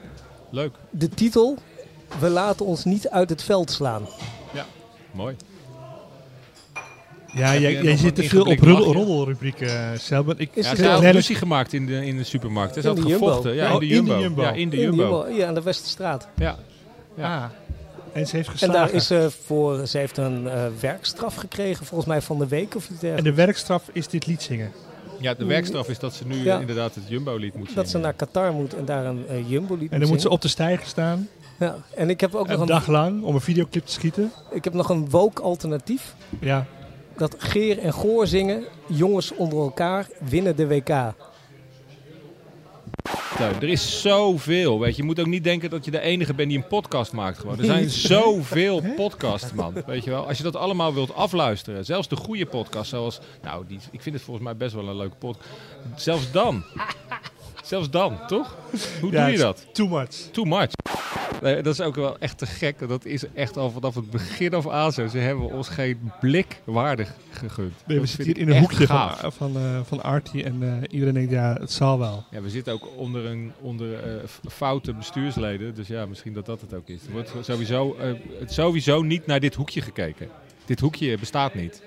leuk. 0.50 0.72
De 0.90 1.08
titel... 1.08 1.58
We 2.20 2.28
laten 2.28 2.66
ons 2.66 2.84
niet 2.84 3.08
uit 3.08 3.30
het 3.30 3.42
veld 3.42 3.70
slaan. 3.70 4.06
Mooi. 5.12 5.36
ja, 7.34 7.46
Heb 7.50 7.60
jij, 7.60 7.82
jij 7.82 7.96
zit 7.96 8.18
een 8.18 8.24
te 8.24 8.28
veel 8.28 8.44
op 8.44 8.58
roddelrubrieken, 8.58 9.66
uh, 9.66 9.98
Selman. 9.98 10.34
Ik, 10.38 10.50
Ja, 10.54 10.62
ze 10.62 10.86
had 10.88 11.00
wel- 11.00 11.10
ruzie 11.12 11.34
gemaakt 11.36 11.72
in 11.72 11.86
de, 11.86 12.06
in 12.06 12.16
de 12.16 12.24
supermarkt. 12.24 12.74
Ze 12.74 12.86
had 12.88 13.00
gevochten. 13.00 13.54
Ja, 13.54 13.74
Oh, 13.74 13.82
in 13.82 13.88
de 13.88 13.94
in 13.94 14.04
de 14.04 14.18
Jumbo. 14.18 14.42
Ja, 14.42 14.52
in 14.52 14.68
de 14.70 14.76
In 14.76 14.82
Jumbo. 14.82 15.24
Hier 15.26 15.46
aan 15.46 15.54
de 15.54 15.62
Westerstraat. 15.62 16.28
Ja. 16.36 16.56
Ah, 17.20 17.44
en 18.12 18.26
ze 18.26 18.36
heeft 18.36 18.48
En 18.48 18.52
geslagen. 18.52 18.74
daar 18.74 18.92
is 18.92 19.06
ze 19.06 19.30
voor... 19.44 19.86
Ze 19.86 19.98
heeft 19.98 20.16
een 20.16 20.48
eh, 20.48 20.64
werkstraf 20.80 21.34
gekregen, 21.34 21.86
volgens 21.86 22.08
mij 22.08 22.22
van 22.22 22.38
de 22.38 22.48
week 22.48 22.74
of 22.74 22.88
iets 22.90 23.02
en 23.02 23.24
de 23.24 23.34
werkstraf 23.34 23.82
is 23.92 24.08
dit 24.08 24.26
lied 24.26 24.42
zingen. 24.42 24.72
ja, 25.20 25.34
de 25.34 25.44
werkstraf 25.44 25.88
is 25.88 25.98
dat 25.98 26.14
ze 26.14 26.26
nu 26.26 26.44
Ja. 26.44 26.54
eh, 26.54 26.60
inderdaad 26.60 26.94
het 26.94 27.04
Jumbo-lied 27.08 27.54
moet 27.54 27.66
zingen. 27.68 27.82
Dat 27.82 27.90
ze 27.90 27.98
naar 27.98 28.12
Qatar 28.12 28.52
moet 28.52 28.74
en 28.74 28.84
daar 28.84 29.04
een 29.04 29.28
eh, 29.28 29.50
Jumbo-lied 29.50 29.92
En 29.92 30.00
dan 30.00 30.08
moet 30.08 30.20
ze 30.20 30.28
op 30.28 30.40
de 30.42 30.48
stijger 30.48 30.86
staan, 30.86 31.28
Ja. 31.58 31.76
En 31.94 32.10
ik 32.10 32.20
heb 32.20 32.34
ook 32.34 32.48
nog 32.48 32.60
een 32.60 32.66
dag 32.66 32.86
lang, 32.86 33.22
om 33.22 33.34
een 33.34 33.40
videoclip 33.40 33.86
te 33.86 33.92
schieten. 33.92 34.32
ik 34.50 34.64
heb 34.64 34.72
nog 34.72 34.88
een 34.88 35.10
woke 35.10 35.42
alternatief. 35.42 36.14
Ja, 36.40 36.66
Dat 37.16 37.34
Geer 37.38 37.78
en 37.78 37.92
Goor 37.92 38.26
zingen, 38.26 38.64
jongens 38.86 39.34
onder 39.34 39.58
elkaar 39.58 40.06
winnen 40.28 40.56
de 40.56 40.66
WK. 40.66 41.14
Teun, 43.36 43.54
Er 43.60 43.68
is 43.68 44.00
zoveel, 44.00 44.80
weet 44.80 44.96
je. 44.96 45.02
Je 45.02 45.08
moet 45.08 45.20
ook 45.20 45.26
niet 45.26 45.44
denken 45.44 45.70
dat 45.70 45.84
je 45.84 45.90
de 45.90 46.00
enige 46.00 46.34
bent 46.34 46.48
die 46.48 46.58
een 46.58 46.66
podcast 46.66 47.12
maakt 47.12 47.38
gewoon. 47.38 47.58
Er 47.58 47.64
zijn 47.64 47.90
zoveel 47.90 48.82
podcasts, 48.96 49.52
man. 49.52 49.74
Weet 49.86 50.04
je 50.04 50.10
wel. 50.10 50.26
Als 50.26 50.36
je 50.36 50.42
dat 50.42 50.56
allemaal 50.56 50.94
wilt 50.94 51.14
afluisteren, 51.14 51.84
zelfs 51.84 52.08
de 52.08 52.16
goede 52.16 52.46
podcast 52.46 52.90
zoals... 52.90 53.20
Nou, 53.42 53.64
die, 53.66 53.78
ik 53.90 54.02
vind 54.02 54.14
het 54.14 54.24
volgens 54.24 54.46
mij 54.46 54.56
best 54.56 54.74
wel 54.74 54.88
een 54.88 54.96
leuke 54.96 55.16
podcast. 55.16 55.48
Zelfs 55.96 56.30
dan. 56.30 56.64
Zelfs 57.66 57.90
dan, 57.90 58.18
toch? 58.26 58.56
Hoe 59.00 59.12
Ja, 59.12 59.22
doe 59.24 59.32
je 59.32 59.38
dat? 59.38 59.66
too 59.72 59.88
much. 59.88 60.08
Too 60.32 60.44
much. 60.44 60.70
Nee, 61.42 61.62
dat 61.62 61.72
is 61.74 61.80
ook 61.80 61.94
wel 61.94 62.18
echt 62.18 62.38
te 62.38 62.46
gek. 62.46 62.88
Dat 62.88 63.04
is 63.04 63.24
echt 63.34 63.56
al 63.56 63.70
vanaf 63.70 63.94
het 63.94 64.10
begin 64.10 64.54
af 64.54 64.68
aan 64.68 64.92
zo. 64.92 65.06
Ze 65.06 65.18
hebben 65.18 65.50
ons 65.52 65.68
geen 65.68 66.10
blik 66.20 66.60
waardig 66.64 67.14
gegund. 67.30 67.72
Nee, 67.86 68.00
we 68.00 68.06
zitten 68.06 68.24
hier 68.26 68.38
in 68.38 68.48
een 68.50 68.58
hoekje 68.58 68.86
gaaf. 68.86 69.20
van, 69.20 69.32
van, 69.32 69.56
eh, 69.56 69.80
van 69.84 70.02
Artie 70.02 70.44
en 70.44 70.62
eh, 70.62 70.88
iedereen 70.90 71.14
denkt, 71.14 71.30
ja, 71.30 71.56
het 71.60 71.72
zal 71.72 71.98
wel. 71.98 72.24
Ja, 72.30 72.40
we 72.40 72.50
zitten 72.50 72.72
ook 72.72 72.88
onder, 72.96 73.24
een, 73.26 73.52
onder 73.60 73.94
eh, 74.04 74.14
foute 74.50 74.92
bestuursleden. 74.94 75.74
Dus 75.74 75.86
ja, 75.88 76.06
misschien 76.06 76.32
dat 76.32 76.46
dat 76.46 76.60
het 76.60 76.74
ook 76.74 76.88
is. 76.88 77.00
Er 77.06 77.12
wordt 77.12 77.30
sowieso, 77.40 77.96
eh, 78.00 78.12
het 78.38 78.52
sowieso 78.52 79.02
niet 79.02 79.26
naar 79.26 79.40
dit 79.40 79.54
hoekje 79.54 79.80
gekeken. 79.80 80.28
Dit 80.64 80.80
hoekje 80.80 81.18
bestaat 81.18 81.54
niet. 81.54 81.82